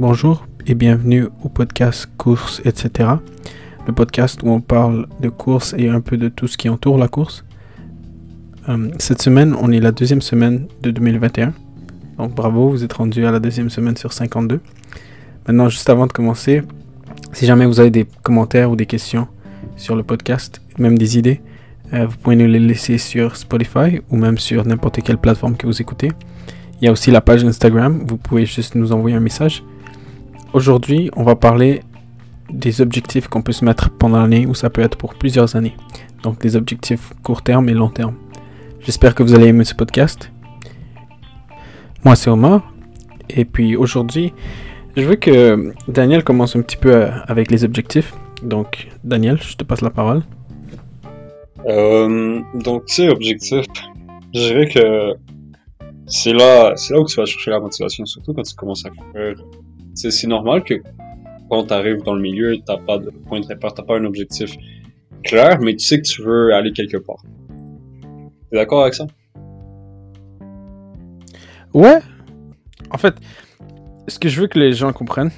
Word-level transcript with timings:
Bonjour 0.00 0.46
et 0.66 0.74
bienvenue 0.74 1.26
au 1.44 1.50
podcast 1.50 2.08
Course, 2.16 2.62
etc. 2.64 3.10
Le 3.86 3.92
podcast 3.92 4.40
où 4.42 4.48
on 4.48 4.62
parle 4.62 5.06
de 5.20 5.28
course 5.28 5.74
et 5.76 5.90
un 5.90 6.00
peu 6.00 6.16
de 6.16 6.30
tout 6.30 6.48
ce 6.48 6.56
qui 6.56 6.70
entoure 6.70 6.96
la 6.96 7.06
course. 7.06 7.44
Euh, 8.70 8.88
cette 8.98 9.20
semaine, 9.20 9.54
on 9.60 9.70
est 9.70 9.78
la 9.78 9.92
deuxième 9.92 10.22
semaine 10.22 10.68
de 10.80 10.90
2021. 10.90 11.52
Donc 12.16 12.34
bravo, 12.34 12.70
vous 12.70 12.82
êtes 12.82 12.94
rendu 12.94 13.26
à 13.26 13.30
la 13.30 13.40
deuxième 13.40 13.68
semaine 13.68 13.94
sur 13.94 14.14
52. 14.14 14.60
Maintenant, 15.46 15.68
juste 15.68 15.90
avant 15.90 16.06
de 16.06 16.12
commencer, 16.12 16.62
si 17.34 17.44
jamais 17.44 17.66
vous 17.66 17.78
avez 17.78 17.90
des 17.90 18.06
commentaires 18.22 18.70
ou 18.70 18.76
des 18.76 18.86
questions 18.86 19.28
sur 19.76 19.96
le 19.96 20.02
podcast, 20.02 20.62
même 20.78 20.96
des 20.96 21.18
idées, 21.18 21.42
euh, 21.92 22.06
vous 22.06 22.16
pouvez 22.16 22.36
nous 22.36 22.46
les 22.46 22.58
laisser 22.58 22.96
sur 22.96 23.36
Spotify 23.36 24.00
ou 24.10 24.16
même 24.16 24.38
sur 24.38 24.64
n'importe 24.64 25.02
quelle 25.02 25.18
plateforme 25.18 25.58
que 25.58 25.66
vous 25.66 25.82
écoutez. 25.82 26.10
Il 26.80 26.86
y 26.86 26.88
a 26.88 26.92
aussi 26.92 27.10
la 27.10 27.20
page 27.20 27.44
Instagram, 27.44 28.02
vous 28.08 28.16
pouvez 28.16 28.46
juste 28.46 28.76
nous 28.76 28.92
envoyer 28.92 29.14
un 29.14 29.20
message. 29.20 29.62
Aujourd'hui, 30.52 31.10
on 31.14 31.22
va 31.22 31.36
parler 31.36 31.80
des 32.50 32.80
objectifs 32.80 33.28
qu'on 33.28 33.42
peut 33.42 33.52
se 33.52 33.64
mettre 33.64 33.90
pendant 33.90 34.20
l'année 34.20 34.46
ou 34.46 34.54
ça 34.54 34.68
peut 34.68 34.82
être 34.82 34.96
pour 34.96 35.14
plusieurs 35.14 35.54
années. 35.54 35.76
Donc 36.24 36.40
des 36.40 36.56
objectifs 36.56 37.12
court 37.22 37.42
terme 37.42 37.68
et 37.68 37.72
long 37.72 37.88
terme. 37.88 38.16
J'espère 38.80 39.14
que 39.14 39.22
vous 39.22 39.34
allez 39.34 39.46
aimer 39.46 39.64
ce 39.64 39.74
podcast. 39.74 40.32
Moi 42.04 42.16
c'est 42.16 42.30
Omar. 42.30 42.62
Et 43.28 43.44
puis 43.44 43.76
aujourd'hui, 43.76 44.32
je 44.96 45.04
veux 45.04 45.14
que 45.14 45.72
Daniel 45.86 46.24
commence 46.24 46.56
un 46.56 46.62
petit 46.62 46.76
peu 46.76 46.94
euh, 46.94 47.10
avec 47.28 47.52
les 47.52 47.62
objectifs. 47.62 48.12
Donc 48.42 48.88
Daniel, 49.04 49.40
je 49.40 49.56
te 49.56 49.62
passe 49.62 49.82
la 49.82 49.90
parole. 49.90 50.22
Euh, 51.68 52.40
donc, 52.54 52.86
tu 52.86 52.94
sais, 52.94 53.08
objectif, 53.08 53.66
je 54.34 54.40
dirais 54.40 54.66
que 54.66 55.12
c'est 56.06 56.32
là, 56.32 56.72
c'est 56.76 56.94
là 56.94 57.00
où 57.00 57.06
tu 57.06 57.16
vas 57.16 57.26
chercher 57.26 57.50
la 57.50 57.60
motivation, 57.60 58.04
surtout 58.06 58.32
quand 58.34 58.42
tu 58.42 58.54
commences 58.54 58.84
à 58.84 58.90
courir. 58.90 59.36
C'est 59.94 60.26
normal 60.26 60.64
que 60.64 60.74
quand 61.50 61.66
tu 61.66 61.74
arrives 61.74 62.02
dans 62.04 62.14
le 62.14 62.22
milieu, 62.22 62.56
t'as 62.64 62.78
pas 62.78 62.98
de 62.98 63.10
point 63.10 63.40
de 63.40 63.46
repère, 63.46 63.74
t'as 63.74 63.82
pas 63.82 63.98
un 63.98 64.04
objectif 64.04 64.54
clair, 65.24 65.58
mais 65.60 65.74
tu 65.74 65.84
sais 65.84 66.00
que 66.00 66.06
tu 66.06 66.22
veux 66.22 66.54
aller 66.54 66.72
quelque 66.72 66.96
part. 66.96 67.22
T'es 68.50 68.56
d'accord 68.56 68.82
avec 68.82 68.94
ça? 68.94 69.06
Ouais. 71.74 72.00
En 72.90 72.98
fait, 72.98 73.14
ce 74.08 74.18
que 74.18 74.28
je 74.28 74.40
veux 74.40 74.46
que 74.46 74.58
les 74.58 74.72
gens 74.72 74.92
comprennent, 74.92 75.30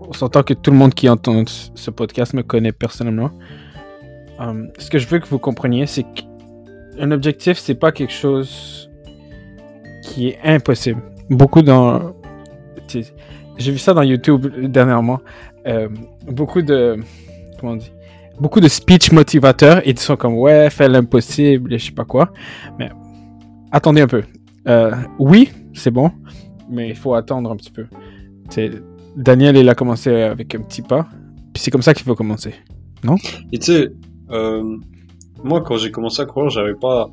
on 0.00 0.12
s'entend 0.12 0.42
que 0.42 0.54
tout 0.54 0.70
le 0.70 0.76
monde 0.76 0.94
qui 0.94 1.08
entend 1.08 1.44
ce 1.46 1.90
podcast 1.90 2.34
me 2.34 2.42
connaît 2.42 2.72
personnellement. 2.72 3.30
Euh, 4.40 4.66
ce 4.78 4.90
que 4.90 4.98
je 4.98 5.06
veux 5.06 5.18
que 5.20 5.26
vous 5.28 5.38
compreniez, 5.38 5.86
c'est 5.86 6.04
qu'un 6.04 7.10
objectif, 7.12 7.58
c'est 7.58 7.74
pas 7.74 7.92
quelque 7.92 8.12
chose 8.12 8.90
qui 10.02 10.28
est 10.28 10.38
impossible. 10.42 11.02
Beaucoup 11.30 11.62
dans. 11.62 12.14
J'ai 13.62 13.70
vu 13.70 13.78
ça 13.78 13.94
dans 13.94 14.02
YouTube 14.02 14.48
dernièrement. 14.64 15.20
Euh, 15.66 15.88
beaucoup 16.26 16.62
de. 16.62 16.98
Comment 17.60 17.74
on 17.74 17.76
dit? 17.76 17.92
Beaucoup 18.40 18.58
de 18.58 18.66
speech 18.66 19.12
motivateurs, 19.12 19.82
ils 19.86 19.96
sont 19.98 20.16
comme 20.16 20.34
ouais, 20.34 20.68
fais 20.68 20.88
l'impossible 20.88 21.72
et 21.72 21.78
je 21.78 21.86
sais 21.86 21.92
pas 21.92 22.04
quoi. 22.04 22.32
Mais 22.76 22.90
attendez 23.70 24.00
un 24.00 24.08
peu. 24.08 24.22
Euh, 24.66 24.90
oui, 25.20 25.50
c'est 25.74 25.92
bon, 25.92 26.10
mais 26.68 26.88
il 26.88 26.96
faut 26.96 27.14
attendre 27.14 27.52
un 27.52 27.56
petit 27.56 27.70
peu. 27.70 27.86
Daniel, 29.16 29.56
il 29.56 29.68
a 29.68 29.76
commencé 29.76 30.10
avec 30.10 30.56
un 30.56 30.62
petit 30.62 30.82
pas, 30.82 31.06
puis 31.52 31.62
c'est 31.62 31.70
comme 31.70 31.82
ça 31.82 31.94
qu'il 31.94 32.04
faut 32.04 32.16
commencer, 32.16 32.54
non? 33.04 33.14
Et 33.52 33.58
tu 33.58 33.66
sais, 33.66 33.92
euh, 34.30 34.76
moi, 35.44 35.60
quand 35.60 35.76
j'ai 35.76 35.92
commencé 35.92 36.20
à 36.20 36.26
courir, 36.26 36.50
j'avais 36.50 36.74
pas 36.74 37.10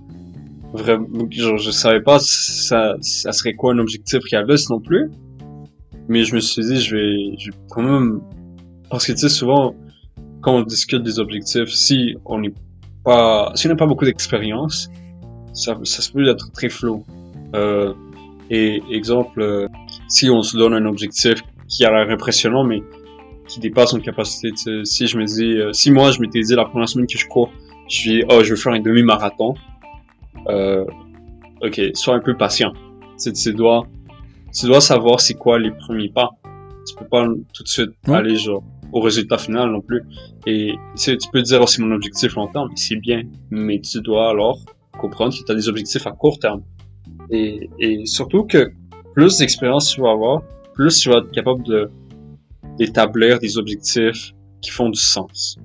vraiment, 0.73 1.07
genre, 1.29 1.57
je 1.57 1.69
savais 1.69 2.01
pas 2.01 2.17
ça 2.19 2.95
serait 3.01 3.53
quoi 3.53 3.73
un 3.73 3.77
objectif 3.77 4.23
réaliste 4.31 4.71
non 4.71 4.79
plus. 4.79 5.11
Mais 6.09 6.23
je 6.23 6.35
me 6.35 6.39
suis 6.39 6.63
dit, 6.63 6.81
je 6.81 6.95
vais, 6.95 7.37
je 7.37 7.51
vais 7.51 7.57
quand 7.69 7.83
même, 7.83 8.21
parce 8.89 9.05
que 9.05 9.13
tu 9.13 9.19
sais, 9.19 9.29
souvent, 9.29 9.75
quand 10.41 10.55
on 10.55 10.61
discute 10.63 11.03
des 11.03 11.19
objectifs, 11.19 11.69
si 11.69 12.15
on 12.25 12.39
n'est 12.39 12.53
pas, 13.05 13.51
si 13.55 13.67
on 13.67 13.69
n'a 13.69 13.75
pas 13.75 13.85
beaucoup 13.85 14.05
d'expérience, 14.05 14.89
ça, 15.53 15.77
ça 15.83 16.01
se 16.01 16.11
peut 16.11 16.27
être 16.27 16.51
très 16.51 16.69
flou. 16.69 17.05
Euh, 17.55 17.93
et 18.49 18.81
exemple, 18.91 19.41
euh, 19.41 19.67
si 20.07 20.29
on 20.29 20.41
se 20.41 20.57
donne 20.57 20.73
un 20.73 20.85
objectif 20.85 21.35
qui 21.67 21.85
a 21.85 21.91
l'air 21.91 22.09
impressionnant, 22.09 22.63
mais 22.63 22.81
qui 23.47 23.59
dépasse 23.59 23.91
son 23.91 23.99
capacité. 23.99 24.51
Si 24.83 25.07
je 25.07 25.17
me 25.17 25.25
dis, 25.25 25.57
euh, 25.57 25.73
si 25.73 25.91
moi 25.91 26.11
je 26.11 26.19
m'étais 26.19 26.41
dit 26.41 26.55
la 26.55 26.65
première 26.65 26.87
semaine 26.87 27.07
que 27.07 27.17
je 27.17 27.27
cours, 27.27 27.51
je 27.89 28.01
dis, 28.01 28.23
oh, 28.29 28.43
je 28.43 28.51
veux 28.51 28.55
faire 28.55 28.73
un 28.73 28.79
demi-marathon. 28.79 29.55
Euh, 30.47 30.85
ok, 31.61 31.81
sois 31.93 32.15
un 32.15 32.19
peu 32.19 32.37
patient. 32.37 32.73
Tu, 33.21 33.33
tu 33.33 33.53
dois, 33.53 33.85
tu 34.53 34.65
dois 34.65 34.81
savoir 34.81 35.21
c'est 35.21 35.35
quoi 35.35 35.59
les 35.59 35.71
premiers 35.71 36.09
pas. 36.09 36.29
Tu 36.87 36.95
peux 36.95 37.07
pas 37.07 37.27
tout 37.53 37.63
de 37.63 37.67
suite 37.67 37.91
aller 38.07 38.35
genre 38.35 38.63
au 38.91 39.01
résultat 39.01 39.37
final 39.37 39.71
non 39.71 39.81
plus. 39.81 40.03
Et 40.47 40.73
tu 40.97 41.17
peux 41.31 41.41
dire, 41.41 41.59
oh, 41.61 41.67
c'est 41.67 41.81
mon 41.81 41.91
objectif 41.91 42.35
long 42.35 42.47
terme, 42.47 42.69
c'est 42.75 42.95
bien, 42.95 43.23
mais 43.51 43.79
tu 43.79 44.01
dois 44.01 44.29
alors 44.29 44.59
comprendre 44.97 45.33
que 45.37 45.43
tu 45.43 45.51
as 45.51 45.55
des 45.55 45.69
objectifs 45.69 46.07
à 46.07 46.11
court 46.11 46.39
terme. 46.39 46.63
Et, 47.29 47.69
et 47.79 48.05
surtout 48.05 48.43
que 48.43 48.71
plus 49.13 49.37
d'expérience 49.37 49.93
tu 49.93 50.01
vas 50.01 50.11
avoir, 50.11 50.41
plus 50.73 50.99
tu 50.99 51.09
vas 51.09 51.17
être 51.17 51.31
capable 51.31 51.63
de 51.63 51.91
d'établir 52.77 53.39
des 53.39 53.57
objectifs 53.57 54.31
qui 54.61 54.71
font 54.71 54.89
du 54.89 54.99
sens, 54.99 55.57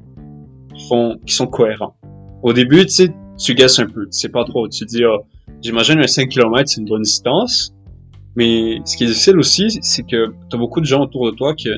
qui, 0.74 0.88
font, 0.88 1.16
qui 1.24 1.32
sont 1.32 1.46
cohérents. 1.46 1.96
Au 2.42 2.52
début, 2.52 2.84
tu 2.86 2.90
sais, 2.90 3.14
tu 3.38 3.54
guesses 3.54 3.78
un 3.78 3.86
peu, 3.86 4.04
tu 4.06 4.18
sais 4.18 4.28
pas 4.28 4.44
trop. 4.44 4.68
Tu 4.68 4.84
dis, 4.84 5.04
ah, 5.04 5.18
j'imagine 5.62 6.00
un 6.00 6.06
5 6.06 6.28
km, 6.28 6.68
c'est 6.68 6.80
une 6.80 6.88
bonne 6.88 7.02
distance. 7.02 7.72
Mais 8.36 8.80
ce 8.84 8.96
qui 8.96 9.04
est 9.04 9.06
difficile 9.06 9.38
aussi, 9.38 9.78
c'est 9.82 10.02
que 10.02 10.26
tu 10.50 10.56
as 10.56 10.58
beaucoup 10.58 10.80
de 10.80 10.86
gens 10.86 11.02
autour 11.02 11.30
de 11.30 11.36
toi 11.36 11.54
que 11.54 11.70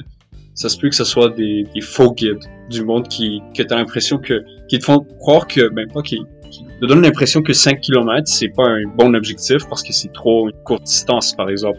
ça 0.55 0.71
se 0.71 0.78
peut 0.78 0.89
que 0.89 0.97
ce 0.97 1.05
soit 1.05 1.28
des, 1.31 1.65
faux 1.83 2.12
guides 2.12 2.44
du 2.71 2.83
monde 2.83 3.06
qui, 3.09 3.43
que 3.55 3.62
tu 3.62 3.75
l'impression 3.75 4.19
que, 4.19 4.43
qui 4.69 4.78
te 4.78 4.84
font 4.84 5.00
croire 5.21 5.47
que, 5.47 5.69
ben 5.69 5.87
pas 5.93 6.00
qui, 6.00 6.19
qui 6.50 6.65
te 6.81 6.87
donnent 6.87 7.03
l'impression 7.03 7.43
que 7.43 7.53
5 7.53 7.81
km, 7.81 8.27
c'est 8.27 8.49
pas 8.49 8.67
un 8.67 8.84
bon 8.97 9.15
objectif 9.15 9.59
parce 9.69 9.83
que 9.83 9.93
c'est 9.93 10.12
trop 10.12 10.49
une 10.49 10.56
courte 10.65 10.84
distance, 10.84 11.34
par 11.34 11.50
exemple. 11.50 11.78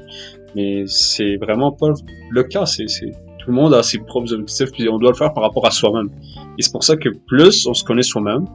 Mais 0.56 0.84
c'est 0.88 1.38
vraiment 1.38 1.72
pas 1.72 1.92
le 2.30 2.44
cas. 2.44 2.66
C'est, 2.66 2.86
tout 2.86 3.48
le 3.48 3.54
monde 3.54 3.74
a 3.74 3.82
ses 3.82 4.00
propres 4.00 4.32
objectifs, 4.34 4.72
puis 4.72 4.88
on 4.90 4.98
doit 4.98 5.12
le 5.12 5.18
faire 5.18 5.34
par 5.34 5.44
rapport 5.44 5.66
à 5.66 5.72
soi-même. 5.72 6.10
Et 6.58 6.62
c'est 6.62 6.72
pour 6.72 6.84
ça 6.84 6.96
que 6.96 7.10
plus 7.28 7.66
on 7.66 7.74
se 7.74 7.84
connaît 7.84 8.04
soi-même, 8.04 8.46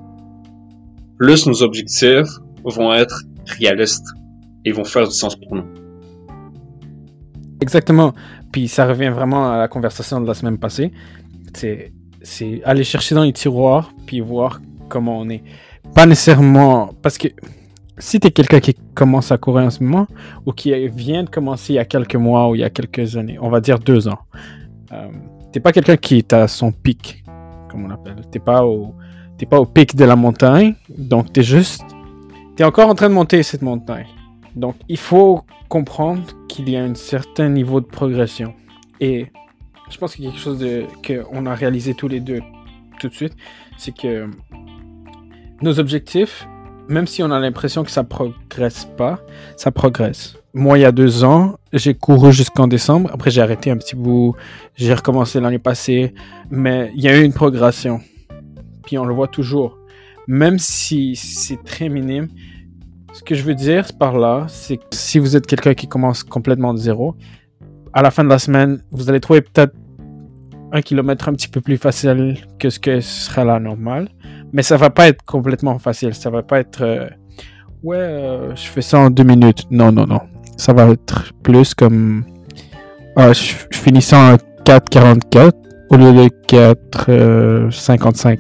plus 1.19 1.47
nos 1.47 1.63
objectifs 1.63 2.29
vont 2.65 2.93
être 2.95 3.23
réalistes 3.59 4.07
et 4.65 4.73
vont 4.73 4.85
faire 4.85 5.09
du 5.09 5.15
sens 5.15 5.35
pour 5.35 5.57
nous. 5.57 5.82
Exactement. 7.63 8.13
Puis 8.51 8.67
ça 8.67 8.87
revient 8.87 9.09
vraiment 9.09 9.53
à 9.53 9.57
la 9.57 9.69
conversation 9.69 10.21
de 10.21 10.27
la 10.27 10.35
semaine 10.35 10.59
passée. 10.59 10.93
C'est, 11.55 11.93
aller 12.65 12.85
chercher 12.85 13.15
dans 13.15 13.23
les 13.23 13.33
tiroirs, 13.33 13.93
puis 14.07 14.21
voir 14.21 14.61
comment 14.89 15.19
on 15.19 15.29
est. 15.31 15.43
Pas 15.95 16.07
nécessairement... 16.07 16.91
Parce 17.03 17.19
que 17.19 17.29
si 17.99 18.19
tu 18.19 18.27
es 18.27 18.31
quelqu'un 18.33 18.59
qui 18.59 18.75
commence 18.95 19.31
à 19.31 19.39
courir 19.39 19.67
en 19.67 19.71
ce 19.71 19.83
moment, 19.83 20.07
ou 20.45 20.53
qui 20.53 20.73
vient 20.89 21.23
de 21.23 21.31
commencer 21.31 21.75
il 21.75 21.77
y 21.77 21.79
a 21.79 21.85
quelques 21.85 22.17
mois 22.17 22.49
ou 22.49 22.57
il 22.57 22.63
y 22.63 22.65
a 22.65 22.71
quelques 22.71 23.17
années, 23.17 23.39
on 23.41 23.49
va 23.49 23.61
dire 23.61 23.79
deux 23.79 24.09
ans, 24.09 24.19
euh, 24.93 25.09
t'es 25.53 25.61
pas 25.61 25.73
quelqu'un 25.73 25.97
qui 25.97 26.19
est 26.19 26.33
à 26.33 26.49
son 26.49 26.73
pic, 26.73 27.25
comme 27.71 27.85
on 27.85 27.91
appelle. 27.91 28.17
T'es 28.31 28.41
pas 28.41 28.65
t'es 29.39 29.47
pas 29.47 29.61
au 29.61 29.67
pic 29.67 29.95
de 29.95 30.05
la 30.05 30.17
montagne, 30.17 30.75
donc 30.89 31.33
t'es 31.33 31.43
juste, 31.43 31.85
t'es 32.57 32.65
encore 32.65 32.89
en 32.89 32.95
train 32.95 33.09
de 33.09 33.15
monter 33.15 33.43
cette 33.43 33.63
montagne. 33.63 34.07
Donc 34.57 34.75
il 34.89 34.99
faut 34.99 35.43
comprendre 35.73 36.23
qu'il 36.49 36.69
y 36.69 36.77
a 36.77 36.85
un 36.85 36.95
certain 36.95 37.49
niveau 37.49 37.81
de 37.81 37.87
progression. 37.87 38.53
Et 39.01 39.29
je 39.91 39.97
pense 39.97 40.13
a 40.15 40.19
quelque 40.19 40.39
chose 40.39 40.63
qu'on 41.07 41.47
a 41.47 41.55
réalisé 41.55 41.95
tous 41.95 42.09
les 42.09 42.21
deux 42.21 42.43
tout 43.01 43.09
de 43.09 43.15
suite, 43.15 43.35
c'est 43.79 43.97
que 43.97 44.29
nos 45.63 45.81
objectifs, 45.81 46.47
même 46.89 47.07
si 47.07 47.23
on 47.23 47.31
a 47.31 47.41
l'impression 47.41 47.85
que 47.85 47.91
ça 47.91 48.05
progresse 48.05 48.87
pas, 48.99 49.21
ça 49.57 49.71
progresse 49.71 50.37
moi, 50.55 50.79
il 50.79 50.83
y 50.83 50.85
a 50.85 50.93
deux 50.93 51.25
ans, 51.25 51.57
j'ai 51.73 51.95
couru 51.95 52.31
jusqu'en 52.31 52.67
décembre. 52.67 53.11
Après, 53.15 53.31
j'ai 53.31 53.41
arrêté 53.41 53.71
un 53.71 53.79
petit 53.79 53.97
bout. 53.97 54.35
J'ai 54.75 54.93
recommencé 54.93 55.41
l'année 55.41 55.59
passée. 55.59 56.13
Mais 56.51 56.93
il 56.95 57.03
y 57.03 57.09
a 57.09 57.19
eu 57.19 57.25
une 57.25 57.33
progression. 57.33 58.01
Puis 58.85 58.99
on 58.99 59.07
le 59.07 59.15
voit 59.15 59.29
toujours. 59.29 59.79
Même 60.27 60.59
si 60.59 61.17
c'est 61.17 61.63
très 61.65 61.89
minime. 61.89 62.29
Ce 63.13 63.23
que 63.23 63.35
je 63.35 63.43
veux 63.43 63.55
dire 63.55 63.87
par 63.99 64.17
là, 64.19 64.47
c'est 64.49 64.79
que 64.79 64.85
si 64.93 65.19
vous 65.19 65.37
êtes 65.37 65.47
quelqu'un 65.47 65.75
qui 65.75 65.87
commence 65.87 66.23
complètement 66.23 66.73
de 66.73 66.79
zéro, 66.79 67.15
à 67.93 68.03
la 68.03 68.11
fin 68.11 68.25
de 68.25 68.29
la 68.29 68.39
semaine, 68.39 68.83
vous 68.91 69.11
allez 69.11 69.21
trouver 69.21 69.43
peut-être 69.43 69.75
un 70.73 70.81
kilomètre 70.81 71.29
un 71.29 71.33
petit 71.35 71.49
peu 71.49 71.61
plus 71.61 71.77
facile 71.77 72.39
que 72.59 72.71
ce 72.71 72.81
que 72.81 73.01
ce 73.01 73.27
sera 73.27 73.45
la 73.45 73.61
normale. 73.61 74.09
Mais 74.53 74.63
ça 74.63 74.77
va 74.77 74.91
pas 74.91 75.09
être 75.09 75.23
complètement 75.25 75.79
facile. 75.79 76.15
Ça 76.15 76.31
va 76.31 76.43
pas 76.43 76.61
être... 76.61 76.83
Euh, 76.83 77.09
ouais, 77.83 77.97
euh, 77.99 78.55
je 78.55 78.67
fais 78.67 78.83
ça 78.83 78.99
en 78.99 79.11
deux 79.11 79.25
minutes. 79.25 79.67
Non, 79.71 79.93
non, 79.93 80.07
non 80.07 80.21
ça 80.63 80.73
va 80.73 80.87
être 80.91 81.33
plus 81.43 81.75
comme. 81.75 82.25
Ah, 83.17 83.33
je, 83.33 83.55
finis 83.73 84.03
ça 84.03 84.19
en 84.19 84.37
4,44 84.65 85.53
au 85.91 85.97
lieu 85.97 86.13
de 86.13 86.29
4,55. 86.47 88.39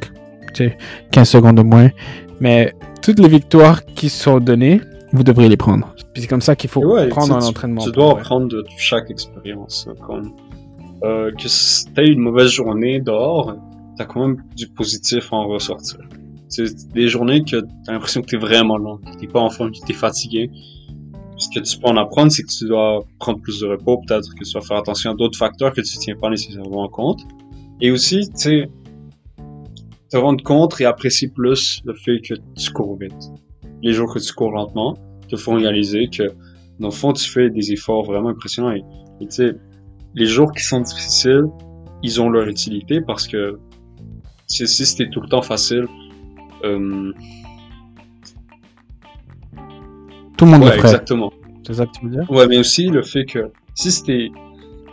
tu 0.54 0.68
sais, 0.68 0.78
15 1.10 1.28
secondes 1.28 1.56
de 1.56 1.62
moins. 1.62 1.90
Mais 2.40 2.72
toutes 3.02 3.19
les 3.19 3.28
victoires 3.28 3.84
qui 3.84 4.08
sont 4.08 4.38
données, 4.40 4.81
vous 5.12 5.22
devriez 5.25 5.49
les 5.49 5.56
prendre. 5.56 5.94
Puis 6.12 6.22
c'est 6.22 6.28
comme 6.28 6.40
ça 6.40 6.56
qu'il 6.56 6.70
faut 6.70 6.81
Ouais, 6.84 7.08
prendre 7.08 7.34
un 7.37 7.40
tu- 7.40 7.46
entraînement. 7.46 7.82
Tu 7.82 7.90
dois 7.93 8.12
apprendre 8.12 8.49
de 8.49 8.64
chaque 8.78 9.10
expérience. 9.10 9.88
Comme, 10.06 10.32
euh, 11.04 11.31
que 11.32 11.49
si 11.49 11.84
t'as 11.94 12.02
eu 12.02 12.12
une 12.12 12.20
mauvaise 12.20 12.49
journée 12.50 13.00
dehors, 13.00 13.56
t'as 13.96 14.04
quand 14.04 14.20
même 14.26 14.43
du 14.56 14.69
positif 14.69 15.32
à 15.32 15.37
en 15.37 15.49
ressortir. 15.49 15.99
C'est 16.49 16.93
des 16.93 17.08
journées 17.08 17.43
que 17.44 17.62
t'as 17.84 17.93
l'impression 17.93 18.20
que 18.20 18.26
t'es 18.26 18.37
vraiment 18.37 18.76
lent, 18.76 18.99
que 18.99 19.16
t'es 19.19 19.26
pas 19.26 19.40
en 19.40 19.50
forme, 19.50 19.72
que 19.72 19.78
t'es 19.87 19.94
fatigué. 19.94 20.50
Ce 21.38 21.49
que 21.54 21.64
tu 21.64 21.78
peux 21.78 21.88
en 21.88 21.96
apprendre, 21.96 22.31
c'est 22.31 22.43
que 22.43 22.52
tu 22.52 22.66
dois 22.66 23.04
prendre 23.19 23.40
plus 23.40 23.58
de 23.60 23.66
repos, 23.66 23.99
peut-être 24.06 24.28
que 24.34 24.44
tu 24.44 24.52
dois 24.52 24.60
faire 24.62 24.76
attention 24.76 25.10
à 25.12 25.14
d'autres 25.14 25.38
facteurs 25.38 25.72
que 25.72 25.81
tu 25.81 25.96
tiens 25.99 26.14
pas 26.20 26.28
nécessairement 26.31 26.82
en 26.82 26.88
compte. 26.88 27.20
Et 27.81 27.90
aussi, 27.90 28.20
tu 28.28 28.32
sais, 28.34 28.69
te 30.12 30.19
rendre 30.19 30.44
compte 30.44 30.79
et 30.79 30.85
apprécier 30.85 31.29
plus 31.29 31.81
le 31.87 31.94
fait 31.94 32.20
que 32.20 32.35
tu 32.55 32.70
cours 32.70 32.99
vite. 32.99 33.31
Les 33.82 33.94
jours 33.94 34.12
que 34.12 34.19
tu 34.19 34.31
cours 34.35 34.50
lentement 34.53 34.94
te 35.26 35.37
font 35.37 35.55
réaliser 35.55 36.09
que, 36.09 36.25
dans 36.81 36.88
le 36.88 36.93
fond, 36.93 37.14
tu 37.14 37.29
fais 37.31 37.49
des 37.49 37.73
efforts 37.73 38.05
vraiment 38.05 38.29
impressionnants. 38.29 38.73
Et, 38.73 38.82
tu 39.20 39.26
sais, 39.31 39.53
les 40.14 40.26
jours 40.26 40.53
qui 40.53 40.62
sont 40.62 40.81
difficiles, 40.81 41.47
ils 42.03 42.20
ont 42.20 42.29
leur 42.29 42.47
utilité 42.47 43.00
parce 43.00 43.26
que 43.26 43.59
si, 44.49 44.67
c'était 44.67 45.09
tout 45.09 45.23
le 45.23 45.29
temps 45.29 45.41
facile, 45.41 45.87
euh, 46.62 47.11
Tout 50.37 50.44
le 50.44 50.50
monde 50.50 50.62
ouais, 50.62 50.67
le 50.67 50.73
ferait. 50.73 50.88
exactement. 50.88 51.32
C'est 51.67 51.75
ça 51.75 51.87
que 51.87 51.93
tu 51.93 52.05
veux 52.05 52.11
dire? 52.11 52.31
Ouais, 52.31 52.47
mais 52.49 52.59
aussi 52.59 52.88
le 52.88 53.03
fait 53.03 53.25
que 53.25 53.50
si 53.75 53.91
c'était, 53.91 54.31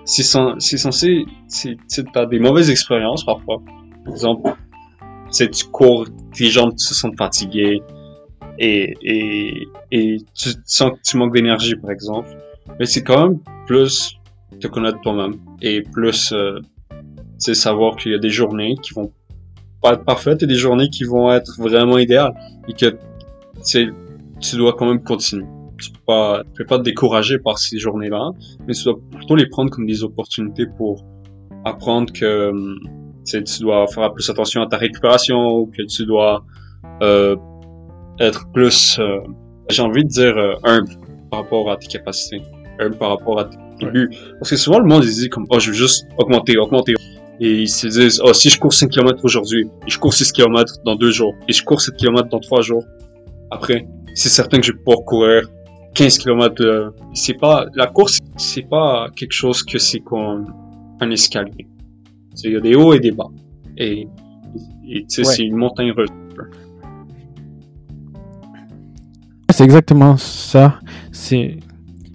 c'est 0.06 0.24
censé, 0.24 1.25
si 1.50 1.77
t'as 2.13 2.25
des 2.25 2.39
mauvaises 2.39 2.69
expériences 2.69 3.25
parfois, 3.25 3.62
par 4.06 4.13
exemple, 4.13 4.56
c'est 5.31 5.49
tu 5.51 5.65
cours, 5.65 6.07
tes 6.33 6.45
jambes 6.47 6.77
se 6.77 6.93
sentent 6.93 7.17
fatiguées 7.17 7.81
et 8.57 8.93
et 9.01 9.67
et 9.91 10.17
tu 10.33 10.49
sens 10.65 10.91
que 10.91 10.99
tu 11.03 11.17
manques 11.17 11.33
d'énergie 11.33 11.75
par 11.75 11.91
exemple, 11.91 12.29
mais 12.79 12.85
c'est 12.85 13.03
quand 13.03 13.29
même 13.29 13.39
plus 13.67 14.19
te 14.59 14.67
connaître 14.67 14.99
toi-même 15.01 15.35
et 15.61 15.81
plus 15.81 16.31
euh, 16.33 16.59
c'est 17.37 17.53
savoir 17.53 17.95
qu'il 17.95 18.11
y 18.11 18.15
a 18.15 18.19
des 18.19 18.29
journées 18.29 18.75
qui 18.81 18.93
vont 18.93 19.11
pas 19.81 19.93
être 19.93 20.03
parfaites 20.03 20.43
et 20.43 20.47
des 20.47 20.55
journées 20.55 20.89
qui 20.89 21.05
vont 21.05 21.31
être 21.31 21.55
vraiment 21.57 21.97
idéales 21.97 22.33
et 22.67 22.73
que 22.73 22.87
tu 22.87 22.97
sais, 23.61 23.87
tu 24.39 24.55
dois 24.57 24.73
quand 24.73 24.85
même 24.85 25.03
continuer. 25.03 25.45
Tu 25.81 25.91
peux 25.91 25.99
pas, 26.05 26.43
tu 26.53 26.63
peux 26.63 26.65
pas 26.65 26.77
te 26.77 26.83
décourager 26.83 27.39
par 27.39 27.57
ces 27.57 27.77
journées-là, 27.77 28.31
mais 28.67 28.73
tu 28.73 28.83
dois 28.83 28.99
plutôt 29.11 29.35
les 29.35 29.47
prendre 29.47 29.71
comme 29.71 29.85
des 29.85 30.03
opportunités 30.03 30.65
pour 30.77 31.05
apprendre 31.63 32.11
que 32.11 32.49
hum, 32.49 32.77
tu 33.37 33.59
dois 33.61 33.87
faire 33.87 34.11
plus 34.13 34.29
attention 34.29 34.61
à 34.61 34.67
ta 34.67 34.77
récupération, 34.77 35.37
ou 35.59 35.65
que 35.67 35.83
tu 35.83 36.05
dois 36.05 36.43
euh, 37.01 37.35
être 38.19 38.45
plus, 38.53 38.97
euh, 38.99 39.19
j'ai 39.69 39.81
envie 39.81 40.03
de 40.03 40.09
dire 40.09 40.37
euh, 40.37 40.53
humble 40.63 40.91
par 41.31 41.41
rapport 41.41 41.71
à 41.71 41.77
tes 41.77 41.87
capacités, 41.87 42.41
humble 42.79 42.97
par 42.97 43.09
rapport 43.09 43.39
à 43.39 43.45
tes 43.45 43.57
Ouais. 43.81 43.91
buts. 43.91 44.09
Parce 44.39 44.49
que 44.49 44.57
souvent 44.57 44.79
le 44.79 44.85
monde 44.87 45.05
il 45.05 45.13
dit 45.13 45.29
comme 45.29 45.45
oh 45.51 45.57
je 45.57 45.69
veux 45.69 45.73
juste 45.77 46.05
augmenter, 46.17 46.57
augmenter. 46.57 46.95
Et 47.39 47.61
ils 47.61 47.69
se 47.69 47.87
disent 47.87 48.19
oh 48.21 48.33
si 48.33 48.49
je 48.49 48.59
cours 48.59 48.73
5 48.73 48.89
km 48.89 49.23
aujourd'hui, 49.23 49.69
et 49.87 49.89
je 49.89 49.97
cours 49.97 50.13
6 50.13 50.33
km 50.33 50.73
dans 50.83 50.95
deux 50.97 51.11
jours, 51.11 51.33
et 51.47 51.53
je 51.53 51.63
cours 51.63 51.79
7 51.79 51.95
km 51.95 52.27
dans 52.27 52.41
trois 52.41 52.61
jours, 52.61 52.83
après 53.51 53.87
c'est 54.15 54.27
certain 54.27 54.59
que 54.59 54.65
je 54.65 54.73
vais 54.73 54.77
pouvoir 54.79 55.05
courir 55.05 55.47
15 55.93 56.17
km. 56.17 56.91
C'est 57.13 57.35
pas 57.39 57.67
la 57.75 57.87
course, 57.87 58.19
c'est 58.35 58.67
pas 58.69 59.07
quelque 59.15 59.31
chose 59.31 59.63
que 59.63 59.77
c'est 59.77 60.01
comme 60.01 60.53
un 60.99 61.09
escalier. 61.11 61.65
Il 62.43 62.51
y 62.51 62.55
a 62.55 62.59
des 62.59 62.75
hauts 62.75 62.93
et 62.93 62.99
des 62.99 63.11
bas. 63.11 63.27
Et, 63.77 64.07
Ouais. 64.91 65.05
c'est 65.07 65.43
une 65.43 65.55
montagne 65.55 65.91
russe. 65.91 66.09
C'est 69.51 69.63
exactement 69.63 70.17
ça. 70.17 70.79
C'est 71.11 71.57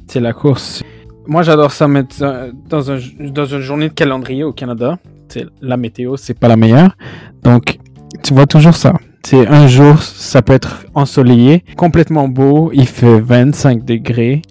c'est 0.08 0.20
la 0.20 0.32
course. 0.32 0.82
Moi, 1.26 1.42
j'adore 1.42 1.72
ça 1.72 1.88
mettre 1.88 2.14
ça 2.14 2.46
dans, 2.68 2.90
un, 2.90 2.98
dans 3.20 3.46
une 3.46 3.60
journée 3.60 3.88
de 3.88 3.94
calendrier 3.94 4.44
au 4.44 4.52
Canada. 4.52 4.98
C'est 5.28 5.46
la 5.60 5.76
météo, 5.76 6.16
c'est 6.16 6.38
pas 6.38 6.48
la 6.48 6.56
meilleure. 6.56 6.96
Donc, 7.42 7.78
tu 8.22 8.34
vois 8.34 8.46
toujours 8.46 8.74
ça. 8.74 8.92
C'est 9.24 9.46
un 9.46 9.66
jour, 9.66 10.02
ça 10.02 10.42
peut 10.42 10.52
être 10.52 10.84
ensoleillé, 10.94 11.64
complètement 11.76 12.28
beau, 12.28 12.70
il 12.74 12.86
fait 12.86 13.20
25 13.20 13.84
degrés. 13.84 14.42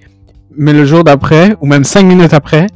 Mais 0.57 0.73
le 0.73 0.83
jour 0.83 1.03
d'après, 1.03 1.55
ou 1.61 1.67
même 1.67 1.83
5 1.83 2.03
minutes 2.03 2.33
après, 2.33 2.67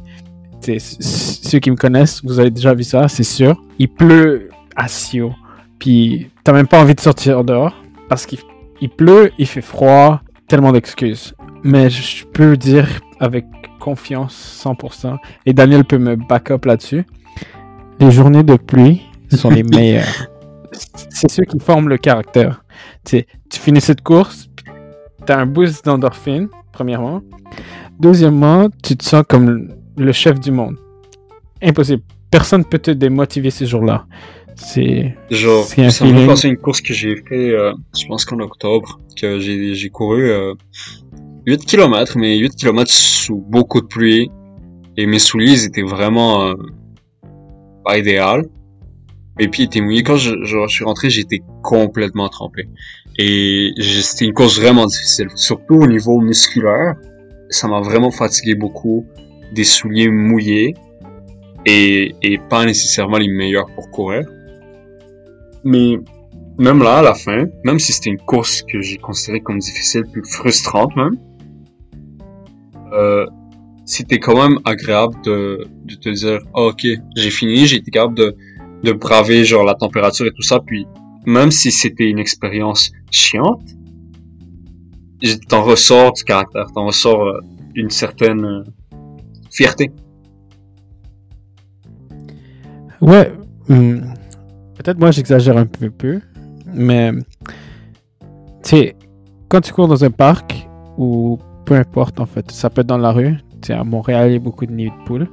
ceux 0.78 1.58
qui 1.58 1.70
me 1.70 1.76
connaissent, 1.76 2.22
vous 2.24 2.38
avez 2.38 2.50
déjà 2.50 2.74
vu 2.74 2.84
ça, 2.84 3.08
c'est 3.08 3.24
sûr. 3.24 3.62
Il 3.78 3.88
pleut 3.88 4.50
à 4.76 4.88
Sio. 4.88 5.32
Puis, 5.78 6.30
t'as 6.44 6.52
même 6.52 6.66
pas 6.66 6.80
envie 6.80 6.94
de 6.94 7.00
sortir 7.00 7.44
dehors 7.44 7.74
parce 8.08 8.26
qu'il 8.26 8.38
il 8.80 8.90
pleut, 8.90 9.32
il 9.38 9.46
fait 9.46 9.60
froid, 9.60 10.20
tellement 10.46 10.72
d'excuses. 10.72 11.34
Mais 11.64 11.90
je 11.90 12.24
peux 12.24 12.56
dire 12.56 12.88
avec 13.20 13.46
confiance 13.80 14.62
100%, 14.64 15.16
et 15.46 15.52
Daniel 15.52 15.84
peut 15.84 15.98
me 15.98 16.16
back 16.16 16.50
up 16.50 16.64
là-dessus, 16.64 17.04
les 18.00 18.10
journées 18.10 18.42
de 18.42 18.54
pluie 18.54 19.02
sont 19.30 19.50
les 19.50 19.62
meilleures. 19.64 20.28
C'est 20.72 21.30
ceux 21.30 21.44
qui 21.44 21.58
forment 21.58 21.88
le 21.88 21.98
caractère. 21.98 22.64
Tu 23.04 23.24
finis 23.50 23.80
cette 23.80 24.02
course, 24.02 24.48
tu 25.26 25.32
as 25.32 25.38
un 25.38 25.46
boost 25.46 25.84
d'endorphine, 25.84 26.48
premièrement. 26.72 27.22
Deuxièmement, 27.98 28.68
tu 28.82 28.96
te 28.96 29.04
sens 29.04 29.24
comme 29.28 29.74
le 29.98 30.12
chef 30.12 30.40
du 30.40 30.50
monde. 30.50 30.76
Impossible. 31.62 32.02
Personne 32.30 32.64
peut 32.64 32.78
te 32.78 32.90
démotiver 32.90 33.50
ces 33.50 33.66
jours-là. 33.66 34.06
C'est 34.54 35.14
Genre, 35.30 35.64
C'est 35.64 35.84
un 35.84 35.90
ça 35.90 36.04
me 36.04 36.10
fait 36.10 36.14
feeling. 36.16 36.28
penser 36.28 36.48
à 36.48 36.50
une 36.50 36.56
course 36.56 36.80
que 36.80 36.92
j'ai 36.92 37.16
fait, 37.16 37.50
euh, 37.50 37.72
je 37.96 38.06
pense 38.06 38.24
qu'en 38.24 38.40
octobre, 38.40 38.98
que 39.20 39.38
j'ai 39.38 39.74
j'ai 39.74 39.88
couru 39.88 40.30
euh, 40.30 40.54
8 41.46 41.64
km, 41.64 42.18
mais 42.18 42.36
8 42.38 42.56
km 42.56 42.90
sous 42.92 43.36
beaucoup 43.48 43.80
de 43.80 43.86
pluie. 43.86 44.30
Et 44.96 45.06
mes 45.06 45.20
souliers 45.20 45.64
étaient 45.64 45.82
vraiment 45.82 46.44
euh, 46.48 46.54
pas 47.84 47.98
idéal. 47.98 48.46
Mes 49.38 49.46
pieds 49.46 49.66
étaient 49.66 49.80
mouillés. 49.80 50.02
Quand 50.02 50.16
je, 50.16 50.34
je, 50.42 50.56
je 50.66 50.72
suis 50.74 50.84
rentré, 50.84 51.08
j'étais 51.08 51.40
complètement 51.62 52.28
trempé. 52.28 52.68
Et 53.16 53.72
c'était 53.80 54.24
une 54.24 54.32
course 54.34 54.58
vraiment 54.58 54.86
difficile. 54.86 55.28
Surtout 55.36 55.76
au 55.76 55.86
niveau 55.86 56.20
musculaire. 56.20 56.96
Ça 57.50 57.68
m'a 57.68 57.80
vraiment 57.80 58.10
fatigué 58.10 58.56
beaucoup. 58.56 59.06
Des 59.52 59.64
souliers 59.64 60.08
mouillés. 60.08 60.74
Et, 61.66 62.14
et 62.22 62.38
pas 62.38 62.64
nécessairement 62.64 63.18
les 63.18 63.28
meilleurs 63.28 63.66
pour 63.74 63.90
courir. 63.90 64.26
Mais 65.64 65.98
même 66.58 66.82
là, 66.82 66.98
à 66.98 67.02
la 67.02 67.14
fin, 67.14 67.46
même 67.64 67.78
si 67.78 67.92
c'était 67.92 68.10
une 68.10 68.18
course 68.18 68.62
que 68.62 68.80
j'ai 68.80 68.96
considérée 68.96 69.40
comme 69.40 69.58
difficile, 69.58 70.04
plus 70.12 70.24
frustrante 70.24 70.94
même, 70.96 71.16
euh, 72.92 73.26
c'était 73.84 74.18
quand 74.18 74.36
même 74.36 74.58
agréable 74.64 75.14
de, 75.24 75.66
de 75.84 75.94
te 75.94 76.08
dire, 76.08 76.40
Ah, 76.54 76.62
ok, 76.62 76.86
j'ai 77.16 77.30
fini, 77.30 77.66
j'ai 77.66 77.76
été 77.76 77.90
capable 77.90 78.16
de, 78.16 78.36
de 78.82 78.92
braver 78.92 79.44
genre 79.44 79.64
la 79.64 79.74
température 79.74 80.26
et 80.26 80.32
tout 80.32 80.42
ça, 80.42 80.60
puis 80.60 80.86
même 81.26 81.50
si 81.50 81.70
c'était 81.70 82.08
une 82.08 82.18
expérience 82.18 82.92
chiante, 83.10 83.62
t'en 85.48 85.62
ressors 85.62 86.12
du 86.12 86.24
caractère, 86.24 86.66
t'en 86.74 86.86
ressors 86.86 87.22
euh, 87.22 87.40
une 87.74 87.90
certaine 87.90 88.44
euh, 88.44 88.62
Ouais, 93.00 93.32
hum, 93.68 94.02
peut-être 94.76 94.98
moi 94.98 95.10
j'exagère 95.12 95.56
un 95.56 95.66
peu, 95.66 95.90
peu 95.90 96.20
mais 96.66 97.12
tu 98.62 98.70
sais, 98.70 98.96
quand 99.48 99.60
tu 99.60 99.72
cours 99.72 99.88
dans 99.88 100.04
un 100.04 100.10
parc 100.10 100.68
ou 100.96 101.38
peu 101.64 101.74
importe 101.74 102.20
en 102.20 102.26
fait, 102.26 102.50
ça 102.50 102.70
peut 102.70 102.80
être 102.80 102.86
dans 102.88 102.98
la 102.98 103.12
rue, 103.12 103.36
tu 103.62 103.68
sais, 103.68 103.72
à 103.72 103.84
Montréal 103.84 104.30
il 104.30 104.32
y 104.34 104.36
a 104.36 104.40
beaucoup 104.40 104.66
de 104.66 104.72
nids 104.72 104.90
de 104.90 105.04
poules. 105.06 105.28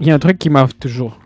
Il 0.00 0.06
y 0.06 0.10
a 0.10 0.14
un 0.14 0.18
truc 0.18 0.38
qui 0.38 0.48
m'arrive 0.48 0.76
toujours. 0.76 1.18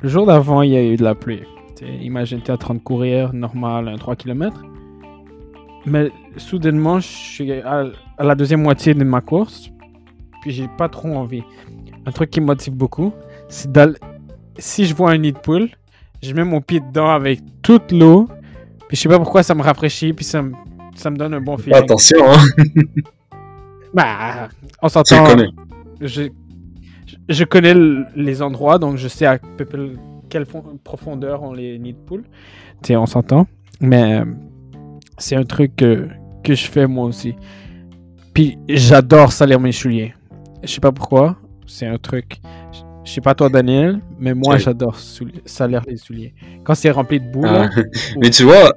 Le 0.00 0.08
jour 0.08 0.26
d'avant, 0.26 0.62
il 0.62 0.70
y 0.70 0.76
a 0.76 0.84
eu 0.84 0.96
de 0.96 1.02
la 1.02 1.16
pluie. 1.16 1.40
Tu 1.76 1.84
sais, 1.84 1.92
imagine, 1.96 2.40
tu 2.40 2.50
es 2.50 2.54
en 2.54 2.56
train 2.56 2.74
de 2.74 2.80
courir 2.80 3.32
normal, 3.32 3.88
un 3.88 3.96
3 3.96 4.14
km. 4.14 4.62
Mais 5.86 6.12
soudainement, 6.36 7.00
je 7.00 7.08
suis 7.08 7.52
à 7.52 7.84
la 8.20 8.34
deuxième 8.36 8.62
moitié 8.62 8.94
de 8.94 9.02
ma 9.02 9.20
course, 9.20 9.71
puis 10.42 10.50
j'ai 10.50 10.68
pas 10.76 10.88
trop 10.90 11.14
envie. 11.16 11.42
Un 12.04 12.10
truc 12.12 12.28
qui 12.30 12.40
me 12.40 12.46
motive 12.46 12.74
beaucoup, 12.74 13.12
c'est 13.48 13.72
d'aller. 13.72 13.94
Si 14.58 14.84
je 14.84 14.94
vois 14.94 15.12
un 15.12 15.18
nid 15.18 15.32
de 15.32 15.38
poule, 15.38 15.70
je 16.22 16.34
mets 16.34 16.44
mon 16.44 16.60
pied 16.60 16.80
dedans 16.80 17.08
avec 17.08 17.40
toute 17.62 17.90
l'eau, 17.92 18.28
puis 18.88 18.96
je 18.96 19.02
sais 19.02 19.08
pas 19.08 19.18
pourquoi 19.18 19.42
ça 19.42 19.54
me 19.54 19.62
rafraîchit, 19.62 20.12
puis 20.12 20.24
ça 20.24 20.42
me, 20.42 20.52
ça 20.94 21.08
me 21.10 21.16
donne 21.16 21.32
un 21.34 21.40
bon 21.40 21.56
feeling. 21.56 21.78
Attention, 21.78 22.18
hein, 22.30 22.44
Bah, 23.94 24.48
on 24.80 24.88
s'entend. 24.88 25.24
Je, 26.00 26.06
je- 26.06 26.28
je 27.28 27.44
connais 27.44 27.74
les 28.16 28.42
endroits, 28.42 28.78
donc 28.78 28.96
je 28.96 29.06
sais 29.08 29.26
à 29.26 29.38
peu 29.38 29.64
près 29.64 29.78
quelle 30.28 30.46
fon- 30.46 30.78
profondeur 30.82 31.42
ont 31.42 31.52
les 31.52 31.78
nids 31.78 31.92
de 31.92 31.98
poules. 31.98 32.24
Tu 32.82 32.88
sais, 32.88 32.96
on 32.96 33.06
s'entend. 33.06 33.46
Mais 33.80 34.22
c'est 35.18 35.36
un 35.36 35.44
truc 35.44 35.76
que, 35.76 36.08
que 36.42 36.54
je 36.54 36.66
fais 36.66 36.86
moi 36.86 37.04
aussi. 37.06 37.34
Puis 38.34 38.56
j'adore 38.68 39.30
salir 39.32 39.60
mes 39.60 39.72
souliers. 39.72 40.14
Je 40.62 40.68
sais 40.68 40.80
pas 40.80 40.92
pourquoi. 40.92 41.36
C'est 41.66 41.86
un 41.86 41.98
truc. 41.98 42.36
Je- 43.04 43.10
sais 43.10 43.20
pas 43.20 43.34
toi, 43.34 43.48
Daniel, 43.48 44.00
mais 44.18 44.32
moi 44.32 44.58
j'adore 44.58 44.96
souli- 44.96 45.40
salir 45.44 45.82
les 45.88 45.96
souliers. 45.96 46.34
Quand 46.64 46.74
c'est 46.74 46.90
rempli 46.90 47.18
de 47.20 47.26
boue, 47.30 47.42
Ah, 47.44 47.66
là, 47.66 47.70
mais 48.20 48.30
tu 48.30 48.44
vois, 48.44 48.72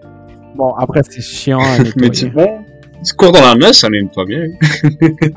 bon, 0.56 0.74
après 0.74 1.02
c'est 1.08 1.22
chiant 1.22 1.60
mais 1.98 2.10
tu 2.10 2.30
vois, 2.32 2.60
tu 3.06 3.14
cours 3.14 3.32
dans 3.32 3.42
la 3.42 3.56
neige, 3.56 3.76
ça 3.76 3.90
n'aime 3.90 4.10
pas 4.10 4.26
bien. 4.26 4.46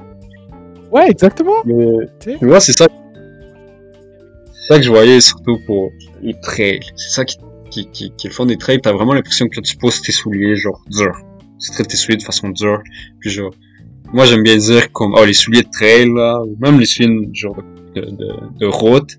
Ouais, 0.90 1.10
exactement. 1.10 1.52
Mais, 1.66 2.06
Tu 2.38 2.46
vois, 2.46 2.60
c'est 2.60 2.72
ça. 2.72 2.86
C'est 4.54 4.66
ça 4.74 4.78
que 4.78 4.82
je 4.84 4.88
voyais 4.88 5.20
surtout 5.20 5.58
pour 5.66 5.90
les 6.22 6.32
trails. 6.40 6.80
C'est 6.96 7.10
ça 7.14 7.24
qui, 7.26 7.36
qui, 7.70 7.90
qui, 7.90 8.10
qui 8.16 8.26
est 8.26 8.30
le 8.30 8.34
fun 8.34 8.46
des 8.46 8.56
trails. 8.56 8.80
T'as 8.80 8.92
vraiment 8.92 9.12
l'impression 9.12 9.48
que 9.48 9.60
tu 9.60 9.76
poses 9.76 10.00
tes 10.00 10.12
souliers, 10.12 10.56
genre, 10.56 10.80
dur. 10.88 11.14
Tu 11.60 11.70
traites 11.72 11.88
tes 11.88 11.96
souliers 11.98 12.16
de 12.16 12.22
façon 12.22 12.48
dure. 12.48 12.80
Puis 13.20 13.28
genre, 13.28 13.52
moi 14.12 14.24
j'aime 14.26 14.42
bien 14.42 14.56
dire 14.56 14.90
comme, 14.92 15.14
oh, 15.16 15.24
les 15.24 15.32
souliers 15.32 15.62
de 15.62 15.70
trail, 15.70 16.08
là, 16.14 16.42
ou 16.42 16.56
même 16.60 16.78
les 16.78 16.86
souliers, 16.86 17.28
genre, 17.32 17.56
de, 17.94 18.00
de, 18.02 18.58
de 18.58 18.66
route. 18.66 19.16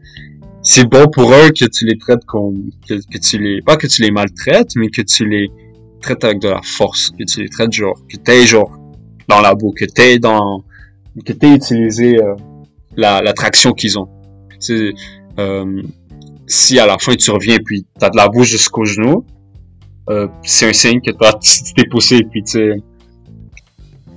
C'est 0.62 0.86
bon 0.86 1.08
pour 1.08 1.32
eux 1.32 1.50
que 1.50 1.66
tu 1.66 1.86
les 1.86 1.98
traites 1.98 2.26
comme, 2.26 2.70
que, 2.88 3.18
tu 3.18 3.38
les, 3.38 3.62
pas 3.62 3.78
que 3.78 3.88
tu 3.88 4.02
les 4.02 4.12
maltraites, 4.12 4.76
mais 4.76 4.90
que 4.90 5.02
tu 5.02 5.28
les 5.28 5.50
traites 6.02 6.24
avec 6.24 6.40
de 6.40 6.50
la 6.50 6.62
force. 6.62 7.12
Que 7.18 7.24
tu 7.24 7.42
les 7.42 7.50
traites 7.50 7.72
genre, 7.72 7.98
que 8.10 8.18
t'aies 8.18 8.46
genre, 8.46 8.72
dans 9.28 9.42
la 9.42 9.56
boue, 9.56 9.72
que 9.72 9.86
t'aies 9.86 10.20
dans, 10.20 10.64
que 11.26 11.34
t'aies 11.34 11.54
utilisé, 11.56 12.22
euh, 12.22 12.36
la, 12.98 13.22
la 13.22 13.34
traction 13.34 13.72
qu'ils 13.72 13.98
ont. 13.98 14.10
Sais, 14.60 14.94
euh, 15.40 15.82
si 16.48 16.80
à 16.80 16.86
la 16.86 16.98
fin 16.98 17.16
tu 17.16 17.32
reviens 17.32 17.58
puis 17.64 17.86
t'as 17.98 18.10
de 18.10 18.18
la 18.18 18.28
boue 18.28 18.44
jusqu'au 18.44 18.84
genou, 18.84 19.26
euh, 20.10 20.28
c'est 20.44 20.68
un 20.68 20.74
signe 20.74 21.00
que 21.02 21.12
t'as, 21.12 21.34
tu 21.42 21.74
t'es 21.74 21.86
poussé 21.90 22.24
puis 22.30 22.44
tu 22.44 22.52
sais, 22.52 22.76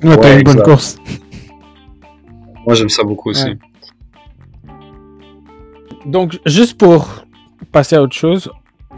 Ouais, 0.03 0.17
t'as 0.17 0.37
une 0.37 0.43
bonne 0.43 0.63
course. 0.63 0.97
moi 2.67 2.75
j'aime 2.75 2.89
ça 2.89 3.03
beaucoup 3.05 3.31
aussi. 3.31 3.45
Ouais. 3.45 3.59
Donc, 6.07 6.39
juste 6.47 6.79
pour 6.79 7.25
passer 7.71 7.97
à 7.97 8.03
autre 8.03 8.15
chose, 8.15 8.51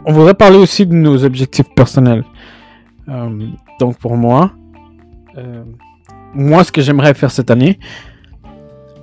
on 0.05 0.13
voudrait 0.13 0.33
parler 0.33 0.57
aussi 0.57 0.85
de 0.85 0.93
nos 0.93 1.23
objectifs 1.23 1.69
personnels. 1.75 2.23
Euh, 3.09 3.47
donc, 3.79 3.97
pour 3.97 4.17
moi, 4.17 4.51
euh, 5.37 5.63
moi, 6.33 6.63
ce 6.63 6.71
que 6.71 6.81
j'aimerais 6.81 7.13
faire 7.13 7.31
cette 7.31 7.51
année, 7.51 7.79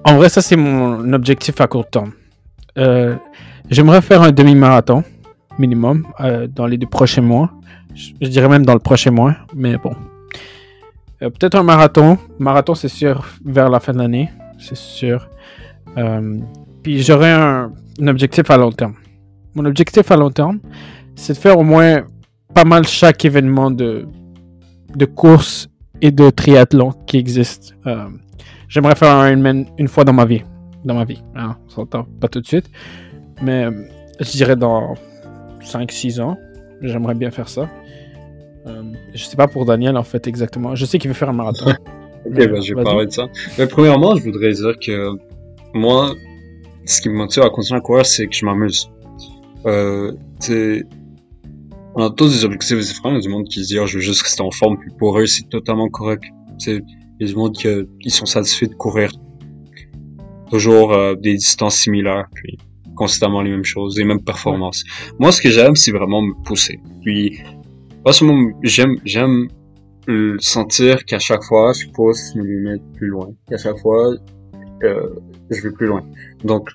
en 0.05 0.17
vrai, 0.17 0.29
ça, 0.29 0.43
c'est 0.43 0.57
mon 0.57 1.13
objectif 1.13 1.61
à 1.61 1.69
court 1.69 1.89
terme. 1.89 2.13
Euh, 2.77 3.17
j'aimerais 3.71 4.03
faire 4.03 4.23
un 4.23 4.33
demi-marathon 4.33 5.05
minimum 5.59 6.07
dans 6.49 6.67
les 6.67 6.79
deux 6.79 6.87
prochains 6.87 7.23
mois. 7.23 7.51
Je, 7.95 8.13
je 8.21 8.29
dirais 8.29 8.49
même 8.49 8.65
dans 8.65 8.73
le 8.73 8.81
prochain 8.81 9.11
mois, 9.11 9.37
mais 9.55 9.77
bon. 9.77 9.95
Euh, 11.23 11.31
Peut-être 11.31 11.55
un 11.55 11.63
marathon. 11.63 12.19
Marathon, 12.39 12.75
c'est 12.75 12.89
sûr, 12.89 13.27
vers 13.45 13.69
la 13.69 13.81
fin 13.81 13.93
de 13.93 13.99
l'année. 13.99 14.31
C'est 14.59 14.77
sûr. 14.77 15.29
Euh, 15.97 16.39
puis 16.83 17.03
j'aurais 17.03 17.33
un, 17.33 17.73
objectif 18.07 18.51
à 18.51 18.57
long 18.57 18.73
terme. 18.73 18.95
Mon 19.55 19.65
objectif 19.65 20.11
à 20.11 20.17
long 20.17 20.31
terme, 20.31 20.61
c'est 21.15 21.35
de 21.35 21.39
faire 21.39 21.59
au 21.59 21.63
moins 21.63 22.03
pas 22.55 22.65
mal 22.65 22.87
chaque 22.87 23.25
événement 23.25 23.71
de, 23.71 24.07
de 24.95 25.05
course 25.05 25.69
et 26.01 26.11
de 26.11 26.31
triathlon 26.31 26.93
qui 27.07 27.19
existe. 27.19 27.75
Euh, 27.87 28.09
J'aimerais 28.69 28.95
faire 28.95 29.15
un 29.15 29.29
Ironman 29.29 29.67
une 29.77 29.89
fois 29.89 30.05
dans 30.05 30.15
ma 30.15 30.25
vie. 30.25 30.43
Dans 30.85 30.95
ma 30.95 31.05
vie. 31.05 31.23
Hein, 31.35 31.57
on 31.67 31.69
s'entend 31.69 32.07
pas 32.21 32.29
tout 32.29 32.41
de 32.41 32.47
suite. 32.47 32.71
Mais 33.43 33.67
je 34.19 34.31
dirais 34.31 34.57
dans 34.57 34.95
5-6 35.63 36.23
ans. 36.23 36.39
J'aimerais 36.81 37.15
bien 37.15 37.31
faire 37.31 37.51
ça. 37.51 37.69
Euh, 38.67 38.83
je 39.15 39.25
sais 39.25 39.37
pas 39.37 39.49
pour 39.49 39.65
Daniel 39.65 39.97
en 39.97 40.03
fait 40.03 40.27
exactement. 40.27 40.75
Je 40.75 40.85
sais 40.85 40.99
qu'il 40.99 41.09
veut 41.09 41.15
faire 41.15 41.31
un 41.31 41.35
marathon. 41.35 41.73
Ok, 42.25 42.35
ben, 42.35 42.63
je 42.63 42.73
vais 42.73 42.85
parler 42.85 43.07
de 43.07 43.11
ça. 43.11 43.29
Mais 43.59 43.67
premièrement, 43.67 44.15
je 44.15 44.23
voudrais 44.23 44.53
dire 44.53 44.75
que 44.81 45.11
moi, 45.75 46.15
ce 46.85 47.01
qui 47.01 47.09
me 47.09 47.15
motive 47.15 47.43
à 47.43 47.51
continuer 47.51 47.79
à 47.79 47.81
courir, 47.81 48.07
c'est 48.07 48.29
que 48.29 48.35
je 48.35 48.45
m'amuse. 48.45 48.89
Euh, 49.67 50.13
on 51.95 52.05
a 52.05 52.11
tous 52.11 52.29
des 52.29 52.45
objectifs 52.45 52.79
différents. 52.79 53.11
Il 53.11 53.17
y 53.17 53.19
a 53.19 53.21
du 53.23 53.29
monde 53.29 53.49
qui 53.49 53.63
se 53.63 53.69
dit, 53.69 53.79
Ah, 53.79 53.87
je 53.87 53.97
veux 53.97 54.03
juste 54.03 54.23
rester 54.23 54.43
en 54.43 54.51
forme, 54.51 54.79
puis 54.79 54.91
pour 54.99 55.19
eux, 55.19 55.27
c'est 55.27 55.49
totalement 55.49 55.89
correct. 55.89 56.25
Tu 56.59 56.77
sais, 56.77 56.83
il 57.19 57.27
y 57.27 57.31
a 57.31 57.33
du 57.33 57.37
monde 57.37 57.55
qui 57.55 57.69
euh, 57.69 57.85
ils 58.01 58.11
sont 58.11 58.27
satisfaits 58.27 58.67
de 58.67 58.75
courir 58.75 59.11
toujours 60.51 60.93
euh, 60.93 61.15
des 61.15 61.35
distances 61.35 61.77
similaires, 61.77 62.27
puis 62.35 62.59
constamment 62.95 63.41
les 63.43 63.51
mêmes 63.51 63.65
choses, 63.65 63.99
les 63.99 64.05
mêmes 64.05 64.23
performances. 64.23 64.85
Moi, 65.19 65.33
ce 65.33 65.41
que 65.41 65.51
j'aime, 65.51 65.77
c'est 65.77 65.93
vraiment 65.93 66.23
me 66.23 66.35
pousser. 66.45 66.79
Puis, 67.03 67.41
pas 68.05 68.13
seulement, 68.13 68.51
j'aime, 68.63 68.97
j'aime 69.05 69.49
euh, 70.09 70.37
sentir 70.41 71.05
qu'à 71.05 71.19
chaque 71.19 71.43
fois, 71.45 71.73
je 71.73 71.87
pousse 71.89 72.35
mes 72.35 72.45
limites 72.45 72.83
plus 72.97 73.09
loin. 73.09 73.29
Qu'à 73.49 73.57
chaque 73.59 73.79
fois, 73.79 74.15
euh, 74.83 75.09
je 75.51 75.63
vais 75.63 75.71
plus 75.73 75.87
loin. 75.87 76.05
Donc, 76.45 76.69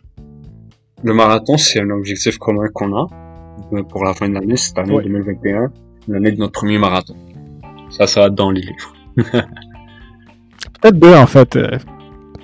le 1.04 1.14
marathon, 1.14 1.58
c'est 1.58 1.82
un 1.82 1.90
objectif 1.90 2.38
commun 2.38 2.68
qu'on 2.74 2.96
a 2.96 3.08
euh, 3.74 3.84
pour 3.84 4.04
la 4.06 4.14
fin 4.14 4.30
de 4.30 4.34
l'année, 4.34 4.58
cette 4.58 4.78
année 4.80 4.94
Ouais. 4.96 5.04
2021, 5.04 5.72
l'année 6.08 6.32
de 6.32 6.38
notre 6.40 6.54
premier 6.54 6.78
marathon. 6.78 7.16
Ça, 7.90 8.04
être 8.06 8.36
dans 8.36 8.52
les 8.52 8.62
livres. 8.62 8.94
Peut-être 10.82 11.00
deux 11.00 11.14
en 11.14 11.26
fait. 11.28 11.56
euh, 11.56 11.78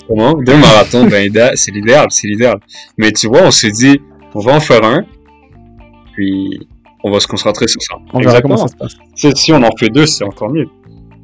Comment? 0.08 0.34
Deux 0.34 0.58
marathons, 0.58 1.08
ben, 1.08 1.32
c'est 1.56 1.72
l'idéal, 1.72 2.08
c'est 2.10 2.28
l'idéal. 2.28 2.60
Mais 2.98 3.12
tu 3.12 3.28
vois, 3.28 3.44
on 3.44 3.52
s'est 3.52 3.72
dit, 3.72 4.00
on 4.34 4.40
va 4.40 4.56
en 4.56 4.60
faire 4.60 4.84
un, 4.84 5.06
puis 6.14 6.68
on 7.04 7.12
va 7.12 7.20
se 7.20 7.28
concentrer 7.28 7.68
sur 7.68 7.82
ça. 7.82 7.96
on 8.14 8.20
verra 8.20 8.42
comment 8.42 8.58
ça 8.58 8.68
se 8.68 8.76
passe. 8.76 8.94
Tu 9.16 9.30
sais, 9.30 9.36
si 9.36 9.52
on 9.52 9.62
en 9.62 9.76
fait 9.78 9.90
deux, 9.90 10.06
c'est 10.06 10.24
encore 10.24 10.50
mieux. 10.50 10.68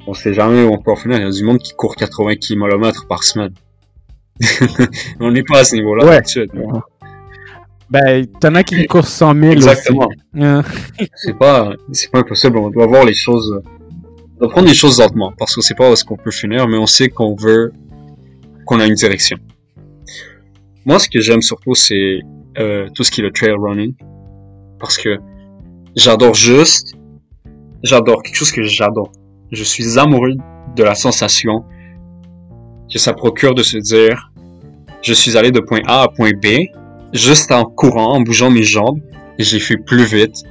On 0.08 0.14
sait 0.14 0.34
jamais 0.34 0.64
où 0.64 0.74
on 0.74 0.78
peut 0.78 0.92
en 0.92 0.96
finir. 0.96 1.18
Il 1.18 1.24
y 1.24 1.28
a 1.28 1.32
du 1.32 1.44
monde 1.44 1.60
qui 1.60 1.74
court 1.74 1.96
80 1.96 2.36
km 2.36 3.08
par 3.08 3.24
semaine. 3.24 3.54
on 5.20 5.32
n'est 5.32 5.44
pas 5.44 5.60
à 5.60 5.64
ce 5.64 5.76
niveau-là 5.76 6.06
Ouais. 6.06 6.22
Ouais. 6.54 6.80
Ben, 7.90 8.26
t'en 8.40 8.54
as 8.56 8.64
qui 8.64 8.86
courent 8.86 9.08
100 9.08 9.34
000 9.34 9.52
Exactement. 9.54 10.10
Hein. 10.36 10.62
C'est 11.16 11.38
pas, 11.38 11.74
c'est 11.92 12.12
pas 12.12 12.20
impossible. 12.20 12.58
On 12.58 12.70
doit 12.70 12.86
voir 12.86 13.04
les 13.04 13.14
choses, 13.14 13.62
on 14.36 14.40
doit 14.40 14.50
prendre 14.50 14.68
les 14.68 14.76
choses 14.76 15.00
lentement 15.00 15.34
parce 15.38 15.56
qu'on 15.56 15.62
sait 15.62 15.74
pas 15.74 15.90
où 15.90 15.94
est-ce 15.94 16.06
qu'on 16.06 16.18
peut 16.18 16.32
finir, 16.32 16.68
mais 16.68 16.78
on 16.78 16.86
sait 16.86 17.10
qu'on 17.10 17.36
veut, 17.36 17.74
qu'on 18.66 18.80
a 18.80 18.86
une 18.86 18.94
direction. 18.94 19.38
Moi, 20.86 21.00
ce 21.00 21.10
que 21.10 21.20
j'aime 21.20 21.42
surtout, 21.42 21.74
c'est 21.74 22.20
euh, 22.60 22.88
tout 22.94 23.04
ce 23.04 23.12
qui 23.12 23.22
est 23.22 23.24
le 23.24 23.32
trail 23.32 23.56
running 23.58 23.96
parce 24.80 24.98
que 24.98 25.18
j'adore 25.96 26.34
juste, 26.34 26.96
j'adore 27.84 28.22
quelque 28.24 28.36
chose 28.36 28.52
que 28.52 28.64
j'adore. 28.64 29.12
Je 29.52 29.64
suis 29.64 29.98
amoureux 29.98 30.36
de 30.76 30.84
la 30.84 30.96
sensation 30.96 31.64
que 32.92 33.00
ça 33.00 33.14
procure 33.14 33.56
de 33.56 33.64
se 33.64 33.78
dire, 33.78 34.32
je 35.02 35.14
suis 35.14 35.38
allé 35.38 35.52
de 35.52 35.60
point 35.60 35.82
A 35.86 36.04
à 36.04 36.08
point 36.08 36.32
B 36.32 36.48
juste 37.14 37.52
en 37.52 37.66
courant, 37.66 38.14
en 38.14 38.22
bougeant 38.22 38.52
mes 38.52 38.64
jambes, 38.64 39.00
et 39.38 39.44
j'ai 39.44 39.60
fait 39.60 39.78
plus 39.78 40.06
vite 40.06 40.44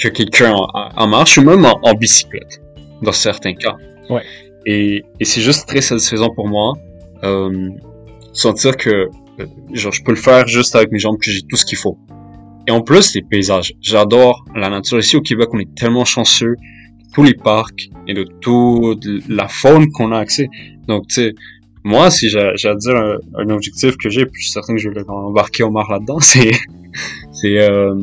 que 0.00 0.08
quelqu'un 0.08 0.52
en, 0.52 0.66
en 0.96 1.06
marche 1.06 1.38
ou 1.38 1.42
même 1.42 1.64
en, 1.64 1.78
en 1.82 1.94
bicyclette, 1.94 2.60
dans 3.02 3.12
certains 3.12 3.54
cas. 3.54 3.76
Ouais. 4.10 4.22
Et, 4.66 5.04
et 5.18 5.24
c'est 5.24 5.40
juste 5.40 5.66
très 5.66 5.80
satisfaisant 5.80 6.30
pour 6.34 6.48
moi, 6.48 6.74
euh, 7.24 7.70
sentir 8.32 8.76
que 8.76 9.08
euh, 9.40 9.46
genre, 9.72 9.92
je 9.92 10.02
peux 10.02 10.12
le 10.12 10.18
faire 10.18 10.46
juste 10.46 10.76
avec 10.76 10.92
mes 10.92 10.98
jambes, 10.98 11.18
que 11.18 11.30
j'ai 11.30 11.42
tout 11.42 11.56
ce 11.56 11.64
qu'il 11.64 11.78
faut. 11.78 11.96
Et 12.66 12.70
en 12.70 12.80
plus, 12.80 13.14
les 13.14 13.22
paysages. 13.22 13.74
J'adore 13.80 14.44
la 14.54 14.70
nature. 14.70 14.98
Ici 14.98 15.16
au 15.16 15.20
Québec, 15.20 15.48
on 15.52 15.58
est 15.58 15.74
tellement 15.74 16.04
chanceux 16.04 16.54
de 16.54 17.14
tous 17.14 17.22
les 17.22 17.34
parcs 17.34 17.90
et 18.06 18.14
de 18.14 18.24
toute 18.40 19.04
la 19.28 19.48
faune 19.48 19.90
qu'on 19.90 20.12
a 20.12 20.18
accès. 20.18 20.48
Donc, 20.86 21.08
tu 21.08 21.14
sais, 21.14 21.34
moi, 21.84 22.10
si 22.10 22.28
j'ai 22.28 22.38
à 22.38 22.74
dire 22.74 22.96
un, 22.96 23.16
un 23.38 23.50
objectif 23.50 23.96
que 23.96 24.08
j'ai, 24.08 24.24
puis 24.26 24.40
je 24.40 24.46
suis 24.46 24.52
certain 24.52 24.74
que 24.74 24.80
je 24.80 24.88
vais 24.88 25.02
embarquer 25.08 25.64
Omar 25.64 25.90
là-dedans, 25.90 26.18
c'est 26.20 26.52
c'est 27.32 27.58
euh, 27.58 27.94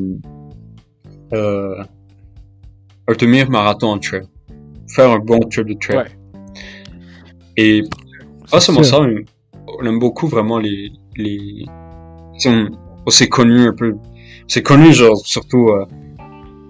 euh, 1.33 1.83
un 3.07 3.13
demi-marathon 3.13 3.87
en 3.87 3.99
trail. 3.99 4.27
Faire 4.93 5.11
un 5.11 5.19
bon 5.19 5.39
trip 5.39 5.67
de 5.67 5.73
trail. 5.73 5.97
Ouais. 5.97 6.05
Et 7.57 7.83
pas 8.51 8.59
seulement 8.59 8.83
ça, 8.83 8.99
on 9.01 9.85
aime 9.85 9.99
beaucoup 9.99 10.27
vraiment 10.27 10.57
les... 10.57 10.91
on 12.45 13.09
s'est 13.09 13.29
connu 13.29 13.61
un 13.67 13.73
peu... 13.73 13.95
C'est 14.49 14.63
connu, 14.63 14.91
genre, 14.93 15.15
surtout 15.25 15.69
euh, 15.69 15.85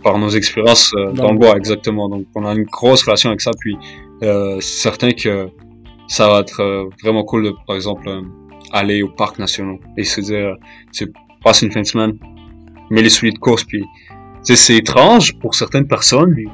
par 0.03 0.19
nos 0.19 0.29
expériences 0.29 0.91
euh, 0.95 1.11
dans, 1.13 1.23
Dans 1.23 1.31
le 1.31 1.39
bois, 1.39 1.57
exactement. 1.57 2.09
Donc, 2.09 2.25
on 2.35 2.45
a 2.45 2.53
une 2.53 2.65
grosse 2.65 3.03
relation 3.03 3.29
avec 3.29 3.39
ça, 3.39 3.51
puis 3.57 3.77
euh, 4.21 4.57
c'est 4.59 4.81
certain 4.81 5.11
que 5.11 5.47
ça 6.07 6.27
va 6.27 6.41
être 6.41 6.61
euh, 6.61 6.89
vraiment 7.01 7.23
cool 7.23 7.45
de, 7.45 7.53
par 7.65 7.77
exemple, 7.77 8.09
euh, 8.09 8.21
aller 8.73 9.01
au 9.01 9.07
parc 9.07 9.39
national 9.39 9.77
et 9.95 10.03
se 10.03 10.19
dire, 10.19 10.55
tu 10.91 11.05
sais, 11.05 11.11
passe 11.41 11.61
une 11.61 11.71
fin 11.71 11.81
de 11.81 11.85
semaine, 11.85 12.19
mets 12.89 13.01
les 13.01 13.09
souliers 13.09 13.31
de 13.31 13.39
course, 13.39 13.63
puis, 13.63 13.85
c'est 14.43 14.75
étrange 14.75 15.37
pour 15.39 15.55
certaines 15.55 15.87
personnes, 15.87 16.33
mais 16.35 16.45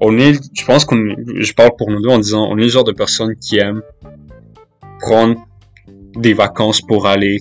on 0.00 0.16
est, 0.18 0.38
je 0.54 0.64
pense 0.64 0.84
qu'on, 0.84 1.02
je 1.36 1.52
parle 1.52 1.70
pour 1.76 1.90
nous 1.90 2.00
deux 2.00 2.10
en 2.10 2.18
disant, 2.18 2.46
on 2.48 2.58
est 2.58 2.62
le 2.62 2.68
genre 2.68 2.84
de 2.84 2.92
personnes 2.92 3.34
qui 3.36 3.58
aiment 3.58 3.82
prendre 5.00 5.36
des 6.14 6.34
vacances 6.34 6.80
pour 6.80 7.06
aller 7.06 7.40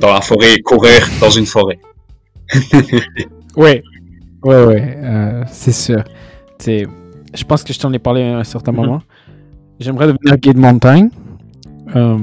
dans 0.00 0.12
la 0.12 0.20
forêt 0.20 0.54
et 0.54 0.62
courir 0.62 1.06
dans 1.20 1.30
une 1.30 1.46
forêt. 1.46 1.78
Ouais, 3.56 3.82
ouais, 4.44 4.64
ouais, 4.66 4.98
euh, 5.02 5.42
c'est 5.50 5.72
sûr. 5.72 6.04
C'est, 6.58 6.86
je 7.34 7.44
pense 7.44 7.64
que 7.64 7.72
je 7.72 7.78
t'en 7.78 7.90
ai 7.94 7.98
parlé 7.98 8.22
à 8.22 8.38
un 8.38 8.44
certain 8.44 8.70
Mhm. 8.72 8.76
moment. 8.78 9.02
J'aimerais 9.80 10.08
devenir 10.08 10.36
guide 10.36 10.58
montagne. 10.58 11.08
Euh, 11.94 12.18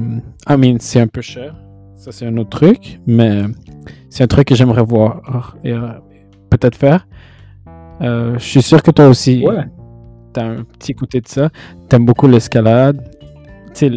I 0.47 0.55
mean, 0.57 0.77
c'est 0.79 0.99
un 0.99 1.07
peu 1.07 1.21
cher. 1.21 1.55
Ça, 1.95 2.11
c'est 2.11 2.27
un 2.27 2.37
autre 2.37 2.51
truc, 2.51 2.99
mais 3.07 3.41
c'est 4.09 4.23
un 4.23 4.27
truc 4.27 4.47
que 4.47 4.53
j'aimerais 4.55 4.83
voir 4.83 5.55
et 5.63 5.71
euh, 5.71 5.87
peut-être 6.51 6.75
faire. 6.77 7.07
Euh, 8.01 8.33
je 8.37 8.43
suis 8.43 8.61
sûr 8.61 8.83
que 8.83 8.91
toi 8.91 9.07
aussi, 9.07 9.43
t'as 10.33 10.45
un 10.45 10.63
petit 10.63 10.93
côté 10.93 11.19
de 11.21 11.27
ça. 11.27 11.49
T'aimes 11.89 12.05
beaucoup 12.05 12.27
l'escalade. 12.27 13.01
Tu 13.73 13.89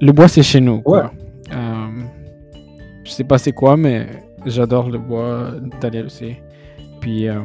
le- 0.00 0.12
bois, 0.12 0.28
c'est 0.28 0.42
chez 0.42 0.60
nous. 0.60 0.80
quoi. 0.80 1.12
Je 3.10 3.14
sais 3.16 3.24
pas 3.24 3.38
c'est 3.38 3.50
quoi, 3.50 3.76
mais 3.76 4.06
j'adore 4.46 4.88
le 4.88 4.98
bois. 4.98 5.50
Daniel 5.80 6.06
aussi. 6.06 6.36
Puis, 7.00 7.26
euh, 7.28 7.40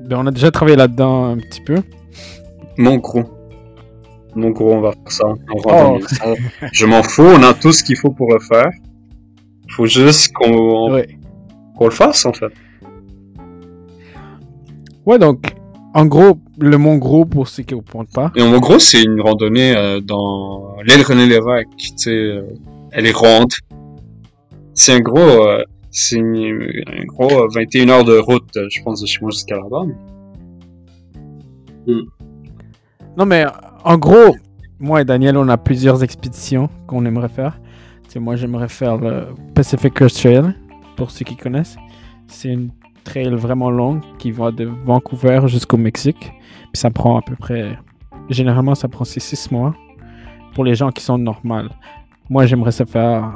ben, 0.00 0.18
on 0.18 0.26
a 0.26 0.30
déjà 0.30 0.50
travaillé 0.50 0.76
là-dedans 0.76 1.24
un 1.30 1.38
petit 1.38 1.62
peu. 1.62 1.76
Mon 2.76 2.96
gros. 2.96 3.24
Mon 4.34 4.50
gros, 4.50 4.74
on 4.74 4.80
va 4.82 4.92
faire 4.92 5.10
ça. 5.10 5.24
On 5.54 5.60
va 5.70 5.88
Oh. 5.92 5.98
ça. 6.06 6.34
Je 6.70 6.84
m'en 6.84 7.02
fous, 7.02 7.22
on 7.24 7.42
a 7.42 7.54
tout 7.54 7.72
ce 7.72 7.82
qu'il 7.82 7.96
faut 7.96 8.10
pour 8.10 8.30
le 8.30 8.40
faire. 8.40 8.68
Faut 9.70 9.86
juste 9.86 10.34
qu'on 10.34 10.92
Ouais. 10.92 11.08
le 11.80 11.90
fasse, 11.90 12.26
en 12.26 12.34
fait. 12.34 12.52
Ouais, 15.06 15.18
donc, 15.18 15.54
en 15.94 16.04
gros, 16.04 16.38
le 16.58 16.76
Mont 16.76 16.96
Gros, 16.98 17.24
pour 17.24 17.48
ceux 17.48 17.62
qui 17.62 17.74
ne 17.74 17.80
comprennent 17.80 18.06
pas. 18.12 18.30
Et 18.36 18.42
en 18.42 18.58
gros, 18.58 18.78
c'est 18.78 19.02
une 19.02 19.18
randonnée 19.22 19.74
euh, 19.74 20.00
dans 20.00 20.76
l'aile 20.84 21.00
René 21.02 21.26
Lévesque. 21.26 21.68
Tu 21.78 21.88
sais, 21.96 22.10
euh, 22.10 22.42
elle 22.92 23.06
est 23.06 23.16
ronde. 23.16 23.50
C'est 24.74 24.94
un 24.94 25.00
gros, 25.00 25.18
euh, 25.18 25.62
c'est 25.90 26.18
un 26.20 27.04
gros 27.06 27.30
euh, 27.44 27.48
21 27.54 27.88
heures 27.90 28.04
de 28.04 28.16
route, 28.18 28.56
euh, 28.56 28.66
je 28.70 28.82
pense, 28.82 29.00
de 29.00 29.06
chez 29.06 29.18
moi 29.20 29.30
jusqu'à 29.30 29.56
là-bas. 29.56 29.82
mais- 31.86 31.94
Non, 33.16 33.26
mais 33.26 33.44
en 33.84 33.98
gros, 33.98 34.36
moi 34.80 35.02
et 35.02 35.04
Daniel, 35.04 35.36
on 35.36 35.48
a 35.48 35.56
plusieurs 35.58 36.02
expéditions 36.02 36.68
qu'on 36.86 37.04
aimerait 37.04 37.28
faire. 37.28 37.58
Moi, 38.20 38.36
j'aimerais 38.36 38.68
faire 38.68 38.98
le 38.98 39.28
Pacific 39.54 39.94
Crest 39.94 40.20
Trail, 40.20 40.54
pour 40.96 41.10
ceux 41.10 41.24
qui 41.24 41.34
connaissent. 41.34 41.76
C'est 42.26 42.50
une 42.50 42.70
trail 43.04 43.30
vraiment 43.34 43.70
longue 43.70 44.00
qui 44.18 44.30
va 44.30 44.50
de 44.50 44.64
Vancouver 44.84 45.40
jusqu'au 45.46 45.78
Mexique. 45.78 46.20
Puis 46.20 46.74
ça 46.74 46.90
prend 46.90 47.16
à 47.18 47.22
peu 47.22 47.36
près. 47.36 47.78
Généralement, 48.28 48.74
ça 48.74 48.86
prend 48.88 49.04
6 49.04 49.50
mois 49.50 49.74
pour 50.54 50.64
les 50.64 50.74
gens 50.74 50.90
qui 50.90 51.02
sont 51.02 51.16
normales. 51.16 51.70
Moi, 52.28 52.44
j'aimerais 52.44 52.72
ça 52.72 52.84
faire 52.84 53.32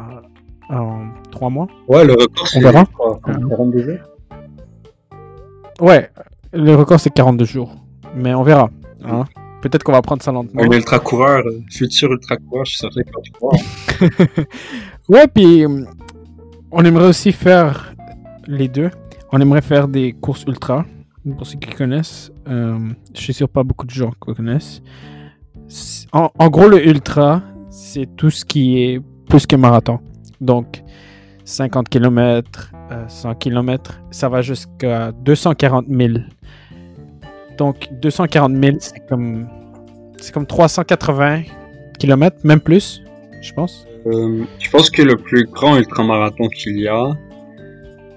en 0.70 1.08
3 1.30 1.50
mois. 1.50 1.66
Ouais, 1.88 2.04
le 2.04 2.12
record, 2.14 2.46
c'est 2.48 2.60
verra. 2.60 2.84
quoi, 2.86 3.18
42 3.24 3.82
jours. 3.82 3.98
Ouais, 5.80 6.10
le 6.52 6.74
record 6.74 6.98
c'est 7.00 7.10
42 7.10 7.44
jours. 7.44 7.74
Mais 8.14 8.34
on 8.34 8.42
verra. 8.42 8.70
hein. 9.04 9.24
Peut-être 9.62 9.82
qu'on 9.82 9.92
va 9.92 10.02
prendre 10.02 10.22
ça 10.22 10.32
lentement. 10.32 10.62
Un 10.62 10.70
ultra-coureur, 10.70 11.42
euh, 11.46 11.60
futur 11.70 12.12
ultra-coureur, 12.12 12.64
je 12.64 12.70
suis 12.72 12.78
certain 12.78 13.02
qu'il 13.02 13.12
va 13.12 13.20
te 13.22 13.38
voir. 13.40 14.46
Ouais, 15.08 15.26
puis 15.26 15.64
on 16.70 16.84
aimerait 16.84 17.08
aussi 17.08 17.32
faire 17.32 17.92
les 18.46 18.68
deux. 18.68 18.90
On 19.32 19.40
aimerait 19.40 19.62
faire 19.62 19.88
des 19.88 20.12
courses 20.12 20.44
ultra, 20.46 20.84
pour 21.36 21.46
ceux 21.46 21.58
qui 21.58 21.70
connaissent. 21.74 22.30
Euh, 22.48 22.78
je 23.14 23.20
suis 23.20 23.34
sûr 23.34 23.48
pas 23.48 23.64
beaucoup 23.64 23.86
de 23.86 23.90
gens 23.90 24.10
qui 24.10 24.34
connaissent. 24.34 24.82
En, 26.12 26.30
en 26.38 26.48
gros, 26.48 26.68
le 26.68 26.86
ultra, 26.86 27.42
c'est 27.70 28.06
tout 28.16 28.30
ce 28.30 28.44
qui 28.44 28.78
est 28.82 29.00
plus 29.28 29.46
que 29.46 29.56
marathon. 29.56 29.98
Donc, 30.40 30.82
50 31.44 31.88
km, 31.88 32.72
100 33.08 33.34
km, 33.36 34.00
ça 34.10 34.28
va 34.28 34.42
jusqu'à 34.42 35.12
240 35.12 35.86
000. 35.88 36.14
Donc, 37.58 37.88
240 38.02 38.52
000, 38.62 38.76
c'est 38.80 39.06
comme, 39.08 39.48
c'est 40.18 40.32
comme 40.32 40.46
380 40.46 41.42
km, 41.98 42.36
même 42.44 42.60
plus, 42.60 43.02
je 43.42 43.52
pense. 43.52 43.86
Euh, 44.06 44.44
je 44.58 44.70
pense 44.70 44.90
que 44.90 45.02
le 45.02 45.16
plus 45.16 45.44
grand 45.46 45.76
ultramarathon 45.76 46.48
qu'il 46.48 46.78
y 46.80 46.86
a, 46.88 47.12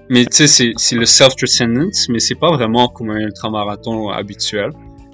mais 0.08 0.24
tu 0.26 0.36
sais, 0.36 0.46
c'est- 0.46 0.72
c'est 0.76 0.96
le 0.96 1.06
self-transcendence, 1.06 2.08
mais 2.10 2.18
c'est 2.20 2.34
pas 2.34 2.50
vraiment 2.52 2.88
comme 2.88 3.10
un 3.10 3.18
ultramarathon 3.20 4.10
habituel. 4.10 4.70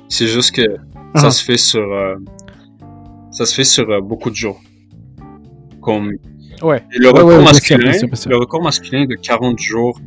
C'est 0.08 0.26
juste 0.26 0.52
que 0.54 0.62
ça 1.14 1.28
Ah. 1.28 1.30
se 1.30 1.44
fait 1.44 1.56
sur, 1.56 1.80
euh, 1.80 2.16
ça 3.30 3.46
se 3.46 3.54
fait 3.54 3.64
sur 3.64 3.88
euh, 3.90 4.00
beaucoup 4.00 4.30
de 4.30 4.34
jours. 4.36 4.60
Comme 5.80 6.10
Ouais. 6.62 6.82
et 6.94 6.98
le 6.98 7.08
record 7.10 7.26
ouais, 7.26 7.42
masculin, 7.44 7.78
bien 7.78 7.92
sûr, 7.92 8.06
bien 8.08 8.16
sûr. 8.16 8.30
le 8.30 8.36
record 8.38 8.62
masculin 8.62 9.04
de 9.06 9.14
40 9.14 9.58
jours, 9.58 9.98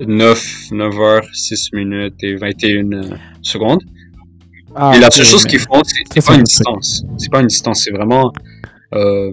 9, 0.00 0.70
9 0.72 1.00
heures, 1.00 1.24
6 1.32 1.72
minutes 1.72 2.14
et 2.22 2.36
21 2.36 2.92
euh, 2.92 3.02
secondes. 3.42 3.82
Ah, 4.74 4.92
Et 4.96 5.00
la 5.00 5.10
seule 5.10 5.24
chose 5.24 5.44
mais- 5.44 5.50
qu'ils 5.50 5.58
font, 5.60 5.82
c'est 5.84 6.24
pas 6.24 6.34
une 6.36 6.42
distance. 6.44 7.04
C'est 7.18 7.30
pas 7.30 7.40
une 7.40 7.48
distance, 7.48 7.84
c'est 7.84 7.90
vraiment. 7.92 8.32
Euh, 8.94 9.32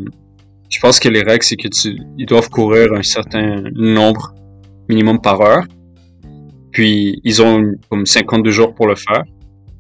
je 0.70 0.80
pense 0.80 1.00
que 1.00 1.10
les 1.10 1.22
règles, 1.22 1.44
c'est 1.44 1.56
que 1.56 1.68
tu, 1.68 1.98
ils 2.18 2.26
doivent 2.26 2.50
courir 2.50 2.92
un 2.94 3.04
certain 3.04 3.62
nombre 3.74 4.34
minimum 4.90 5.22
par 5.22 5.40
heure. 5.42 5.64
Puis 6.72 7.22
ils 7.24 7.42
ont 7.42 7.72
comme 7.90 8.06
52 8.06 8.52
jours 8.52 8.74
pour 8.76 8.88
le 8.88 8.96
faire. 8.96 9.24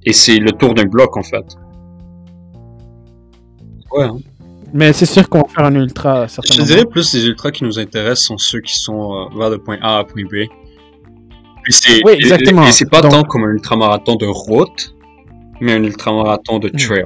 Et 0.04 0.14
c'est 0.14 0.38
le 0.38 0.52
tour 0.52 0.74
d'un 0.74 0.86
bloc 0.86 1.18
en 1.18 1.24
fait. 1.24 1.46
Ouais. 3.92 4.06
hein. 4.06 4.18
Mais 4.74 4.92
c'est 4.94 5.06
sûr 5.06 5.28
qu'on 5.30 5.40
va 5.40 5.48
faire 5.48 5.66
un 5.66 5.76
ultra 5.76 6.28
Je 6.28 6.34
certainement. 6.34 6.64
te 6.66 6.68
dirais 6.72 6.86
plus 6.86 7.14
les 7.14 7.26
ultras 7.28 7.52
qui 7.52 7.64
nous 7.64 7.80
intéressent 7.80 8.26
sont 8.28 8.38
ceux 8.38 8.60
qui 8.62 8.78
sont 8.78 9.14
euh, 9.14 9.38
vers 9.38 9.50
le 9.50 9.58
point 9.60 9.78
A 9.82 10.00
à 10.00 10.04
point 10.04 10.24
B. 10.24 10.48
Puis 11.64 11.74
Oui, 12.06 12.14
et- 12.14 12.16
exactement. 12.16 12.66
Et, 12.68 12.72
c'est 12.72 12.90
pas 12.90 13.02
Donc- 13.02 13.12
tant 13.12 13.24
comme 13.24 13.44
un 13.44 13.52
ultramarathon 13.52 14.16
de 14.16 14.26
route, 14.26 14.96
mais 15.62 15.74
un 15.74 15.84
ultramarathon 15.84 16.60
de 16.60 16.68
Mm. 16.70 16.78
trail. 16.78 17.04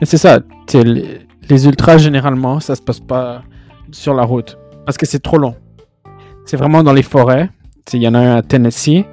Mais 0.00 0.06
c'est 0.06 0.18
ça. 0.18 0.40
Les, 0.74 1.20
les 1.48 1.66
ultras, 1.66 1.98
généralement, 1.98 2.60
ça 2.60 2.74
se 2.74 2.82
passe 2.82 3.00
pas 3.00 3.42
sur 3.92 4.14
la 4.14 4.24
route. 4.24 4.58
Parce 4.84 4.96
que 4.98 5.06
c'est 5.06 5.20
trop 5.20 5.38
long. 5.38 5.54
C'est 6.44 6.56
vraiment 6.56 6.82
dans 6.82 6.92
les 6.92 7.02
forêts. 7.02 7.50
Il 7.92 8.02
y 8.02 8.08
en 8.08 8.14
a 8.14 8.18
un 8.18 8.36
à 8.36 8.42
Tennessee. 8.42 9.04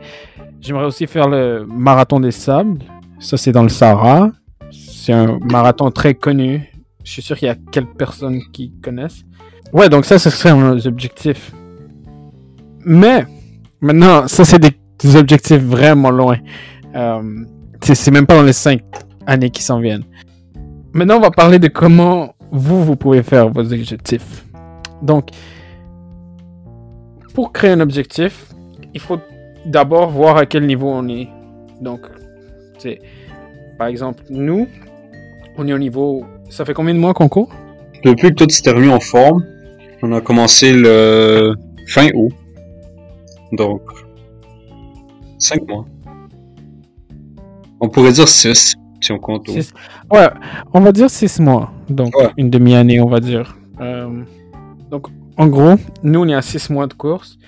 J'aimerais 0.61 0.85
aussi 0.85 1.05
faire 1.07 1.27
le 1.29 1.65
marathon 1.67 2.19
des 2.19 2.31
sables. 2.31 2.79
Ça, 3.19 3.37
c'est 3.37 3.51
dans 3.51 3.63
le 3.63 3.69
Sahara. 3.69 4.31
C'est 4.71 5.13
un 5.13 5.37
marathon 5.43 5.91
très 5.91 6.13
connu. 6.15 6.69
Je 7.03 7.11
suis 7.11 7.21
sûr 7.21 7.37
qu'il 7.37 7.47
y 7.47 7.51
a 7.51 7.55
quelques 7.71 7.97
personnes 7.97 8.41
qui 8.51 8.71
connaissent. 8.81 9.23
Ouais, 9.73 9.89
donc 9.89 10.05
ça, 10.05 10.19
ce 10.19 10.29
serait 10.29 10.55
nos 10.55 10.87
objectifs. 10.87 11.51
Mais, 12.85 13.25
maintenant, 13.81 14.27
ça, 14.27 14.45
c'est 14.45 14.59
des, 14.59 14.73
objectifs 15.15 15.61
vraiment 15.61 16.11
loin. 16.11 16.37
Euh, 16.95 17.43
c'est 17.81 18.11
même 18.11 18.25
pas 18.25 18.35
dans 18.35 18.43
les 18.43 18.53
cinq 18.53 18.81
années 19.25 19.49
qui 19.49 19.61
s'en 19.61 19.79
viennent. 19.79 20.05
Maintenant, 20.93 21.17
on 21.17 21.21
va 21.21 21.31
parler 21.31 21.59
de 21.59 21.67
comment 21.67 22.35
vous, 22.51 22.83
vous 22.83 22.95
pouvez 22.95 23.23
faire 23.23 23.49
vos 23.49 23.73
objectifs. 23.73 24.45
Donc, 25.01 25.29
pour 27.33 27.51
créer 27.51 27.71
un 27.71 27.79
objectif, 27.81 28.53
il 28.93 29.01
faut 29.01 29.19
d'abord 29.65 30.09
voir 30.11 30.37
à 30.37 30.45
quel 30.45 30.65
niveau 30.65 30.89
on 30.89 31.07
est. 31.09 31.27
Donc, 31.81 32.01
c'est 32.77 33.01
par 33.77 33.87
exemple, 33.87 34.23
nous, 34.29 34.67
on 35.57 35.67
est 35.67 35.73
au 35.73 35.79
niveau. 35.79 36.25
Ça 36.53 36.65
fait 36.65 36.75
combien 36.75 36.93
de 36.93 36.99
mois 36.99 37.15
qu'on 37.15 37.29
court? 37.29 37.49
Depuis 38.03 38.29
que 38.29 38.35
tout 38.35 38.47
s'est 38.47 38.69
remis 38.69 38.89
en 38.89 38.99
forme, 38.99 39.43
on 40.03 40.11
a 40.11 40.21
commencé 40.21 40.71
le 40.71 41.55
fin 41.87 42.09
août. 42.13 42.31
Donc, 43.53 43.81
5 45.39 45.67
mois. 45.67 45.85
On 47.81 47.89
pourrait 47.89 48.11
dire 48.11 48.27
6, 48.27 48.75
si 49.01 49.11
on 49.11 49.17
compte. 49.17 49.47
Ouais, 49.47 50.27
on 50.75 50.79
va 50.81 50.91
dire 50.91 51.09
6 51.09 51.39
mois. 51.39 51.71
Donc, 51.89 52.15
Ouais. 52.15 52.29
une 52.37 52.51
demi-année, 52.51 53.01
on 53.01 53.09
va 53.09 53.19
dire. 53.19 53.57
Euh, 53.81 54.21
donc, 54.91 55.07
en 55.37 55.47
gros, 55.47 55.73
nous, 56.03 56.19
on 56.19 56.27
est 56.27 56.35
à 56.35 56.43
6 56.43 56.69
mois 56.69 56.85
de 56.85 56.93
course, 56.93 57.39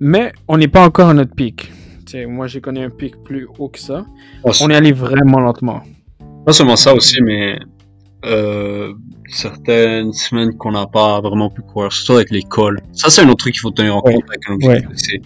mais 0.00 0.32
on 0.48 0.56
n'est 0.56 0.68
pas 0.68 0.86
encore 0.86 1.10
à 1.10 1.14
notre 1.14 1.34
pic. 1.34 1.70
Moi, 2.28 2.46
j'ai 2.46 2.62
connu 2.62 2.80
un 2.80 2.88
pic 2.90 3.14
plus 3.24 3.46
haut 3.58 3.68
que 3.68 3.78
ça. 3.78 4.06
On 4.62 4.70
est 4.70 4.74
allé 4.74 4.92
vraiment 4.92 5.40
lentement. 5.40 5.82
Pas 6.46 6.54
seulement 6.54 6.76
ça 6.76 6.94
aussi, 6.94 7.20
mais 7.20 7.58
euh, 8.24 8.92
certaines 9.28 10.12
semaines 10.12 10.56
qu'on 10.56 10.72
n'a 10.72 10.86
pas 10.86 11.20
vraiment 11.20 11.50
pu 11.50 11.62
courir, 11.62 11.92
surtout 11.92 12.12
avec 12.14 12.30
l'école. 12.30 12.80
Ça, 12.92 13.10
c'est 13.10 13.22
un 13.22 13.28
autre 13.28 13.38
truc 13.38 13.54
qu'il 13.54 13.60
faut 13.60 13.70
tenir 13.70 13.96
en 13.96 14.02
Ouais. 14.02 14.14
compte 14.14 14.24
avec 14.28 14.48
un 14.48 14.54
objectif. 14.54 14.88
C'est 14.96 15.20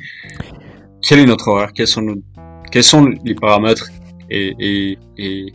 quel 1.02 1.20
est 1.20 1.26
notre 1.26 1.48
horaire, 1.48 1.72
quels 1.72 1.86
sont, 1.86 2.02
nos- 2.02 2.22
quels 2.70 2.84
sont 2.84 3.06
les 3.24 3.34
paramètres 3.34 3.88
et, 4.30 4.54
et, 4.58 4.98
et 5.16 5.52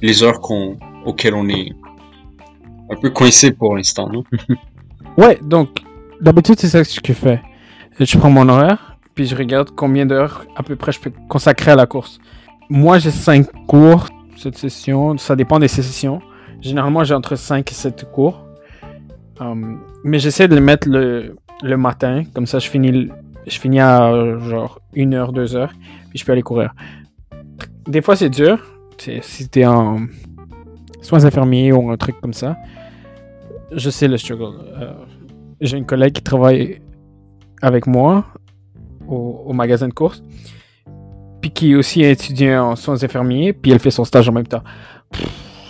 les 0.00 0.22
heures 0.22 0.40
qu'on, 0.40 0.76
auxquelles 1.06 1.34
on 1.34 1.48
est 1.48 1.70
un 2.90 2.96
peu 2.96 3.10
coincé 3.10 3.52
pour 3.52 3.76
l'instant, 3.76 4.08
non? 4.10 4.24
Ouais, 5.16 5.38
donc, 5.42 5.80
d'habitude, 6.20 6.58
c'est 6.58 6.68
ça 6.68 6.82
que 6.84 6.88
je 7.06 7.12
fais. 7.12 7.40
Je 7.98 8.16
prends 8.18 8.30
mon 8.30 8.48
horaire, 8.48 8.96
puis 9.14 9.26
je 9.26 9.34
regarde 9.36 9.70
combien 9.76 10.06
d'heures 10.06 10.46
à 10.56 10.62
peu 10.62 10.76
près 10.76 10.92
je 10.92 11.00
peux 11.00 11.12
consacrer 11.28 11.72
à 11.72 11.76
la 11.76 11.86
course. 11.86 12.18
Moi, 12.68 12.98
j'ai 13.00 13.10
5 13.10 13.46
cours 13.66 14.06
cette 14.36 14.56
session. 14.56 15.18
Ça 15.18 15.34
dépend 15.36 15.58
des 15.58 15.68
sessions. 15.68 16.20
Généralement, 16.60 17.04
j'ai 17.04 17.14
entre 17.14 17.36
5 17.36 17.70
et 17.70 17.74
7 17.74 18.10
cours. 18.10 18.46
Um, 19.40 19.80
mais 20.04 20.18
j'essaie 20.18 20.48
de 20.48 20.54
les 20.54 20.60
mettre 20.60 20.88
le, 20.88 21.36
le 21.62 21.76
matin. 21.76 22.24
Comme 22.34 22.46
ça, 22.46 22.58
je 22.58 22.68
finis, 22.68 23.08
je 23.46 23.58
finis 23.58 23.80
à 23.80 24.38
genre 24.40 24.80
1 24.96 25.12
heure, 25.12 25.32
2 25.32 25.56
heures. 25.56 25.72
Puis 26.10 26.18
je 26.18 26.24
peux 26.24 26.32
aller 26.32 26.42
courir. 26.42 26.74
Des 27.86 28.02
fois, 28.02 28.16
c'est 28.16 28.30
dur. 28.30 28.58
Si 29.22 29.48
t'es 29.48 29.64
en 29.64 30.00
soins 31.00 31.24
infirmiers 31.24 31.72
ou 31.72 31.90
un 31.90 31.96
truc 31.96 32.20
comme 32.20 32.34
ça. 32.34 32.56
Je 33.72 33.90
sais 33.90 34.08
le 34.08 34.18
struggle. 34.18 34.58
Euh, 34.80 34.92
j'ai 35.60 35.76
une 35.76 35.86
collègue 35.86 36.12
qui 36.12 36.22
travaille 36.22 36.80
avec 37.62 37.86
moi 37.86 38.24
au, 39.08 39.52
magasin 39.52 39.88
de 39.88 39.92
course. 39.92 40.22
puis 41.40 41.50
qui 41.50 41.72
est 41.72 41.74
aussi 41.74 42.02
étudiant 42.02 42.70
en 42.70 42.76
soins 42.76 43.02
infirmiers, 43.02 43.52
puis 43.52 43.72
elle 43.72 43.80
fait 43.80 43.90
son 43.90 44.04
stage 44.04 44.28
en 44.28 44.32
même 44.32 44.46
temps. 44.46 44.62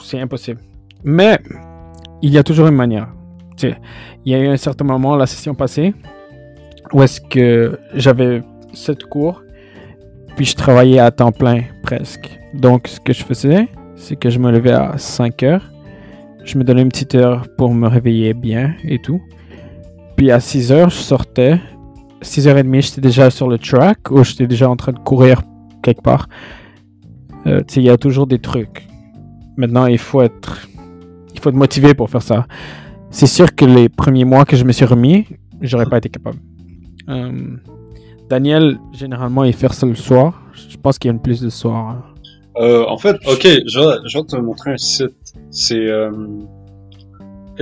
C'est 0.03 0.21
impossible. 0.21 0.61
Mais 1.05 1.39
il 2.23 2.31
y 2.31 2.39
a 2.39 2.43
toujours 2.43 2.69
une 2.69 2.75
manière. 2.75 3.09
il 3.63 3.77
y 4.25 4.35
a 4.35 4.39
eu 4.39 4.49
un 4.49 4.57
certain 4.57 4.85
moment, 4.85 5.17
la 5.17 5.27
session 5.27 5.55
passée, 5.55 5.95
où 6.93 7.03
est-ce 7.03 7.21
que 7.21 7.79
j'avais 7.95 8.43
sept 8.73 9.05
cours, 9.05 9.43
puis 10.37 10.45
je 10.45 10.55
travaillais 10.55 10.99
à 10.99 11.11
temps 11.11 11.33
plein 11.33 11.63
presque. 11.83 12.39
Donc, 12.55 12.89
ce 12.89 13.01
que 13.01 13.13
je 13.13 13.25
faisais, 13.25 13.69
c'est 13.97 14.17
que 14.17 14.31
je 14.31 14.39
me 14.39 14.51
levais 14.51 14.73
à 14.73 14.97
5 14.97 15.43
heures. 15.43 15.71
Je 16.45 16.59
me 16.59 16.65
donnais 16.65 16.83
une 16.83 16.89
petite 16.89 17.15
heure 17.15 17.47
pour 17.57 17.75
me 17.75 17.87
réveiller 17.87 18.35
bien 18.35 18.75
et 18.85 18.99
tout. 18.99 19.21
Puis 20.17 20.31
à 20.31 20.41
6 20.41 20.73
heures, 20.73 20.91
je 20.91 20.97
sortais. 20.97 21.61
6h30, 22.23 22.83
j'étais 22.83 23.01
déjà 23.01 23.31
sur 23.31 23.49
le 23.49 23.59
track 23.59 24.11
ou 24.11 24.25
j'étais 24.25 24.47
déjà 24.47 24.69
en 24.69 24.77
train 24.77 24.93
de 24.93 24.99
courir 24.99 25.43
quelque 25.83 26.03
part. 26.03 26.29
Euh, 27.47 27.63
il 27.77 27.83
y 27.83 27.91
a 27.91 27.97
toujours 27.97 28.27
des 28.27 28.39
trucs. 28.39 28.87
Maintenant, 29.57 29.87
il 29.87 29.99
faut 29.99 30.23
être, 30.23 30.69
il 31.41 31.43
faut 31.43 31.49
être 31.49 31.57
motivé 31.57 31.95
pour 31.95 32.11
faire 32.11 32.23
ça. 32.23 32.47
C'est 33.11 33.27
sûr 33.27 33.55
que 33.55 33.65
les 33.65 33.89
premiers 33.89 34.27
mois 34.27 34.45
que 34.45 34.57
je 34.57 34.65
me 34.65 34.73
suis 34.73 34.85
remis, 34.85 35.27
j'aurais 35.63 35.87
pas 35.87 35.99
été 35.99 36.11
capable. 36.11 36.39
Euh, 37.09 37.57
Daniel, 38.29 38.79
généralement, 38.93 39.45
il 39.45 39.55
fait 39.55 39.73
ça 39.73 39.87
le 39.87 39.95
soir. 39.95 40.43
Je 40.69 40.77
pense 40.77 40.99
qu'il 40.99 41.09
y 41.09 41.13
a 41.13 41.15
une 41.15 41.23
plus 41.23 41.41
de 41.41 41.49
soir. 41.49 42.15
Euh, 42.57 42.85
en 42.87 42.99
fait, 42.99 43.17
ok, 43.27 43.43
je 43.43 43.81
vais, 43.81 43.97
je 44.07 44.19
vais, 44.19 44.25
te 44.25 44.37
montrer 44.37 44.73
un 44.73 44.77
site. 44.77 45.15
C'est 45.51 45.87
euh, 45.87 46.11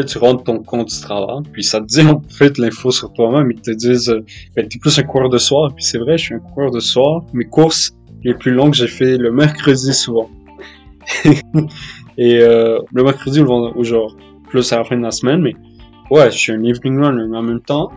tu 0.02 0.18
rentres 0.18 0.44
ton 0.44 0.58
compte 0.62 0.88
du 0.88 1.00
travail, 1.00 1.42
puis 1.52 1.62
ça 1.62 1.80
te 1.80 1.86
dit 1.86 2.02
en 2.02 2.20
fait 2.28 2.58
l'info 2.58 2.90
sur 2.90 3.12
toi-même. 3.12 3.50
Ils 3.52 3.60
te 3.60 3.70
disent, 3.70 4.10
euh, 4.10 4.24
ben, 4.56 4.66
t'es 4.68 4.78
plus 4.78 4.98
un 4.98 5.04
coureur 5.04 5.28
de 5.28 5.38
soir. 5.38 5.72
Puis 5.74 5.84
c'est 5.84 5.98
vrai, 5.98 6.18
je 6.18 6.24
suis 6.24 6.34
un 6.34 6.40
coureur 6.40 6.70
de 6.70 6.80
soir. 6.80 7.22
Mes 7.32 7.44
courses 7.44 7.92
les 8.24 8.34
plus 8.34 8.52
longues, 8.52 8.74
j'ai 8.74 8.88
fait 8.88 9.16
le 9.16 9.30
mercredi 9.30 9.94
souvent. 9.94 10.28
Et 12.18 12.38
euh, 12.40 12.78
le 12.92 13.04
mercredi 13.04 13.40
ou, 13.40 13.72
ou 13.74 13.85
genre 13.85 14.14
plus 14.48 14.72
à 14.72 14.78
la 14.78 14.85
fin 14.85 14.96
de 14.96 15.02
la 15.02 15.11
semaine, 15.11 15.40
mais 15.40 15.54
ouais, 16.11 16.31
je 16.31 16.37
suis 16.37 16.52
un 16.52 16.62
evening 16.62 17.00
runner, 17.00 17.26
mais 17.28 17.38
en 17.38 17.42
même 17.42 17.61
temps, 17.62 17.90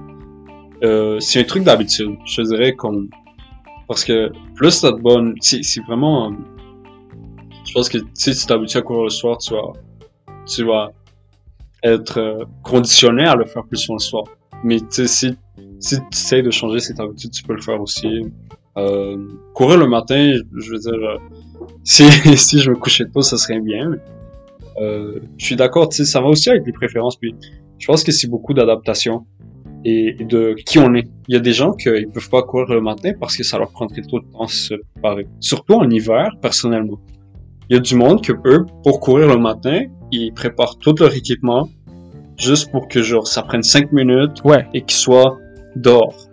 euh, 0.84 1.20
c'est 1.20 1.42
un 1.42 1.44
truc 1.44 1.64
d'habitude. 1.64 2.16
Je 2.26 2.42
dirais 2.44 2.74
comme 2.76 3.10
parce 3.88 4.06
que 4.06 4.32
plus 4.56 4.80
t'as 4.80 4.92
de 4.94 5.02
bonne, 5.02 5.36
c'est 5.42 5.84
vraiment, 5.86 6.32
je 7.66 7.74
pense 7.74 7.90
que 7.90 7.98
si 8.14 8.34
tu 8.34 8.46
t'habitues 8.46 8.78
à 8.78 8.82
courir 8.82 9.04
le 9.04 9.10
soir, 9.10 9.38
tu 9.38 9.54
vas, 9.54 9.74
tu 10.46 10.64
vas 10.64 10.92
être 11.84 12.18
euh, 12.20 12.46
conditionné 12.64 13.26
à 13.26 13.36
le 13.36 13.46
faire 13.46 13.66
plus 13.66 13.78
souvent 13.78 13.96
le 13.96 14.04
soir. 14.04 14.24
Mais 14.64 14.78
si, 14.90 15.08
si 15.08 15.36
tu 15.80 16.02
essayes 16.14 16.44
de 16.44 16.52
changer 16.52 16.80
cette 16.80 17.00
habitude, 17.00 17.32
tu 17.32 17.44
peux 17.44 17.54
le 17.54 17.62
faire 17.62 17.82
aussi. 17.82 18.22
Euh, 18.78 19.18
courir 19.54 19.78
le 19.78 19.88
matin, 19.88 20.32
je 20.56 20.72
veux 20.72 20.80
dire, 20.80 20.94
euh, 20.94 21.18
si, 21.84 22.04
si 22.38 22.60
je 22.60 22.70
me 22.70 22.76
couchais 22.76 23.06
tôt, 23.06 23.22
ça 23.22 23.38
serait 23.38 23.60
bien. 23.60 23.92
Euh, 24.80 25.20
je 25.38 25.46
suis 25.46 25.56
d'accord, 25.56 25.90
tu 25.90 25.98
sais, 25.98 26.06
ça 26.06 26.22
va 26.22 26.28
aussi 26.28 26.50
avec 26.50 26.66
les 26.66 26.72
préférences. 26.72 27.18
Puis, 27.18 27.36
je 27.78 27.88
pense 27.88 28.04
que 28.04 28.12
c'est 28.12 28.28
beaucoup 28.28 28.54
d'adaptation 28.54 29.26
et 29.84 30.14
de 30.14 30.56
qui 30.66 30.78
on 30.80 30.94
est. 30.94 31.08
Il 31.28 31.34
y 31.34 31.38
a 31.38 31.40
des 31.40 31.54
gens 31.54 31.74
qui 31.74 31.90
ne 31.90 32.06
peuvent 32.06 32.30
pas 32.30 32.44
courir 32.44 32.68
le 32.70 32.82
matin 32.82 33.12
parce 33.20 33.36
que 33.36 33.44
ça 33.44 33.58
leur 33.58 33.72
prendrait 33.72 34.02
trop 34.02 34.20
de 34.20 34.26
temps 34.32 34.46
de 34.46 34.50
se 34.50 34.76
préparer. 34.94 35.28
Surtout 35.40 35.74
en 35.74 35.90
hiver, 35.90 36.36
personnellement. 36.42 37.00
Il 37.70 37.76
y 37.76 37.78
a 37.78 37.80
du 37.80 37.96
monde 37.96 38.22
que 38.24 38.34
eux, 38.46 38.66
pour 38.84 39.00
courir 39.00 39.28
le 39.28 39.38
matin, 39.38 39.84
ils 40.12 40.34
préparent 40.34 40.78
tout 40.78 40.94
leur 41.00 41.16
équipement 41.16 41.70
juste 42.38 42.72
pour 42.72 42.88
que 42.88 43.02
genre 43.02 43.28
ça 43.28 43.44
prenne 43.44 43.64
5 43.64 43.92
minutes 43.92 44.44
ouais. 44.44 44.68
et 44.74 44.82
qu'ils 44.82 44.98
soient 44.98 45.38
dehors. 45.76 46.28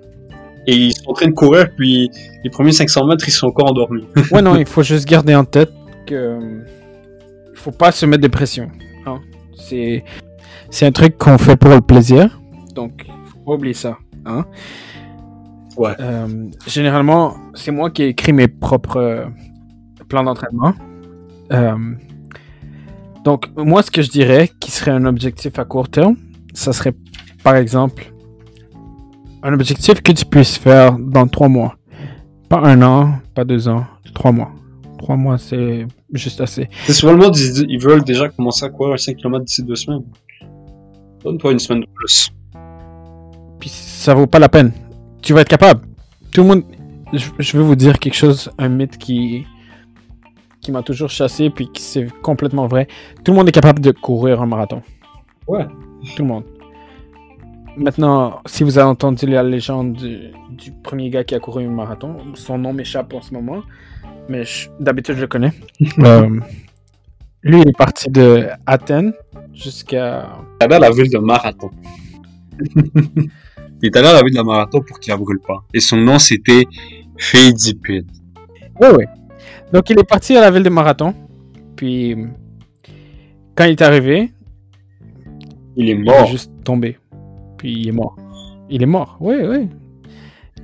Et 0.67 0.75
ils 0.75 0.98
train 1.19 1.29
de 1.29 1.35
courir, 1.35 1.67
puis 1.77 2.11
les 2.45 2.51
premiers 2.51 2.73
500 2.73 3.07
mètres, 3.07 3.25
ils 3.27 3.33
sont 3.33 3.49
encore 3.49 3.71
endormis. 3.71 4.05
ouais, 4.33 4.43
non, 4.43 4.57
il 4.57 4.67
faut 4.67 4.83
juste 4.83 5.09
garder 5.09 5.35
en 5.35 5.45
tête 5.45 5.73
que 6.07 6.39
il 7.53 7.59
faut 7.59 7.73
pas 7.73 7.93
se 7.93 8.07
mettre 8.07 8.23
des 8.23 8.29
pressions. 8.29 8.69
Hein. 9.07 9.19
C'est 9.55 10.05
c'est 10.71 10.87
un 10.87 10.93
truc 10.93 11.19
qu'on 11.19 11.39
fait 11.39 11.57
pour 11.57 11.71
le 11.71 11.81
plaisir, 11.81 12.41
donc 12.75 13.07
faut 13.27 13.39
pas 13.45 13.53
oublier 13.53 13.75
ça. 13.75 13.99
Hein. 14.25 14.45
Ouais. 15.77 15.95
Euh, 16.01 16.27
généralement, 16.67 17.37
c'est 17.55 17.71
moi 17.71 17.91
qui 17.91 18.03
écris 18.03 18.33
mes 18.33 18.49
propres 18.49 18.97
euh, 18.97 19.25
plans 20.09 20.25
d'entraînement. 20.25 20.75
Euh, 21.53 21.77
donc, 23.25 23.49
moi, 23.57 23.83
ce 23.83 23.91
que 23.91 24.03
je 24.03 24.11
dirais 24.11 24.51
qui 24.61 24.71
serait 24.71 24.91
un 24.91 25.05
objectif 25.05 25.59
à 25.59 25.65
court 25.65 25.89
terme, 25.89 26.17
ça 26.53 26.73
serait, 26.73 26.95
par 27.45 27.57
exemple, 27.57 28.13
un 29.43 29.53
objectif 29.53 30.03
que 30.03 30.13
tu 30.13 30.25
puisses 30.25 30.59
faire 30.59 30.99
dans 30.99 31.27
trois 31.27 31.49
mois. 31.49 31.77
Pas 32.49 32.61
un 32.61 32.81
an, 32.83 33.15
pas 33.35 33.45
deux 33.45 33.69
ans, 33.69 33.85
trois 34.15 34.33
mois. 34.33 34.53
Trois 34.99 35.17
mois, 35.17 35.39
c'est 35.39 35.87
juste 36.13 36.41
assez. 36.41 36.69
C'est 36.87 36.93
souvent 36.93 37.13
le 37.13 37.19
monde, 37.19 37.37
ils 37.37 37.79
veulent 37.81 38.05
déjà 38.05 38.29
commencer 38.29 38.65
à 38.65 38.69
courir 38.69 38.99
5 38.99 39.17
km 39.17 39.45
d'ici 39.45 39.63
deux 39.63 39.77
semaines. 39.77 40.05
Donne-toi 41.23 41.53
une 41.53 41.59
semaine 41.59 41.83
de 41.83 41.87
plus. 41.95 42.31
Puis 43.61 43.69
ça 43.69 44.15
vaut 44.15 44.27
pas 44.27 44.39
la 44.39 44.49
peine. 44.49 44.73
Tu 45.23 45.33
vas 45.33 45.43
être 45.43 45.49
capable. 45.49 45.83
Tout 46.33 46.43
le 46.43 46.49
monde. 46.49 46.63
Je, 47.13 47.57
vais 47.57 47.63
vous 47.63 47.77
dire 47.77 47.99
quelque 47.99 48.15
chose, 48.15 48.51
un 48.59 48.69
mythe 48.69 48.99
qui 48.99 49.47
qui 50.61 50.73
m'a 50.73 50.83
toujours 50.83 51.09
chassé, 51.09 51.49
puis 51.49 51.71
qui 51.73 51.81
c'est 51.81 52.09
complètement 52.21 52.67
vrai. 52.67 52.89
Tout 53.25 53.33
le 53.33 53.39
monde 53.39 53.49
est 53.49 53.53
capable 53.53 53.81
de 53.81 53.93
courir 53.93 54.43
un 54.43 54.47
marathon. 54.47 54.83
Ouais. 55.47 55.65
Tout 56.17 56.23
le 56.23 56.29
monde. 56.29 56.45
Maintenant, 57.79 58.41
si 58.45 58.65
vous 58.65 58.77
avez 58.77 58.89
entendu 58.89 59.27
la 59.27 59.45
légende 59.45 59.93
du, 59.93 60.73
premier 60.83 61.11
gars 61.11 61.23
qui 61.23 61.37
a 61.37 61.39
couru 61.39 61.65
un 61.65 61.71
marathon, 61.71 62.17
son 62.35 62.59
nom 62.59 62.73
m'échappe 62.73 63.15
en 63.15 63.23
ce 63.23 63.33
moment, 63.33 63.63
mais 64.29 64.43
d'habitude 64.81 65.15
je 65.15 65.21
le 65.23 65.27
connais. 65.29 65.53
Euh, 66.01 66.41
lui, 67.43 67.61
il 67.61 67.69
est 67.69 67.77
parti 67.77 68.11
de 68.11 68.49
Athènes 68.67 69.13
jusqu'à. 69.55 70.29
Il 70.61 70.65
est 70.65 70.65
allé 70.65 70.75
à 70.75 70.79
la 70.81 70.91
ville 70.91 71.09
de 71.09 71.19
Marathon. 71.19 71.71
il 72.75 73.31
est 73.83 73.97
allé 73.97 74.09
à 74.09 74.13
la 74.15 74.23
ville 74.23 74.35
de 74.35 74.43
Marathon 74.43 74.81
pour 74.81 74.99
qu'il 74.99 75.13
ne 75.15 75.19
brûle 75.19 75.39
pas. 75.39 75.63
Et 75.73 75.79
son 75.79 75.97
nom, 75.99 76.19
c'était 76.19 76.65
Fédipide. 77.17 78.11
Oui, 78.81 78.89
oui. 78.99 79.05
Donc, 79.73 79.89
il 79.91 79.99
est 80.01 80.09
parti 80.09 80.37
à 80.37 80.41
la 80.41 80.51
ville 80.51 80.65
de 80.65 80.69
Marathon. 80.69 81.15
Puis, 81.77 82.17
quand 83.55 83.65
il 83.65 83.71
est 83.71 83.83
arrivé, 83.83 84.33
il 85.77 85.91
est 85.91 85.95
mort. 85.95 86.23
Il 86.23 86.25
est 86.25 86.33
juste 86.33 86.51
tombé. 86.65 86.97
Puis, 87.59 87.73
il 87.73 87.89
est 87.89 87.93
mort. 87.93 88.17
Il 88.71 88.83
est 88.83 88.87
mort, 88.87 89.17
oui, 89.21 89.37
oui. 89.47 89.69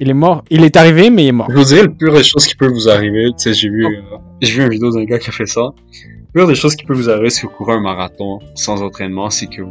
Il 0.00 0.10
est 0.10 0.14
mort. 0.14 0.42
Il 0.50 0.64
est 0.64 0.76
arrivé, 0.76 1.10
mais 1.10 1.24
il 1.24 1.28
est 1.28 1.32
mort. 1.32 1.48
Je 1.50 1.56
vous 1.56 1.64
dirais, 1.64 1.82
le 1.82 1.92
pire 1.92 2.12
des 2.12 2.24
choses 2.24 2.46
qui 2.46 2.56
peut 2.56 2.68
vous 2.68 2.88
arriver, 2.88 3.26
tu 3.28 3.34
sais, 3.36 3.54
j'ai 3.54 3.68
vu, 3.68 3.86
euh, 3.86 4.00
j'ai 4.40 4.52
vu 4.54 4.62
une 4.64 4.70
vidéo 4.70 4.90
d'un 4.90 5.04
gars 5.04 5.18
qui 5.18 5.28
a 5.28 5.32
fait 5.32 5.46
ça. 5.46 5.72
Le 6.32 6.40
pire 6.40 6.46
des 6.46 6.54
choses 6.54 6.74
qui 6.74 6.84
peut 6.84 6.94
vous 6.94 7.10
arriver 7.10 7.30
si 7.30 7.42
vous 7.42 7.50
courez 7.50 7.74
un 7.74 7.80
marathon 7.80 8.38
sans 8.54 8.82
entraînement, 8.82 9.30
c'est 9.30 9.46
que 9.46 9.62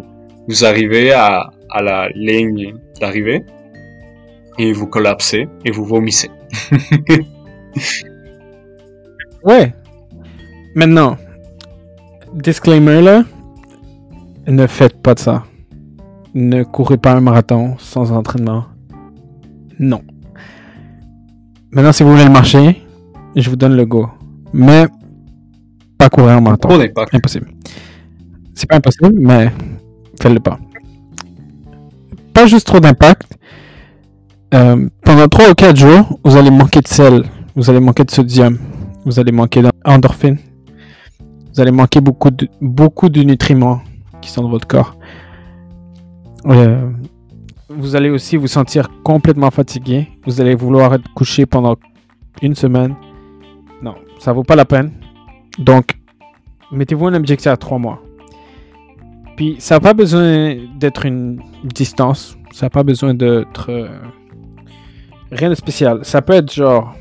vous 0.48 0.66
arrivez 0.66 1.12
à, 1.12 1.52
à 1.70 1.82
la 1.82 2.10
ligne 2.10 2.76
d'arrivée 3.00 3.44
et 4.58 4.72
vous 4.72 4.88
collapsez 4.88 5.48
et 5.66 5.72
vous 5.72 5.86
vomissez. 5.86 6.30
Ouais. 9.44 9.74
Maintenant, 10.74 11.18
disclaimer 12.34 13.02
là, 13.02 13.24
ne 14.48 14.68
faites 14.68 15.02
pas 15.02 15.14
de 15.16 15.20
ça. 15.20 15.44
Ne 16.34 16.63
courez 16.63 16.98
pas 16.98 17.13
un 17.13 17.22
marathon 17.22 17.76
sans 17.78 18.12
entraînement. 18.12 18.65
Non. 19.80 20.02
Maintenant, 21.72 21.91
si 21.91 22.04
vous 22.04 22.12
voulez 22.12 22.24
le 22.24 22.32
marcher, 22.32 22.82
je 23.36 23.50
vous 23.50 23.56
donne 23.56 23.76
le 23.76 23.86
go. 23.86 24.08
Mais 24.52 24.88
pas 25.98 26.10
courir 26.10 26.32
un 26.38 26.41
marathon. 26.41 26.69
Impossible. 27.12 27.52
C'est 28.56 28.67
pas 28.67 28.78
impossible, 28.78 29.13
mais 29.15 29.52
faites-le 30.22 30.39
pas. 30.39 30.60
Pas 32.34 32.48
juste 32.48 32.67
trop 32.67 32.80
d'impact. 32.80 33.38
Euh, 34.54 34.88
pendant 35.04 35.28
3 35.28 35.52
ou 35.52 35.54
4 35.54 35.76
jours, 35.76 36.19
vous 36.24 36.38
allez 36.38 36.52
manquer 36.52 36.82
de 36.82 36.88
sel, 36.88 37.24
vous 37.56 37.69
allez 37.69 37.80
manquer 37.80 38.04
de 38.04 38.12
sodium, 38.12 38.60
vous 39.06 39.19
allez 39.19 39.32
manquer 39.32 39.63
d'endorphine. 39.86 40.38
Vous 41.54 41.62
allez 41.62 41.72
manquer 41.72 42.02
beaucoup 42.02 42.32
de, 42.32 42.48
beaucoup 42.62 43.10
de 43.10 43.22
nutriments 43.22 43.82
qui 44.22 44.30
sont 44.30 44.41
dans 44.41 44.50
votre 44.50 44.67
corps. 44.67 44.96
Euh, 46.46 46.90
vous 47.70 47.96
allez 47.96 48.10
aussi 48.10 48.38
vous 48.38 48.48
sentir 48.48 48.90
complètement 49.04 49.52
fatigué. 49.52 50.10
Vous 50.26 50.42
allez 50.42 50.56
vouloir 50.56 50.94
être 50.94 51.12
couché 51.14 51.46
pendant 51.46 51.76
une 52.42 52.56
semaine. 52.56 52.96
Non, 53.82 53.96
ça 54.20 54.34
vaut 54.34 54.44
pas 54.44 54.56
la 54.56 54.66
peine. 54.66 54.92
Donc, 55.60 55.92
mettez-vous 56.72 57.08
un 57.08 57.14
objectif 57.14 57.48
à 57.48 57.58
trois 57.58 57.78
mois. 57.78 58.02
Puis, 59.36 59.56
ça 59.60 59.76
n'a 59.76 59.80
pas 59.80 59.94
besoin 59.94 60.56
d'être 60.78 61.06
une 61.06 61.42
distance. 61.64 62.38
Ça 62.52 62.68
n'a 62.68 62.70
pas 62.70 62.84
besoin 62.84 63.14
d'être 63.14 63.72
euh, 63.72 63.90
rien 65.32 65.50
de 65.50 65.56
spécial. 65.56 66.00
Ça 66.04 66.22
peut 66.22 66.34
être 66.34 66.54
genre 66.54 66.96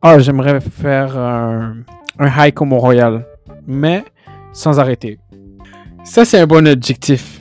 ah, 0.00 0.20
j'aimerais 0.20 0.60
faire 0.60 1.18
un, 1.18 1.78
un 2.20 2.28
hike 2.28 2.60
au 2.62 2.64
Mont-Royal, 2.64 3.26
mais 3.66 4.04
sans 4.52 4.78
arrêter. 4.78 5.18
Ça, 6.04 6.24
c'est 6.24 6.38
un 6.38 6.46
bon 6.46 6.68
objectif. 6.68 7.37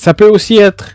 Ça 0.00 0.14
peut 0.14 0.30
aussi 0.30 0.56
être, 0.56 0.94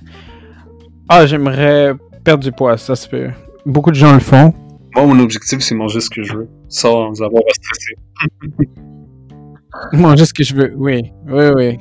ah, 1.10 1.28
j'aimerais 1.28 1.94
perdre 2.24 2.44
du 2.44 2.52
poids, 2.52 2.76
ça 2.76 2.96
se 2.96 3.08
peut. 3.08 3.30
Beaucoup 3.64 3.92
de 3.92 3.96
gens 3.96 4.12
le 4.12 4.20
font. 4.20 4.52
Moi, 4.96 5.06
mon 5.06 5.20
objectif, 5.20 5.60
c'est 5.60 5.76
manger 5.76 6.00
ce 6.00 6.10
que 6.10 6.24
je 6.24 6.34
veux, 6.34 6.50
sans 6.70 7.22
avoir 7.22 7.44
à 7.48 7.54
stresser. 7.54 8.68
manger 9.94 10.26
ce 10.26 10.34
que 10.34 10.44
je 10.44 10.56
veux, 10.56 10.74
oui. 10.76 11.12
Oui, 11.28 11.46
oui. 11.56 11.78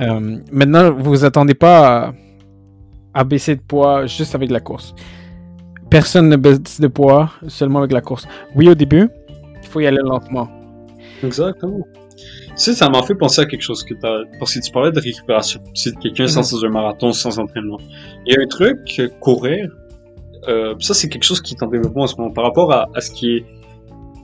Euh, 0.00 0.40
maintenant, 0.50 0.90
vous 0.90 1.10
vous 1.10 1.24
attendez 1.24 1.54
pas 1.54 2.12
à, 3.14 3.22
baisser 3.22 3.54
de 3.54 3.60
poids 3.60 4.06
juste 4.06 4.34
avec 4.34 4.50
la 4.50 4.58
course. 4.58 4.96
Personne 5.90 6.28
ne 6.28 6.34
baisse 6.34 6.80
de 6.80 6.88
poids 6.88 7.30
seulement 7.46 7.78
avec 7.78 7.92
la 7.92 8.00
course. 8.00 8.26
Oui, 8.56 8.68
au 8.68 8.74
début, 8.74 9.08
il 9.62 9.68
faut 9.68 9.78
y 9.78 9.86
aller 9.86 10.02
lentement. 10.02 10.48
Exactement. 11.22 11.86
Sais, 12.58 12.74
ça 12.74 12.90
m'a 12.90 13.02
fait 13.02 13.14
penser 13.14 13.40
à 13.40 13.46
quelque 13.46 13.62
chose 13.62 13.84
que 13.84 13.94
t'as... 13.94 14.24
Parce 14.38 14.54
que 14.54 14.60
tu 14.60 14.72
parlais 14.72 14.90
de 14.90 15.00
récupération. 15.00 15.60
Si 15.74 15.94
quelqu'un 15.94 16.24
mm 16.24 16.28
sans 16.28 16.64
un 16.64 16.68
marathon, 16.68 17.12
sans 17.12 17.38
entraînement. 17.38 17.78
Il 18.26 18.34
y 18.34 18.36
a 18.36 18.42
un 18.42 18.46
truc, 18.46 19.00
courir, 19.20 19.70
euh, 20.48 20.74
ça 20.80 20.92
c'est 20.92 21.08
quelque 21.08 21.24
chose 21.24 21.40
qui 21.40 21.54
est 21.54 21.62
en 21.62 21.68
développement 21.68 22.02
en 22.02 22.06
ce 22.08 22.16
moment. 22.16 22.32
Par 22.32 22.44
rapport 22.44 22.72
à, 22.72 22.88
à 22.94 23.00
ce 23.00 23.12
qui 23.12 23.36
est 23.36 23.44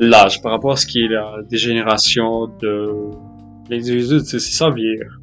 l'âge, 0.01 0.43
par 0.43 0.53
rapport 0.53 0.73
à 0.73 0.77
ce 0.77 0.87
qui 0.87 1.05
est 1.05 1.09
la 1.09 1.43
dégénération 1.49 2.49
de 2.61 2.91
l'individu, 3.71 4.21
c'est 4.25 4.41
ça 4.41 4.71
vieillir. 4.71 5.21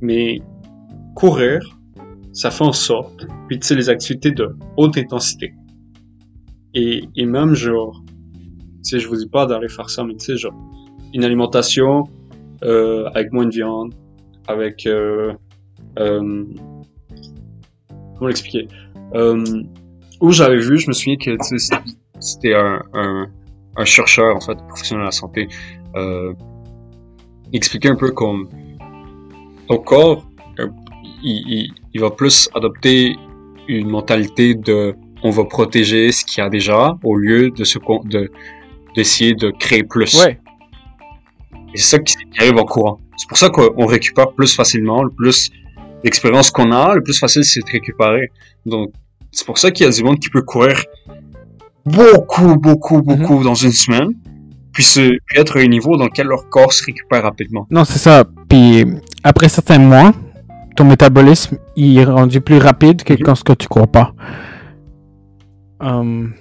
Mais 0.00 0.40
courir, 1.14 1.60
ça 2.32 2.50
fait 2.50 2.64
en 2.64 2.72
sorte, 2.72 3.26
puis 3.48 3.58
tu 3.58 3.66
sais, 3.66 3.74
les 3.74 3.88
activités 3.88 4.30
de 4.30 4.54
haute 4.76 4.96
intensité. 4.98 5.54
Et, 6.74 7.08
et 7.16 7.26
même 7.26 7.54
genre, 7.54 8.02
tu 8.06 8.82
sais, 8.82 8.98
je 8.98 9.08
vous 9.08 9.16
dis 9.16 9.28
pas 9.28 9.46
d'aller 9.46 9.68
faire 9.68 9.88
ça, 9.88 10.04
mais 10.04 10.14
tu 10.14 10.26
sais, 10.26 10.36
genre, 10.36 10.54
une 11.14 11.24
alimentation 11.24 12.04
euh, 12.62 13.06
avec 13.14 13.32
moins 13.32 13.46
de 13.46 13.54
viande, 13.54 13.94
avec... 14.46 14.86
Euh, 14.86 15.32
euh, 15.98 16.44
comment 18.16 18.28
l'expliquer? 18.28 18.68
Euh, 19.14 19.42
Où 20.20 20.30
j'avais 20.32 20.58
vu, 20.58 20.78
je 20.78 20.88
me 20.88 20.92
souviens 20.92 21.16
que 21.16 21.30
c'était 22.20 22.54
un, 22.54 22.82
un, 22.92 23.26
un, 23.76 23.84
chercheur, 23.84 24.36
en 24.36 24.40
fait, 24.40 24.56
professionnel 24.68 25.02
de 25.02 25.06
la 25.06 25.12
santé, 25.12 25.48
expliquait 27.52 27.88
un 27.88 27.96
peu 27.96 28.10
comme 28.10 28.48
ton 29.68 29.78
corps, 29.78 30.26
euh, 30.58 30.68
il, 31.22 31.72
il, 31.92 32.00
va 32.00 32.10
plus 32.10 32.48
adopter 32.54 33.16
une 33.68 33.88
mentalité 33.88 34.54
de 34.54 34.94
on 35.22 35.30
va 35.30 35.44
protéger 35.44 36.12
ce 36.12 36.24
qu'il 36.24 36.42
y 36.42 36.46
a 36.46 36.50
déjà 36.50 36.96
au 37.02 37.16
lieu 37.16 37.50
de 37.50 37.64
se 37.64 37.78
de 38.08 38.30
d'essayer 38.94 39.34
de 39.34 39.50
créer 39.50 39.82
plus. 39.82 40.22
Ouais. 40.22 40.38
Et 41.74 41.78
c'est 41.78 41.96
ça 41.96 41.98
qui, 41.98 42.14
arrive 42.38 42.56
en 42.56 42.64
courant. 42.64 42.98
C'est 43.16 43.28
pour 43.28 43.38
ça 43.38 43.50
qu'on 43.50 43.86
récupère 43.86 44.32
plus 44.32 44.54
facilement, 44.54 45.02
le 45.02 45.10
plus 45.10 45.50
d'expérience 46.02 46.50
qu'on 46.50 46.70
a, 46.72 46.94
le 46.94 47.02
plus 47.02 47.18
facile 47.18 47.44
c'est 47.44 47.60
de 47.60 47.70
récupérer. 47.70 48.30
Donc 48.64 48.92
c'est 49.32 49.46
pour 49.46 49.58
ça 49.58 49.70
qu'il 49.70 49.86
y 49.86 49.88
a 49.88 49.92
du 49.92 50.02
monde 50.04 50.18
qui 50.18 50.30
peut 50.30 50.42
courir 50.42 50.82
beaucoup, 51.84 52.56
beaucoup, 52.56 53.02
beaucoup 53.02 53.38
mhm. 53.38 53.44
dans 53.44 53.54
une 53.54 53.72
semaine, 53.72 54.10
puis, 54.72 54.84
se, 54.84 55.18
puis 55.26 55.38
être 55.38 55.58
à 55.58 55.60
un 55.60 55.66
niveau 55.66 55.96
dans 55.96 56.04
lequel 56.04 56.26
leur 56.26 56.48
corps 56.48 56.72
se 56.72 56.84
récupère 56.84 57.22
rapidement. 57.22 57.66
Non, 57.70 57.84
c'est 57.84 57.98
ça. 57.98 58.24
Puis 58.48 58.84
après 59.22 59.48
certains 59.48 59.78
mois, 59.78 60.12
ton 60.76 60.84
métabolisme 60.84 61.58
il 61.76 61.98
est 61.98 62.04
rendu 62.04 62.40
plus 62.40 62.58
rapide 62.58 63.02
que 63.02 63.14
mhm. 63.14 63.20
quand 63.22 63.56
tu 63.56 63.68
cours 63.68 63.88
pas. 63.88 64.12
Hum. 65.80 66.34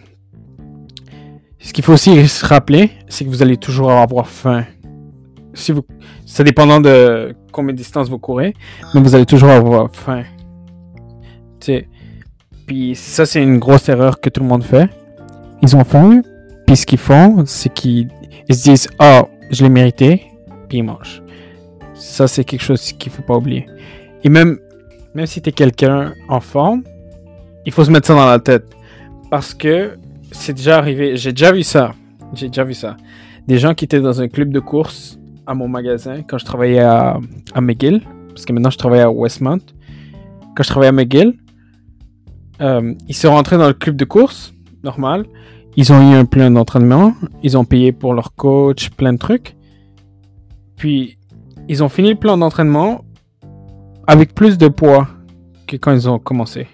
Ce 1.59 1.71
qu'il 1.71 1.83
faut 1.83 1.93
aussi 1.93 2.27
se 2.27 2.45
rappeler, 2.45 2.91
c'est 3.07 3.23
que 3.23 3.29
vous 3.29 3.41
allez 3.41 3.57
toujours 3.57 3.91
avoir 3.91 4.27
faim. 4.27 4.65
Si 5.53 5.71
vous, 5.71 5.85
ça 6.25 6.43
dépendant 6.43 6.81
de 6.81 7.35
combien 7.51 7.73
de 7.73 7.77
distance 7.77 8.09
vous 8.09 8.19
courez, 8.19 8.53
mais 8.93 9.01
vous 9.01 9.15
allez 9.15 9.25
toujours 9.25 9.49
avoir 9.49 9.89
faim. 9.93 10.23
sais. 11.59 11.87
Puis 12.65 12.95
ça, 12.95 13.25
c'est 13.25 13.41
une 13.41 13.59
grosse 13.59 13.87
erreur 13.89 14.19
que 14.19 14.29
tout 14.29 14.41
le 14.41 14.47
monde 14.47 14.63
fait. 14.63 14.89
Ils 15.61 15.75
ont 15.75 15.83
faim, 15.83 16.21
puis 16.65 16.75
ce 16.75 16.85
qu'ils 16.85 16.97
font, 16.97 17.43
c'est 17.45 17.73
qu'ils 17.73 18.09
se 18.49 18.63
disent 18.63 18.89
Ah, 18.99 19.23
oh, 19.23 19.29
je 19.51 19.63
l'ai 19.63 19.69
mérité, 19.69 20.23
puis 20.69 20.79
ils 20.79 20.83
mangent. 20.83 21.21
Ça, 21.93 22.27
c'est 22.27 22.43
quelque 22.43 22.63
chose 22.63 22.93
qu'il 22.93 23.11
faut 23.11 23.21
pas 23.21 23.35
oublier. 23.35 23.67
Et 24.23 24.29
même, 24.29 24.59
même 25.13 25.25
si 25.25 25.41
tu 25.41 25.49
es 25.49 25.51
quelqu'un 25.51 26.13
en 26.27 26.39
forme, 26.39 26.83
il 27.65 27.71
faut 27.71 27.83
se 27.83 27.91
mettre 27.91 28.07
ça 28.07 28.15
dans 28.15 28.25
la 28.25 28.39
tête. 28.39 28.65
Parce 29.29 29.53
que 29.53 29.97
c'est 30.31 30.53
déjà 30.53 30.77
arrivé, 30.77 31.15
j'ai 31.15 31.31
déjà 31.31 31.51
vu 31.51 31.63
ça. 31.63 31.93
J'ai 32.33 32.47
déjà 32.47 32.63
vu 32.63 32.73
ça. 32.73 32.97
Des 33.47 33.57
gens 33.57 33.73
qui 33.73 33.85
étaient 33.85 33.99
dans 33.99 34.21
un 34.21 34.27
club 34.27 34.51
de 34.51 34.59
course 34.59 35.19
à 35.45 35.53
mon 35.53 35.67
magasin 35.67 36.21
quand 36.27 36.37
je 36.37 36.45
travaillais 36.45 36.79
à, 36.79 37.19
à 37.53 37.61
McGill, 37.61 38.01
parce 38.29 38.45
que 38.45 38.53
maintenant 38.53 38.69
je 38.69 38.77
travaille 38.77 39.01
à 39.01 39.11
Westmount. 39.11 39.61
Quand 40.55 40.63
je 40.63 40.69
travaillais 40.69 40.89
à 40.89 40.93
McGill, 40.93 41.33
euh, 42.61 42.93
ils 43.07 43.15
sont 43.15 43.31
rentrés 43.31 43.57
dans 43.57 43.67
le 43.67 43.73
club 43.73 43.95
de 43.95 44.05
course, 44.05 44.53
normal. 44.83 45.25
Ils 45.75 45.91
ont 45.91 46.11
eu 46.11 46.15
un 46.15 46.25
plein 46.25 46.51
d'entraînement, 46.51 47.13
ils 47.41 47.57
ont 47.57 47.65
payé 47.65 47.91
pour 47.91 48.13
leur 48.13 48.35
coach, 48.35 48.89
plein 48.91 49.13
de 49.13 49.17
trucs. 49.17 49.55
Puis, 50.75 51.17
ils 51.67 51.83
ont 51.83 51.89
fini 51.89 52.09
le 52.09 52.15
plan 52.15 52.37
d'entraînement 52.37 53.03
avec 54.05 54.35
plus 54.35 54.57
de 54.57 54.67
poids 54.67 55.07
que 55.65 55.77
quand 55.77 55.91
ils 55.93 56.07
ont 56.09 56.19
commencé. 56.19 56.67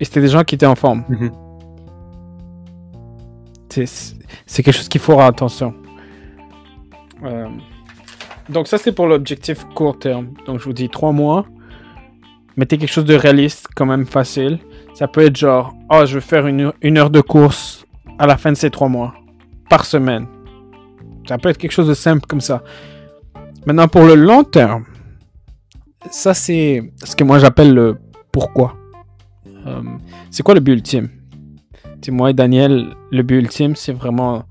Et 0.00 0.04
c'était 0.04 0.20
des 0.20 0.28
gens 0.28 0.42
qui 0.42 0.56
étaient 0.56 0.66
en 0.66 0.74
forme. 0.74 1.04
Mhm. 1.08 1.30
C'est 4.46 4.62
quelque 4.62 4.74
chose 4.74 4.88
qu'il 4.88 5.00
faut 5.00 5.14
faire 5.14 5.24
attention. 5.24 5.74
Euh, 7.24 7.48
donc 8.48 8.68
ça 8.68 8.78
c'est 8.78 8.92
pour 8.92 9.06
l'objectif 9.06 9.64
court 9.74 9.98
terme. 9.98 10.28
Donc 10.46 10.58
je 10.58 10.64
vous 10.64 10.72
dis 10.72 10.88
trois 10.88 11.12
mois. 11.12 11.46
Mettez 12.56 12.78
quelque 12.78 12.92
chose 12.92 13.04
de 13.04 13.14
réaliste, 13.14 13.68
quand 13.74 13.86
même 13.86 14.06
facile. 14.06 14.58
Ça 14.94 15.08
peut 15.08 15.22
être 15.22 15.36
genre, 15.36 15.74
oh 15.90 16.04
je 16.06 16.14
vais 16.14 16.20
faire 16.20 16.46
une, 16.46 16.72
une 16.82 16.98
heure 16.98 17.10
de 17.10 17.20
course 17.20 17.84
à 18.18 18.26
la 18.26 18.36
fin 18.36 18.52
de 18.52 18.56
ces 18.56 18.70
trois 18.70 18.88
mois. 18.88 19.14
Par 19.68 19.84
semaine. 19.84 20.26
Ça 21.26 21.38
peut 21.38 21.48
être 21.48 21.58
quelque 21.58 21.72
chose 21.72 21.88
de 21.88 21.94
simple 21.94 22.26
comme 22.26 22.40
ça. 22.40 22.62
Maintenant 23.66 23.88
pour 23.88 24.04
le 24.04 24.14
long 24.14 24.44
terme. 24.44 24.84
Ça 26.10 26.34
c'est 26.34 26.92
ce 27.02 27.16
que 27.16 27.24
moi 27.24 27.38
j'appelle 27.38 27.74
le 27.74 27.96
pourquoi. 28.30 28.76
Euh, 29.66 29.82
c'est 30.30 30.42
quoi 30.42 30.54
le 30.54 30.60
but 30.60 30.72
ultime? 30.72 31.08
Moi 32.10 32.30
et 32.30 32.34
Daniel, 32.34 32.94
le 33.10 33.22
but 33.22 33.38
ultime, 33.38 33.76
c'est 33.76 33.94
vraiment, 33.94 34.44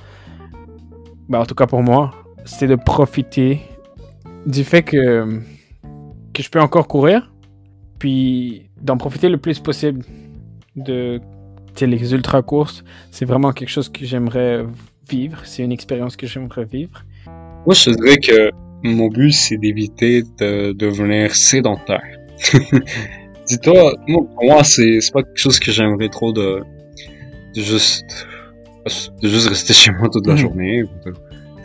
bah, 1.29 1.39
en 1.39 1.45
tout 1.45 1.53
cas 1.53 1.67
pour 1.67 1.83
moi, 1.83 2.11
c'est 2.45 2.67
de 2.67 2.75
profiter 2.75 3.61
du 4.45 4.63
fait 4.63 4.83
que, 4.83 5.39
que 6.33 6.43
je 6.43 6.49
peux 6.49 6.59
encore 6.59 6.87
courir, 6.87 7.31
puis 7.99 8.69
d'en 8.81 8.97
profiter 8.97 9.29
le 9.29 9.37
plus 9.37 9.59
possible 9.59 10.03
de 10.75 11.21
les 11.81 12.13
ultra 12.13 12.41
courses. 12.41 12.83
C'est 13.11 13.25
vraiment 13.25 13.51
quelque 13.51 13.69
chose 13.69 13.89
que 13.89 14.05
j'aimerais 14.05 14.65
vivre. 15.09 15.41
C'est 15.45 15.63
une 15.63 15.71
expérience 15.71 16.15
que 16.15 16.27
j'aimerais 16.27 16.65
vivre. 16.65 17.03
Moi, 17.65 17.73
je 17.73 17.89
dirais 17.91 18.17
que 18.17 18.51
mon 18.83 19.07
but, 19.07 19.31
c'est 19.31 19.57
d'éviter 19.57 20.23
de 20.39 20.73
devenir 20.73 21.35
sédentaire. 21.35 22.03
Dis-toi, 23.47 23.93
pour 24.07 24.43
moi, 24.43 24.63
c'est 24.63 24.99
pas 25.13 25.23
quelque 25.23 25.37
chose 25.37 25.59
que 25.59 25.71
j'aimerais 25.71 26.09
trop 26.09 26.31
de, 26.31 26.61
de 27.55 27.61
juste 27.61 28.27
de 29.21 29.29
juste 29.29 29.47
rester 29.47 29.73
chez 29.73 29.91
moi 29.91 30.09
toute 30.11 30.27
la 30.27 30.33
mhm. 30.33 30.39
journée, 30.39 30.83
de 31.05 31.13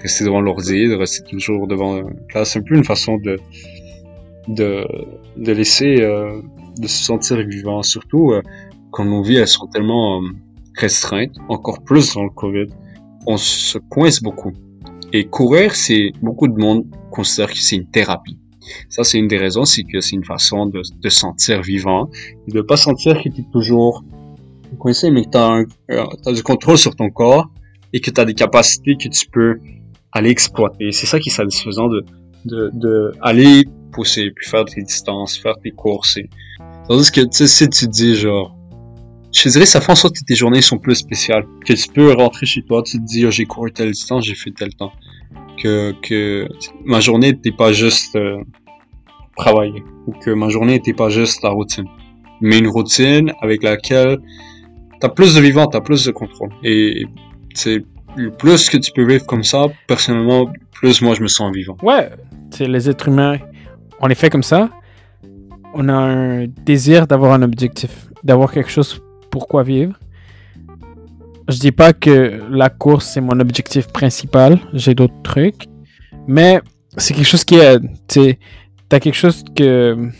rester 0.02 0.24
devant 0.24 0.40
l'ordi, 0.40 0.88
de 0.88 0.94
rester 0.94 1.22
toujours 1.28 1.66
devant 1.66 1.96
la 1.96 2.10
classe. 2.28 2.52
C'est 2.52 2.60
un 2.60 2.62
peu 2.62 2.74
une 2.74 2.84
façon 2.84 3.16
de 3.18 3.38
de, 4.48 4.84
de 5.36 5.52
laisser 5.52 6.00
euh, 6.00 6.40
de 6.78 6.86
se 6.86 7.04
sentir 7.04 7.36
vivant, 7.46 7.82
surtout 7.82 8.32
euh, 8.32 8.42
quand 8.90 9.04
nos 9.04 9.22
vies 9.22 9.36
elles 9.36 9.48
sont 9.48 9.66
tellement 9.66 10.22
euh, 10.22 10.26
restreintes, 10.76 11.36
encore 11.48 11.82
plus 11.82 12.14
dans 12.14 12.24
le 12.24 12.30
Covid, 12.30 12.66
on 13.26 13.36
se 13.36 13.78
coince 13.78 14.22
beaucoup. 14.22 14.52
Et 15.12 15.26
courir, 15.26 15.74
c'est 15.74 16.12
beaucoup 16.22 16.48
de 16.48 16.58
monde 16.58 16.86
considère 17.10 17.50
que 17.50 17.58
c'est 17.58 17.76
une 17.76 17.90
thérapie. 17.90 18.38
Ça, 18.88 19.02
c'est 19.04 19.18
une 19.18 19.28
des 19.28 19.38
raisons, 19.38 19.64
c'est 19.64 19.82
que 19.82 20.00
c'est 20.00 20.16
une 20.16 20.24
façon 20.24 20.66
de 20.66 20.82
te 21.02 21.08
sentir 21.08 21.62
vivant 21.62 22.10
et 22.46 22.52
de 22.52 22.60
pas 22.60 22.76
sentir 22.76 23.22
que 23.22 23.28
tu 23.28 23.40
es 23.40 23.44
toujours 23.50 24.04
coincé, 24.78 25.10
mais 25.10 25.24
que 25.24 25.30
tu 25.30 25.38
as, 25.38 25.64
euh, 25.90 26.32
du 26.32 26.42
contrôle 26.42 26.76
sur 26.76 26.94
ton 26.94 27.10
corps 27.10 27.50
et 27.92 28.00
que 28.00 28.10
tu 28.10 28.20
as 28.20 28.24
des 28.24 28.34
capacités 28.34 28.96
que 28.96 29.08
tu 29.08 29.26
peux 29.30 29.58
aller 30.12 30.30
exploiter. 30.30 30.92
C'est 30.92 31.06
ça 31.06 31.18
qui 31.18 31.28
est 31.28 31.32
satisfaisant 31.32 31.88
de, 31.88 32.04
de, 32.44 32.70
de 32.74 33.12
aller 33.20 33.64
pousser, 33.92 34.30
puis 34.34 34.48
faire 34.48 34.64
tes 34.64 34.82
distances, 34.82 35.36
faire 35.36 35.56
tes 35.62 35.70
courses. 35.70 36.16
Et... 36.16 36.28
Tandis 36.88 37.10
que, 37.10 37.20
tu 37.22 37.28
sais, 37.32 37.46
si 37.46 37.68
tu 37.68 37.86
dis 37.86 38.14
genre, 38.16 38.56
je 39.32 39.48
dirais, 39.48 39.66
ça 39.66 39.80
fait 39.80 39.92
en 39.92 39.94
sorte 39.94 40.16
que 40.16 40.24
tes 40.24 40.34
journées 40.34 40.62
sont 40.62 40.78
plus 40.78 40.94
spéciales. 40.94 41.44
Que 41.66 41.74
tu 41.74 41.88
peux 41.88 42.12
rentrer 42.12 42.46
chez 42.46 42.62
toi, 42.62 42.82
tu 42.82 42.98
te 42.98 43.04
dis, 43.04 43.26
oh, 43.26 43.30
j'ai 43.30 43.44
couru 43.44 43.72
telle 43.72 43.90
distance, 43.90 44.24
j'ai 44.24 44.34
fait 44.34 44.50
tel 44.50 44.74
temps. 44.74 44.92
Que, 45.62 45.92
que 46.02 46.46
ma 46.84 47.00
journée 47.00 47.32
n'était 47.32 47.50
pas 47.50 47.72
juste 47.72 48.14
euh, 48.14 48.40
travailler 49.36 49.82
ou 50.06 50.12
que 50.12 50.30
ma 50.30 50.48
journée 50.50 50.74
n'était 50.74 50.92
pas 50.92 51.08
juste 51.08 51.42
la 51.42 51.50
routine, 51.50 51.86
mais 52.40 52.58
une 52.58 52.68
routine 52.68 53.32
avec 53.42 53.64
laquelle 53.64 54.18
t'as 55.00 55.08
plus 55.08 55.34
de 55.34 55.40
vivant, 55.40 55.66
t'as 55.66 55.80
plus 55.80 56.04
de 56.04 56.12
contrôle. 56.12 56.50
Et 56.62 57.06
c'est 57.54 57.84
plus 58.38 58.68
que 58.68 58.76
tu 58.76 58.92
peux 58.92 59.04
vivre 59.04 59.26
comme 59.26 59.44
ça, 59.44 59.66
personnellement, 59.86 60.52
plus 60.72 61.02
moi 61.02 61.14
je 61.14 61.22
me 61.22 61.28
sens 61.28 61.54
vivant. 61.54 61.76
Ouais, 61.82 62.10
c'est 62.50 62.66
les 62.66 62.88
êtres 62.88 63.08
humains, 63.08 63.38
on 64.00 64.08
est 64.08 64.14
fait 64.14 64.30
comme 64.30 64.42
ça. 64.42 64.70
On 65.74 65.88
a 65.88 65.92
un 65.92 66.46
désir 66.46 67.06
d'avoir 67.06 67.32
un 67.32 67.42
objectif, 67.42 68.08
d'avoir 68.24 68.52
quelque 68.52 68.70
chose 68.70 69.00
pourquoi 69.30 69.62
vivre. 69.62 69.94
Je 71.48 71.58
dis 71.58 71.72
pas 71.72 71.92
que 71.92 72.40
la 72.50 72.68
course 72.68 73.06
c'est 73.06 73.20
mon 73.20 73.38
objectif 73.40 73.88
principal, 73.88 74.58
j'ai 74.72 74.94
d'autres 74.94 75.22
trucs, 75.22 75.66
mais 76.26 76.60
c'est 76.96 77.14
quelque 77.14 77.26
chose 77.26 77.44
qui 77.44 77.56
est, 77.56 77.78
tu 78.08 78.36
as 78.90 79.00
quelque 79.00 79.14
chose 79.14 79.44
que 79.54 80.10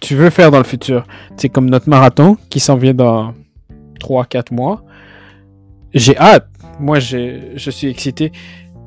tu 0.00 0.14
veux 0.14 0.30
faire 0.30 0.50
dans 0.50 0.58
le 0.58 0.64
futur. 0.64 1.04
C'est 1.36 1.48
comme 1.48 1.68
notre 1.68 1.88
marathon 1.88 2.36
qui 2.50 2.60
s'en 2.60 2.76
vient 2.76 2.94
dans 2.94 3.34
3-4 4.00 4.54
mois. 4.54 4.84
J'ai 5.94 6.16
hâte. 6.18 6.48
Moi, 6.78 6.98
je 6.98 7.70
suis 7.70 7.88
excité. 7.88 8.32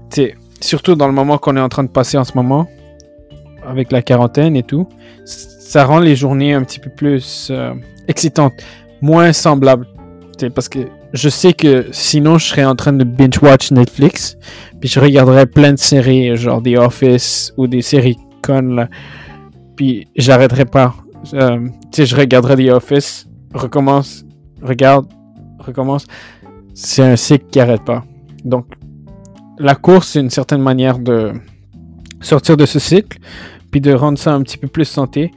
C'est 0.10 0.36
surtout 0.62 0.96
dans 0.96 1.08
le 1.08 1.14
moment 1.14 1.38
qu'on 1.38 1.56
est 1.56 1.62
en 1.62 1.70
train 1.70 1.84
de 1.84 1.90
passer 1.90 2.18
en 2.18 2.24
ce 2.24 2.34
moment, 2.36 2.68
avec 3.66 3.92
la 3.92 4.02
quarantaine 4.02 4.56
et 4.56 4.64
tout. 4.64 4.88
Ça 5.26 5.86
rend 5.86 6.00
les 6.00 6.16
journées 6.16 6.54
un 6.54 6.64
petit 6.64 6.80
peu 6.80 6.90
plus 6.90 7.50
euh, 7.52 7.74
excitantes, 8.08 8.54
moins 9.02 9.34
semblables. 9.34 9.88
parce 10.56 10.70
que 10.70 10.80
je 11.14 11.30
sais 11.30 11.54
que 11.54 11.88
sinon 11.92 12.38
je 12.38 12.46
serais 12.46 12.66
en 12.66 12.76
train 12.76 12.94
de 12.94 13.04
binge-watch 13.04 13.72
Netflix, 13.72 14.38
puis 14.80 14.90
je 14.90 15.00
regarderais 15.00 15.46
plein 15.46 15.74
de 15.74 15.80
séries, 15.80 16.36
genre 16.36 16.62
The 16.62 16.78
Office 16.78 17.54
ou 17.58 17.68
des 17.68 17.82
séries 17.82 18.18
connes, 18.42 18.76
là. 18.76 18.90
Puis 19.76 20.08
j'arrêterais 20.16 20.66
pas. 20.66 20.94
Euh, 21.34 21.60
tu 21.92 22.02
sais, 22.02 22.06
je 22.06 22.16
regarderais 22.16 22.56
The 22.56 22.70
Office, 22.70 23.28
recommence, 23.54 24.26
regarde, 24.62 25.08
recommence. 25.60 26.06
C'est 26.82 27.04
un 27.04 27.18
cycle 27.18 27.46
qui 27.52 27.60
arrête 27.60 27.84
pas. 27.84 28.06
Donc, 28.46 28.66
la 29.58 29.76
course, 29.76 30.12
c'est 30.12 30.22
une 30.22 30.30
certaine 30.30 30.62
manière 30.62 30.98
de 30.98 31.34
sortir 32.22 32.56
de 32.56 32.66
ce 32.66 32.80
cycle, 32.80 33.20
puis 33.70 33.82
de 33.82 33.92
rendre 33.92 34.18
ça 34.18 34.34
un 34.34 34.42
petit 34.44 34.58
peu 34.58 34.70
plus 34.70 34.86
santé. 34.86 35.30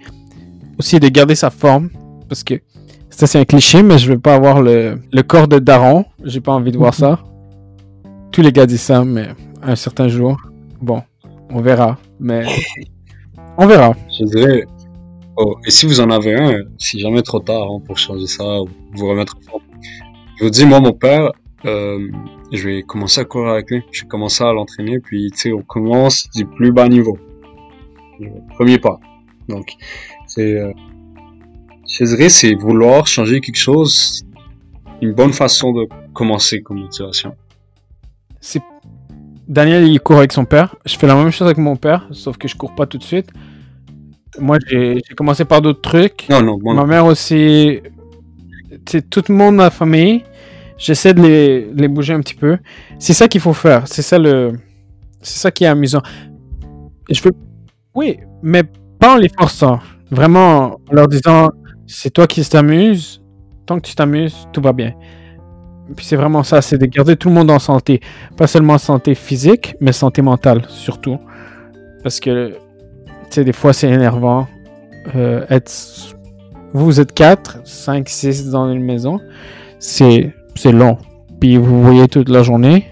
Aussi 0.78 1.00
de 1.00 1.08
garder 1.08 1.34
sa 1.34 1.50
forme, 1.50 1.90
parce 2.28 2.44
que 2.44 2.54
ça, 3.10 3.26
c'est 3.26 3.40
un 3.40 3.44
cliché, 3.44 3.82
mais 3.82 3.98
je 3.98 4.12
veux 4.12 4.20
pas 4.20 4.36
avoir 4.36 4.62
le, 4.62 5.00
corps 5.26 5.48
de 5.48 5.58
daron. 5.58 6.04
J'ai 6.22 6.40
pas 6.40 6.52
envie 6.52 6.70
de 6.70 6.78
voir 6.78 6.94
ça. 6.94 7.18
Tous 8.30 8.40
les 8.40 8.52
gars 8.52 8.64
disent 8.64 8.82
ça, 8.82 9.04
mais 9.04 9.30
un 9.64 9.74
certain 9.74 10.06
jour, 10.06 10.36
bon, 10.80 11.02
on 11.50 11.60
verra. 11.60 11.98
Mais 12.20 12.46
on 13.58 13.66
verra. 13.66 13.96
Je 14.16 14.24
dirais. 14.26 14.64
Oh, 15.36 15.56
et 15.66 15.72
si 15.72 15.86
vous 15.86 15.98
en 15.98 16.08
avez 16.08 16.36
un, 16.36 16.52
si 16.78 17.00
jamais 17.00 17.22
trop 17.22 17.40
tard 17.40 17.68
hein, 17.68 17.82
pour 17.84 17.98
changer 17.98 18.28
ça 18.28 18.62
ou 18.62 18.68
vous 18.94 19.08
remettre 19.08 19.36
en 19.38 19.50
forme. 19.50 19.71
Je 20.42 20.46
vous 20.48 20.50
dis, 20.50 20.66
moi, 20.66 20.80
mon 20.80 20.92
père, 20.92 21.30
euh, 21.66 22.08
je 22.50 22.68
vais 22.68 22.82
commencer 22.82 23.20
à 23.20 23.24
courir 23.24 23.52
avec 23.52 23.70
lui. 23.70 23.84
Je 23.92 24.02
vais 24.02 24.08
commencer 24.08 24.42
à 24.42 24.52
l'entraîner, 24.52 24.98
puis 24.98 25.30
tu 25.30 25.38
sais, 25.38 25.52
on 25.52 25.62
commence 25.62 26.28
du 26.34 26.44
plus 26.44 26.72
bas 26.72 26.88
niveau. 26.88 27.16
premier 28.56 28.80
pas. 28.80 28.98
Donc, 29.48 29.74
c'est. 30.26 30.58
Euh, 30.58 30.72
je 31.86 32.04
dirais, 32.06 32.28
c'est 32.28 32.54
vouloir 32.54 33.06
changer 33.06 33.40
quelque 33.40 33.54
chose, 33.54 34.24
une 35.00 35.12
bonne 35.12 35.32
façon 35.32 35.70
de 35.70 35.86
commencer 36.12 36.60
comme 36.60 36.80
motivation. 36.80 37.36
C'est 38.40 38.64
Daniel, 39.46 39.86
il 39.86 40.00
court 40.00 40.16
avec 40.16 40.32
son 40.32 40.44
père. 40.44 40.74
Je 40.84 40.96
fais 40.96 41.06
la 41.06 41.14
même 41.14 41.30
chose 41.30 41.46
avec 41.46 41.58
mon 41.58 41.76
père, 41.76 42.08
sauf 42.10 42.36
que 42.36 42.48
je 42.48 42.56
cours 42.56 42.74
pas 42.74 42.86
tout 42.86 42.98
de 42.98 43.04
suite. 43.04 43.30
Moi, 44.40 44.58
j'ai 44.66 45.00
commencé 45.16 45.44
par 45.44 45.62
d'autres 45.62 45.82
trucs. 45.82 46.26
Non, 46.28 46.42
non, 46.42 46.58
Ma 46.74 46.84
mère 46.84 47.06
aussi. 47.06 47.78
C'est 48.88 49.08
tout 49.08 49.22
le 49.28 49.34
monde 49.36 49.58
dans 49.58 49.62
la 49.62 49.70
famille. 49.70 50.24
J'essaie 50.82 51.14
de 51.14 51.22
les, 51.22 51.70
les, 51.72 51.86
bouger 51.86 52.12
un 52.12 52.18
petit 52.18 52.34
peu. 52.34 52.58
C'est 52.98 53.12
ça 53.12 53.28
qu'il 53.28 53.40
faut 53.40 53.52
faire. 53.52 53.86
C'est 53.86 54.02
ça 54.02 54.18
le. 54.18 54.52
C'est 55.20 55.38
ça 55.38 55.52
qui 55.52 55.62
est 55.62 55.68
amusant. 55.68 56.02
Je 57.08 57.22
veux. 57.22 57.30
Oui, 57.94 58.18
mais 58.42 58.64
pas 58.98 59.14
en 59.14 59.16
les 59.16 59.28
forçant. 59.28 59.78
Vraiment 60.10 60.80
en 60.90 60.92
leur 60.92 61.06
disant 61.06 61.50
c'est 61.86 62.10
toi 62.10 62.26
qui 62.26 62.44
t'amuses. 62.44 63.22
Tant 63.64 63.78
que 63.78 63.86
tu 63.86 63.94
t'amuses, 63.94 64.48
tout 64.52 64.60
va 64.60 64.72
bien. 64.72 64.92
Puis 65.96 66.04
c'est 66.04 66.16
vraiment 66.16 66.42
ça, 66.42 66.60
c'est 66.60 66.78
de 66.78 66.86
garder 66.86 67.14
tout 67.14 67.28
le 67.28 67.34
monde 67.36 67.52
en 67.52 67.60
santé. 67.60 68.00
Pas 68.36 68.48
seulement 68.48 68.76
santé 68.76 69.14
physique, 69.14 69.76
mais 69.80 69.92
santé 69.92 70.20
mentale 70.20 70.62
surtout. 70.68 71.18
Parce 72.02 72.18
que, 72.18 72.50
tu 72.50 72.56
sais, 73.30 73.44
des 73.44 73.52
fois 73.52 73.72
c'est 73.72 73.88
énervant. 73.88 74.48
Euh, 75.14 75.46
être... 75.48 75.70
Vous 76.72 76.98
êtes 76.98 77.12
4, 77.12 77.60
5, 77.64 78.08
6 78.08 78.50
dans 78.50 78.72
une 78.72 78.82
maison. 78.82 79.20
C'est 79.78 80.34
long. 80.72 80.98
Puis 81.40 81.56
vous 81.56 81.82
voyez 81.82 82.08
toute 82.08 82.28
la 82.28 82.42
journée. 82.42 82.86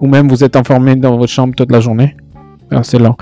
Ou 0.00 0.08
même 0.08 0.28
vous 0.28 0.42
êtes 0.42 0.56
enfermé 0.56 0.96
dans 0.96 1.16
votre 1.16 1.32
chambre 1.32 1.54
toute 1.54 1.70
la 1.70 1.80
journée. 1.80 2.16
C'est 2.82 2.98
long. 2.98 3.16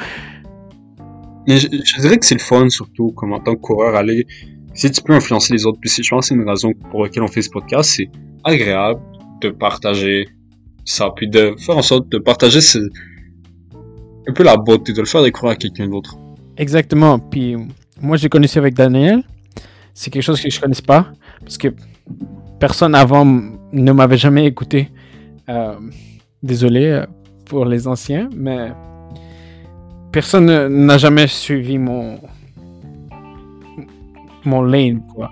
Mais 1.46 1.58
je, 1.58 1.66
je, 1.66 2.00
dirais 2.00 2.18
que 2.18 2.24
c'est 2.24 2.36
le 2.36 2.40
fun 2.40 2.68
surtout, 2.68 3.10
comme 3.12 3.32
en 3.32 3.40
tant 3.40 3.54
que 3.54 3.60
coureur, 3.60 3.96
aller 3.96 4.26
si 4.74 4.90
tu 4.90 5.02
peux 5.02 5.14
influencer 5.14 5.52
les 5.52 5.66
autres. 5.66 5.78
Puis 5.80 5.90
je 5.90 6.08
pense 6.08 6.28
que 6.28 6.28
c'est 6.28 6.40
une 6.40 6.48
raison 6.48 6.72
pour 6.90 7.02
laquelle 7.02 7.22
on 7.22 7.28
fait 7.28 7.42
ce 7.42 7.50
podcast, 7.50 7.90
c'est 7.96 8.08
agréable 8.44 9.00
de 9.40 9.50
partager 9.50 10.28
ça, 10.84 11.10
puis 11.14 11.28
de 11.28 11.54
faire 11.58 11.76
en 11.76 11.82
sorte 11.82 12.08
de 12.08 12.18
partager 12.18 12.60
ce... 12.60 12.78
un 12.78 14.32
peu 14.32 14.42
la 14.42 14.56
beauté, 14.56 14.92
de 14.92 15.00
le 15.00 15.06
faire 15.06 15.22
découvrir 15.22 15.52
à 15.52 15.56
quelqu'un 15.56 15.88
d'autre. 15.88 16.16
Exactement. 16.56 17.18
Puis 17.18 17.56
moi, 18.00 18.16
j'ai 18.16 18.28
connu 18.28 18.46
ça 18.46 18.60
avec 18.60 18.74
Daniel. 18.74 19.22
C'est 19.94 20.10
quelque 20.10 20.22
chose 20.22 20.40
que 20.40 20.50
je 20.50 20.60
connaissais 20.60 20.82
pas, 20.82 21.12
parce 21.40 21.58
que 21.58 21.68
personne 22.58 22.94
avant 22.94 23.26
ne 23.72 23.92
m'avait 23.92 24.16
jamais 24.16 24.46
écouté. 24.46 24.90
Euh, 25.48 25.74
désolé 26.42 26.86
euh, 26.86 27.06
pour 27.46 27.64
les 27.64 27.88
anciens, 27.88 28.28
mais 28.34 28.72
personne 30.12 30.68
n'a 30.68 30.98
jamais 30.98 31.26
suivi 31.26 31.78
mon, 31.78 32.20
mon 34.44 34.62
lane, 34.62 35.02
quoi. 35.14 35.30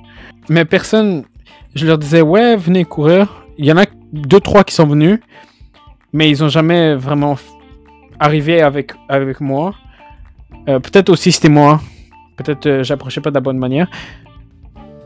Mais 0.49 0.65
personne, 0.65 1.25
je 1.75 1.87
leur 1.87 1.99
disais, 1.99 2.23
ouais, 2.23 2.57
venez 2.57 2.85
courir. 2.85 3.47
Il 3.59 3.67
y 3.67 3.73
en 3.73 3.77
a 3.77 3.85
deux, 4.13 4.41
trois 4.41 4.65
qui 4.65 4.75
sont 4.75 4.87
venus, 4.87 5.21
mais 6.13 6.31
ils 6.31 6.43
ont 6.43 6.49
jamais 6.49 6.95
vraiment 6.95 7.37
arrivé 8.19 8.61
avec, 8.63 8.93
avec 9.09 9.41
moi. 9.41 9.75
Euh, 10.69 10.79
peut-être 10.81 11.09
aussi 11.11 11.33
c'était 11.33 11.49
moi. 11.49 11.81
Peut-être 12.37 12.67
euh, 12.67 12.83
j'approchais 12.83 13.21
pas 13.21 13.31
de 13.31 13.35
la 13.35 13.41
bonne 13.41 13.59
manière. 13.59 13.89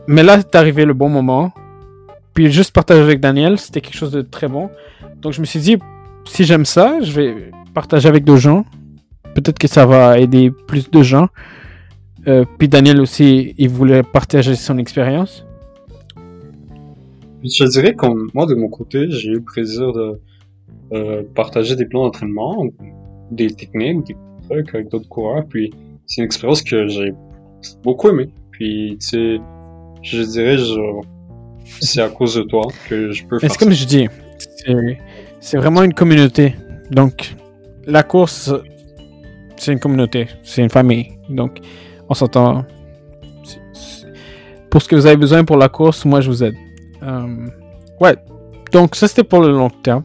Mais 0.07 0.23
là, 0.23 0.39
c'est 0.39 0.55
arrivé 0.55 0.85
le 0.85 0.93
bon 0.93 1.09
moment. 1.09 1.53
Puis 2.33 2.51
juste 2.51 2.71
partager 2.71 3.01
avec 3.01 3.19
Daniel, 3.19 3.59
c'était 3.59 3.81
quelque 3.81 3.97
chose 3.97 4.11
de 4.11 4.21
très 4.21 4.47
bon. 4.47 4.69
Donc 5.21 5.33
je 5.33 5.41
me 5.41 5.45
suis 5.45 5.59
dit, 5.59 5.77
si 6.25 6.43
j'aime 6.43 6.65
ça, 6.65 6.99
je 7.01 7.11
vais 7.11 7.51
partager 7.73 8.07
avec 8.07 8.23
d'autres 8.23 8.41
gens. 8.41 8.65
Peut-être 9.35 9.59
que 9.59 9.67
ça 9.67 9.85
va 9.85 10.19
aider 10.19 10.51
plus 10.67 10.89
de 10.89 11.01
gens. 11.03 11.27
Euh, 12.27 12.45
puis 12.57 12.67
Daniel 12.67 13.01
aussi, 13.01 13.53
il 13.57 13.69
voulait 13.69 14.03
partager 14.03 14.55
son 14.55 14.77
expérience. 14.77 15.45
Je 17.43 17.65
dirais 17.65 17.93
que 17.93 18.05
moi, 18.33 18.45
de 18.45 18.55
mon 18.55 18.69
côté, 18.69 19.09
j'ai 19.09 19.29
eu 19.29 19.35
le 19.35 19.41
plaisir 19.41 19.91
de 19.91 20.21
euh, 20.93 21.23
partager 21.35 21.75
des 21.75 21.85
plans 21.85 22.03
d'entraînement, 22.03 22.67
des 23.31 23.47
techniques, 23.47 24.05
des 24.05 24.15
trucs 24.49 24.73
avec 24.73 24.89
d'autres 24.89 25.09
coureurs. 25.09 25.45
Puis 25.49 25.71
c'est 26.05 26.21
une 26.21 26.25
expérience 26.25 26.61
que 26.61 26.87
j'ai 26.87 27.13
beaucoup 27.83 28.09
aimé. 28.09 28.29
Puis 28.51 28.97
tu 29.01 29.07
sais, 29.07 29.37
je 30.01 30.21
dirais, 30.21 30.57
c'est 31.65 32.01
à 32.01 32.09
cause 32.09 32.35
de 32.35 32.43
toi 32.43 32.67
que 32.87 33.11
je 33.11 33.25
peux 33.25 33.39
faire. 33.39 33.51
C'est 33.51 33.57
comme 33.57 33.71
je 33.71 33.85
dis, 33.85 34.07
c'est 35.39 35.57
vraiment 35.57 35.83
une 35.83 35.93
communauté. 35.93 36.55
Donc 36.91 37.35
la 37.85 38.03
course, 38.03 38.53
c'est 39.57 39.73
une 39.73 39.79
communauté, 39.79 40.27
c'est 40.43 40.61
une 40.61 40.69
famille. 40.69 41.11
Donc 41.29 41.59
on 42.09 42.13
s'entend. 42.13 42.65
Pour 44.69 44.81
ce 44.81 44.87
que 44.87 44.95
vous 44.95 45.05
avez 45.05 45.17
besoin 45.17 45.43
pour 45.43 45.57
la 45.57 45.69
course, 45.69 46.03
moi 46.05 46.21
je 46.21 46.29
vous 46.29 46.43
aide. 46.43 46.55
Euh, 47.03 47.47
ouais, 47.99 48.15
donc 48.71 48.95
ça 48.95 49.07
c'était 49.07 49.23
pour 49.23 49.41
le 49.41 49.51
long 49.51 49.69
terme. 49.69 50.03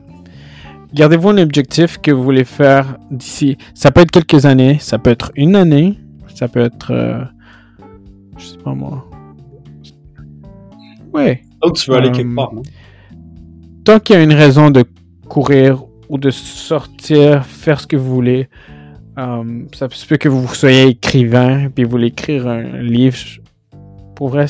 Gardez-vous 0.93 1.31
un 1.31 1.39
objectif 1.39 1.99
que 1.99 2.11
vous 2.11 2.23
voulez 2.23 2.45
faire 2.45 2.97
d'ici. 3.11 3.59
Ça 3.75 3.91
peut 3.91 4.01
être 4.01 4.11
quelques 4.11 4.47
années, 4.47 4.79
ça 4.81 4.99
peut 4.99 5.11
être 5.11 5.33
une 5.37 5.55
année, 5.55 5.99
ça 6.35 6.49
peut 6.49 6.61
être. 6.61 6.93
Euh, 6.93 7.25
je 8.37 8.47
sais 8.47 8.59
pas 8.59 8.75
moi. 8.75 9.09
Ouais. 11.13 11.43
Donc 11.63 11.75
tu 11.75 11.91
veux 11.91 11.97
aller 11.97 12.13
quelque 12.13 12.31
euh, 12.31 12.35
part, 12.35 12.53
Tant 13.85 14.01
qu'il 14.01 14.17
y 14.17 14.19
a 14.19 14.23
une 14.23 14.33
raison 14.33 14.71
de 14.71 14.85
courir 15.29 15.85
ou 16.09 16.19
de 16.19 16.31
sortir, 16.31 17.45
faire 17.45 17.81
ce 17.81 17.87
que 17.87 17.97
vous 17.97 18.15
voulez, 18.15 18.49
euh, 19.19 19.65
ça 19.75 19.89
se 19.91 20.07
peut 20.07 20.17
que 20.17 20.29
vous 20.29 20.47
soyez 20.55 20.89
écrivain, 20.89 21.71
puis 21.75 21.85
vous 21.85 21.91
voulez 21.91 22.09
écrire 22.09 22.47
un 22.47 22.81
livre. 22.81 23.17
Pour 24.15 24.29
vrai, 24.29 24.47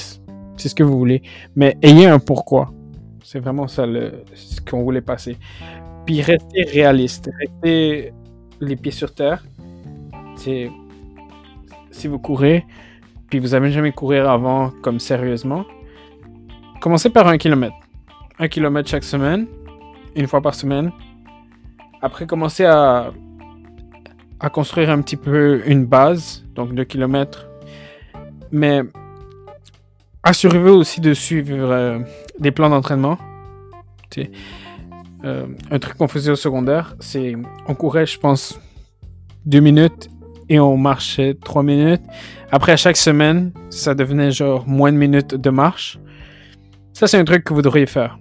c'est 0.57 0.69
ce 0.69 0.75
que 0.75 0.83
vous 0.83 0.99
voulez. 0.99 1.23
Mais 1.57 1.77
ayez 1.83 2.07
un 2.07 2.19
pourquoi. 2.19 2.73
C'est 3.23 3.41
vraiment 3.41 3.69
ça 3.69 3.87
le, 3.87 4.25
ce 4.35 4.61
qu'on 4.61 4.83
voulait 4.83 5.01
passer. 5.01 5.37
Puis 6.05 6.21
restez 6.23 6.63
réaliste. 6.63 7.31
Restez 7.41 8.13
les 8.61 8.77
pieds 8.77 8.93
sur 8.93 9.15
terre. 9.15 9.45
Si 10.37 12.07
vous 12.07 12.19
courez, 12.19 12.65
puis 13.29 13.39
vous 13.39 13.49
n'avez 13.49 13.71
jamais 13.71 13.93
courir 13.93 14.31
avant 14.31 14.71
comme 14.83 15.01
sérieusement, 15.01 15.65
commencez 16.81 17.11
par 17.11 17.29
un 17.29 17.39
kilomètre. 17.39 17.77
Un 18.39 18.49
kilomètre 18.49 18.89
chaque 18.89 19.05
semaine, 19.05 19.47
une 20.15 20.27
fois 20.27 20.41
par 20.41 20.55
semaine. 20.55 20.93
Après, 22.03 22.27
commencez 22.27 22.65
à 22.65 23.13
construire 24.53 24.91
un 24.91 25.01
petit 25.03 25.17
peu 25.17 25.63
une 25.67 25.85
base, 25.85 26.45
donc 26.55 26.75
2 26.75 26.85
km. 26.85 27.49
Mais 28.53 28.83
assurez-vous 30.23 30.71
aussi 30.71 31.01
de 31.01 31.15
suivre 31.15 31.71
euh, 31.71 31.99
des 32.39 32.51
plans 32.51 32.71
d'entraînement. 32.71 33.19
Euh, 35.25 35.47
un 35.71 35.79
truc 35.79 35.97
qu'on 35.97 36.09
faisait 36.09 36.31
au 36.31 36.37
secondaire, 36.37 36.97
c'est 37.01 37.35
on 37.67 37.75
courait, 37.75 38.07
je 38.07 38.19
pense, 38.19 38.61
deux 39.47 39.61
minutes 39.61 40.09
et 40.49 40.61
on 40.61 40.77
marchait 40.77 41.35
trois 41.35 41.63
minutes. 41.63 42.03
Après, 42.51 42.73
à 42.73 42.77
chaque 42.77 42.97
semaine, 42.97 43.53
ça 43.71 43.95
devenait 43.95 44.31
genre 44.31 44.67
moins 44.67 44.93
de 44.93 44.97
minutes 44.97 45.35
de 45.35 45.51
marche. 45.51 45.99
Ça, 46.99 47.07
c'est 47.07 47.17
un 47.17 47.25
truc 47.25 47.45
que 47.45 47.55
vous 47.55 47.63
devriez 47.63 47.87
faire. 47.87 48.19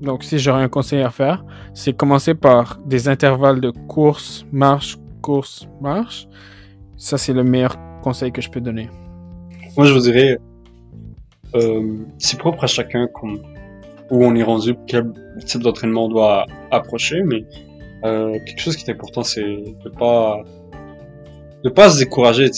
Donc, 0.00 0.24
si 0.24 0.38
j'aurais 0.38 0.62
un 0.62 0.70
conseil 0.70 1.02
à 1.02 1.10
faire, 1.10 1.44
c'est 1.74 1.94
commencer 1.94 2.34
par 2.34 2.78
des 2.86 3.08
intervalles 3.10 3.60
de 3.60 3.68
course, 3.68 4.46
marche, 4.50 4.96
course, 5.20 5.68
marche. 5.82 6.26
Ça, 6.96 7.18
c'est 7.18 7.34
le 7.34 7.44
meilleur 7.44 7.76
conseil 8.02 8.32
que 8.32 8.40
je 8.40 8.48
peux 8.48 8.62
donner. 8.62 8.88
Moi, 9.76 9.84
je 9.84 9.92
vous 9.92 10.00
dirais, 10.00 10.38
euh, 11.56 11.98
c'est 12.16 12.38
propre 12.38 12.64
à 12.64 12.66
chacun 12.66 13.06
où 14.10 14.24
on 14.24 14.34
est 14.34 14.42
rendu, 14.42 14.74
quel 14.86 15.12
type 15.44 15.60
d'entraînement 15.60 16.06
on 16.06 16.08
doit 16.08 16.46
approcher, 16.70 17.22
mais 17.22 17.44
euh, 18.04 18.32
quelque 18.46 18.60
chose 18.60 18.78
qui 18.78 18.90
est 18.90 18.94
important, 18.94 19.24
c'est 19.24 19.44
de 19.44 19.90
pas 19.90 20.40
de 21.64 21.68
pas 21.68 21.90
se 21.90 21.98
décourager. 21.98 22.50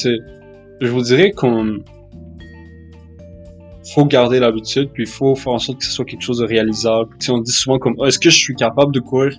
Je 0.81 0.87
vous 0.87 1.03
dirais 1.03 1.33
qu'on 1.33 1.81
faut 3.95 4.05
garder 4.05 4.39
l'habitude, 4.41 4.91
puis 4.93 5.05
il 5.05 5.09
faut 5.09 5.35
faire 5.35 5.53
en 5.53 5.59
sorte 5.59 5.79
que 5.79 5.85
ce 5.85 5.93
soit 5.93 6.05
quelque 6.05 6.23
chose 6.23 6.39
de 6.39 6.45
réalisable. 6.45 7.11
Tu 7.19 7.27
sais, 7.27 7.33
on 7.33 7.39
dit 7.39 7.53
souvent 7.53 7.79
comme, 7.79 7.97
est-ce 8.05 8.19
que 8.19 8.31
je 8.31 8.37
suis 8.37 8.55
capable 8.55 8.93
de 8.93 9.01
courir 9.01 9.33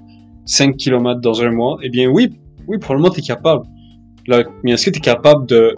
5 0.45 0.77
km 0.77 1.21
dans 1.21 1.41
un 1.41 1.51
mois? 1.51 1.77
Eh 1.83 1.89
bien, 1.89 2.07
oui, 2.09 2.39
oui, 2.67 2.77
probablement 2.77 3.09
t'es 3.09 3.21
capable. 3.21 3.65
Là, 4.27 4.43
mais 4.63 4.71
est-ce 4.71 4.85
que 4.85 4.91
t'es 4.91 4.99
capable 4.99 5.45
de 5.47 5.75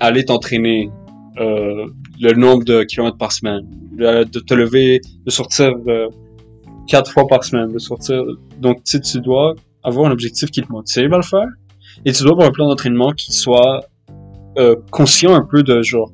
aller 0.00 0.24
t'entraîner 0.24 0.90
euh, 1.38 1.86
le 2.20 2.32
nombre 2.32 2.64
de 2.64 2.82
kilomètres 2.82 3.18
par 3.18 3.32
semaine, 3.32 3.66
de, 3.92 4.24
te 4.24 4.54
lever, 4.54 5.00
de 5.24 5.30
sortir 5.30 5.72
euh, 5.86 6.08
fois 7.06 7.26
par 7.28 7.44
semaine, 7.44 7.72
de 7.72 7.78
sortir. 7.78 8.22
Donc, 8.58 8.82
tu 8.84 9.00
tu 9.00 9.20
dois 9.20 9.54
avoir 9.84 10.10
un 10.10 10.12
objectif 10.12 10.50
qui 10.50 10.62
te 10.62 10.70
motive 10.70 11.12
à 11.14 11.16
le 11.16 11.22
faire, 11.22 11.46
et 12.04 12.12
tu 12.12 12.22
dois 12.22 12.32
avoir 12.32 12.48
un 12.48 12.50
plan 12.50 12.68
d'entraînement 12.68 13.12
qui 13.12 13.32
soit 13.32 13.84
euh, 14.58 14.74
conscient 14.90 15.34
un 15.34 15.46
peu 15.48 15.62
de 15.62 15.82
genre 15.82 16.10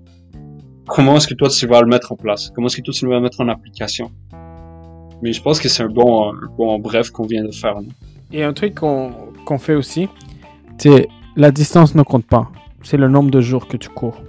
comment 0.87 1.16
est-ce 1.16 1.26
que 1.26 1.34
toi 1.34 1.49
tu 1.49 1.66
vas 1.66 1.80
le 1.80 1.89
mettre 1.89 2.12
en 2.12 2.16
place, 2.16 2.51
comment 2.55 2.66
est-ce 2.68 2.76
que 2.76 2.82
toi 2.82 2.95
tu 2.95 3.07
vas 3.07 3.14
le 3.14 3.20
mettre 3.20 3.41
en 3.41 3.49
application? 3.49 4.11
Mais 5.22 5.32
je 5.32 5.43
pense 5.43 5.61
que 5.61 5.68
c'est 5.68 5.82
un 5.82 5.89
bon, 5.89 6.32
bon 6.57 6.78
bref 6.78 7.11
qu'on 7.11 7.26
vient 7.26 7.45
de 7.45 7.51
faire. 7.51 7.76
Et 8.32 8.43
un 8.43 8.53
truc 8.53 8.74
qu'on 8.74 9.59
fait 9.59 9.74
aussi, 9.74 10.09
c'est 10.78 11.09
la 11.37 11.51
distance 11.51 11.95
ne 11.95 12.03
compte 12.03 12.26
pas. 12.26 12.51
C'est 12.82 12.97
le 12.97 13.09
nombre 13.09 13.30
de 13.30 13.41
jours 13.41 13.66
que 13.66 13.76
tu 13.76 13.89
cours. 13.89 14.22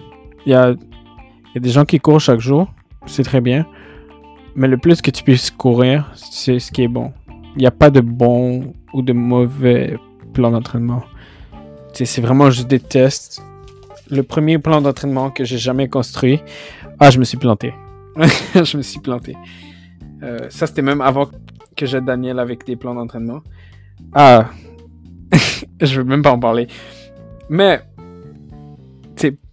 Il 0.46 0.52
y 0.52 0.56
a 0.56 0.76
y 1.56 1.58
a 1.58 1.62
des 1.62 1.70
gens 1.70 1.86
qui 1.86 2.00
courent 2.00 2.20
chaque 2.20 2.40
jour, 2.40 2.68
c'est 3.06 3.24
très 3.24 3.42
bien. 3.42 3.66
Mais 4.56 4.68
le 4.68 4.78
plus 4.78 5.02
que 5.02 5.12
tu 5.12 5.24
puisses 5.24 5.52
courir, 5.52 6.12
c'est 6.16 6.60
ce 6.60 6.72
qui 6.72 6.84
est 6.84 6.88
bon. 6.88 7.12
Il 7.56 7.60
n'y 7.60 7.68
a 7.68 7.72
pas 7.72 7.90
de 7.90 8.02
bon 8.02 8.74
ou 8.94 9.02
de 9.02 9.14
mauvais 9.14 9.98
plan 10.34 10.52
d'entraînement. 10.52 11.04
C'est 11.94 12.22
vraiment 12.22 12.52
juste 12.52 12.68
des 12.68 12.80
tests. 12.80 13.42
Le 14.10 14.22
premier 14.24 14.58
plan 14.58 14.82
d'entraînement 14.82 15.30
que 15.30 15.44
j'ai 15.44 15.58
jamais 15.58 15.88
construit, 15.88 16.42
ah, 17.00 17.10
je 17.10 17.20
me 17.20 17.24
suis 17.24 17.38
planté. 17.38 17.74
je 18.56 18.78
me 18.78 18.82
suis 18.82 19.00
planté. 19.00 19.36
Euh, 20.24 20.48
ça, 20.50 20.68
c'était 20.68 20.82
même 20.82 21.02
avant 21.02 21.30
que 21.76 21.86
j'aide 21.86 22.06
Daniel 22.06 22.40
avec 22.40 22.66
des 22.66 22.76
plans 22.76 22.96
d'entraînement. 22.96 23.42
Ah, 24.14 24.50
je 25.82 26.02
veux 26.02 26.04
même 26.04 26.22
pas 26.22 26.32
en 26.32 26.40
parler. 26.40 26.68
Mais 27.50 27.82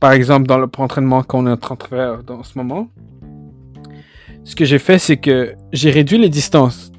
par 0.00 0.12
exemple, 0.12 0.46
dans 0.46 0.58
le 0.58 0.68
entraînement 0.78 1.22
qu'on 1.22 1.46
est 1.46 1.50
en 1.50 1.56
train 1.56 1.76
de 1.76 1.82
faire 1.82 2.22
dans 2.22 2.42
ce 2.42 2.58
moment, 2.58 2.88
ce 4.44 4.54
que 4.54 4.64
j'ai 4.64 4.78
fait, 4.78 4.98
c'est 4.98 5.16
que 5.16 5.54
j'ai 5.72 5.90
réduit 5.90 6.18
les 6.18 6.28
distances. 6.28 6.92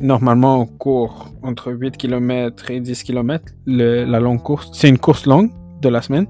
Normalement, 0.00 0.60
on 0.60 0.66
court 0.66 1.28
entre 1.42 1.72
8 1.72 1.96
km 1.96 2.70
et 2.70 2.80
10 2.80 3.02
km, 3.02 3.44
la 3.66 4.20
longue 4.20 4.42
course. 4.42 4.70
C'est 4.72 4.88
une 4.88 4.98
course 4.98 5.26
longue 5.26 5.50
de 5.82 5.88
la 5.88 6.02
semaine. 6.02 6.26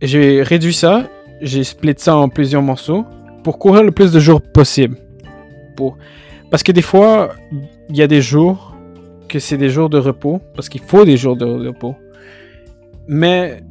J'ai 0.00 0.42
réduit 0.42 0.72
ça, 0.72 1.08
j'ai 1.40 1.64
split 1.64 1.94
ça 1.96 2.16
en 2.16 2.28
plusieurs 2.28 2.62
morceaux 2.62 3.04
pour 3.42 3.58
courir 3.58 3.82
le 3.82 3.90
plus 3.90 4.12
de 4.12 4.20
jours 4.20 4.40
possible. 4.40 4.96
Pour... 5.76 5.96
Parce 6.50 6.62
que 6.62 6.72
des 6.72 6.82
fois, 6.82 7.30
il 7.88 7.96
y 7.96 8.02
a 8.02 8.06
des 8.06 8.22
jours 8.22 8.76
que 9.28 9.38
c'est 9.38 9.56
des 9.56 9.68
jours 9.68 9.90
de 9.90 9.98
repos, 9.98 10.40
parce 10.54 10.68
qu'il 10.68 10.80
faut 10.80 11.04
des 11.04 11.16
jours 11.16 11.36
de 11.36 11.44
repos. 11.44 11.94
Mais 13.06 13.62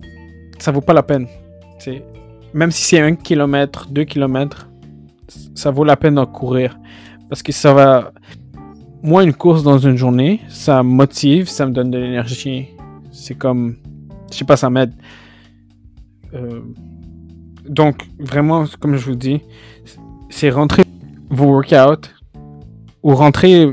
ça 0.59 0.71
vaut 0.71 0.81
pas 0.81 0.93
la 0.93 1.03
peine. 1.03 1.27
Même 2.53 2.71
si 2.71 2.83
c'est 2.83 2.99
un 2.99 3.15
kilomètre, 3.15 3.87
deux 3.89 4.03
kilomètres, 4.03 4.69
ça 5.55 5.71
vaut 5.71 5.83
la 5.83 5.95
peine 5.95 6.15
d'en 6.15 6.25
courir. 6.25 6.77
Parce 7.29 7.43
que 7.43 7.51
ça 7.51 7.73
va. 7.73 8.11
Moi, 9.03 9.23
une 9.23 9.33
course 9.33 9.63
dans 9.63 9.77
une 9.77 9.95
journée, 9.95 10.41
ça 10.47 10.83
motive, 10.83 11.47
ça 11.47 11.65
me 11.65 11.71
donne 11.71 11.91
de 11.91 11.97
l'énergie. 11.97 12.69
C'est 13.11 13.35
comme. 13.35 13.77
Je 14.31 14.37
sais 14.37 14.45
pas, 14.45 14.57
ça 14.57 14.69
m'aide. 14.69 14.93
Euh, 16.33 16.61
donc, 17.67 18.03
vraiment, 18.19 18.65
comme 18.79 18.95
je 18.95 19.05
vous 19.05 19.15
dis, 19.15 19.41
c'est 20.29 20.49
rentrer 20.49 20.83
vos 21.29 21.45
workouts 21.45 22.09
ou 23.03 23.13
rentrer 23.15 23.69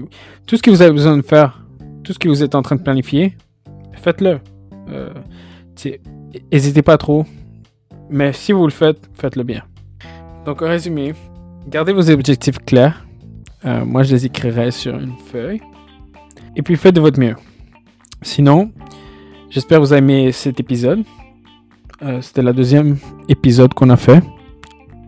tout 0.47 0.57
ce 0.57 0.63
que 0.63 0.71
vous 0.71 0.83
avez 0.83 0.93
besoin 0.93 1.17
de 1.17 1.23
faire, 1.23 1.65
tout 2.03 2.13
ce 2.13 2.19
que 2.19 2.29
vous 2.29 2.43
êtes 2.43 2.55
en 2.55 2.63
train 2.63 2.77
de 2.77 2.83
planifier, 2.83 3.37
faites-le. 3.93 4.41
Euh, 4.89 5.13
N'hésitez 6.53 6.83
pas 6.83 6.99
trop. 6.99 7.25
Mais 8.11 8.33
si 8.33 8.53
vous 8.53 8.65
le 8.65 8.73
faites, 8.73 9.09
faites-le 9.15 9.43
bien. 9.43 9.63
Donc, 10.45 10.63
en 10.63 10.67
résumé, 10.67 11.15
gardez 11.69 11.93
vos 11.93 12.11
objectifs 12.11 12.59
clairs. 12.59 13.07
Euh, 13.65 13.85
moi, 13.85 14.03
je 14.03 14.15
les 14.15 14.27
écrirai 14.27 14.71
sur 14.71 14.99
une 14.99 15.17
feuille. 15.33 15.61
Et 16.57 16.63
puis, 16.63 16.77
faites 16.77 16.95
de 16.95 17.01
votre 17.01 17.19
mieux. 17.19 17.37
Sinon, 18.23 18.71
j'espère 19.51 19.79
que 19.79 19.85
vous 19.85 19.93
avez 19.93 20.01
aimé 20.01 20.33
cet 20.33 20.61
épisode. 20.61 21.03
Euh, 22.03 22.21
c'était 22.21 22.43
le 22.43 22.53
deuxième 22.53 22.97
épisode 23.29 23.73
qu'on 23.75 23.91
a 23.91 23.97
fait. 23.97 24.23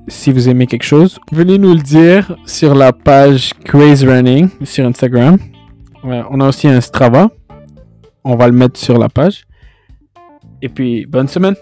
Si 0.09 0.33
vous 0.33 0.49
aimez 0.49 0.67
quelque 0.67 0.85
chose, 0.85 1.19
venez 1.33 1.59
nous 1.59 1.75
le 1.75 1.81
dire 1.81 2.37
sur 2.47 2.75
la 2.75 2.93
page 2.93 3.53
Craze 3.65 4.05
Running 4.05 4.49
sur 4.63 4.87
Instagram. 4.87 5.37
on 6.05 6.41
a 6.41 6.49
aussi 6.49 6.69
un 6.69 6.81
Strava. 6.81 7.29
On 8.25 8.37
va 8.37 8.47
le 8.47 8.53
mettre 8.53 8.79
sur 8.79 8.99
la 8.99 9.09
page. 9.09 9.47
Et 10.63 10.69
puis, 10.69 11.07
bonne 11.07 11.29
semaine. 11.29 11.55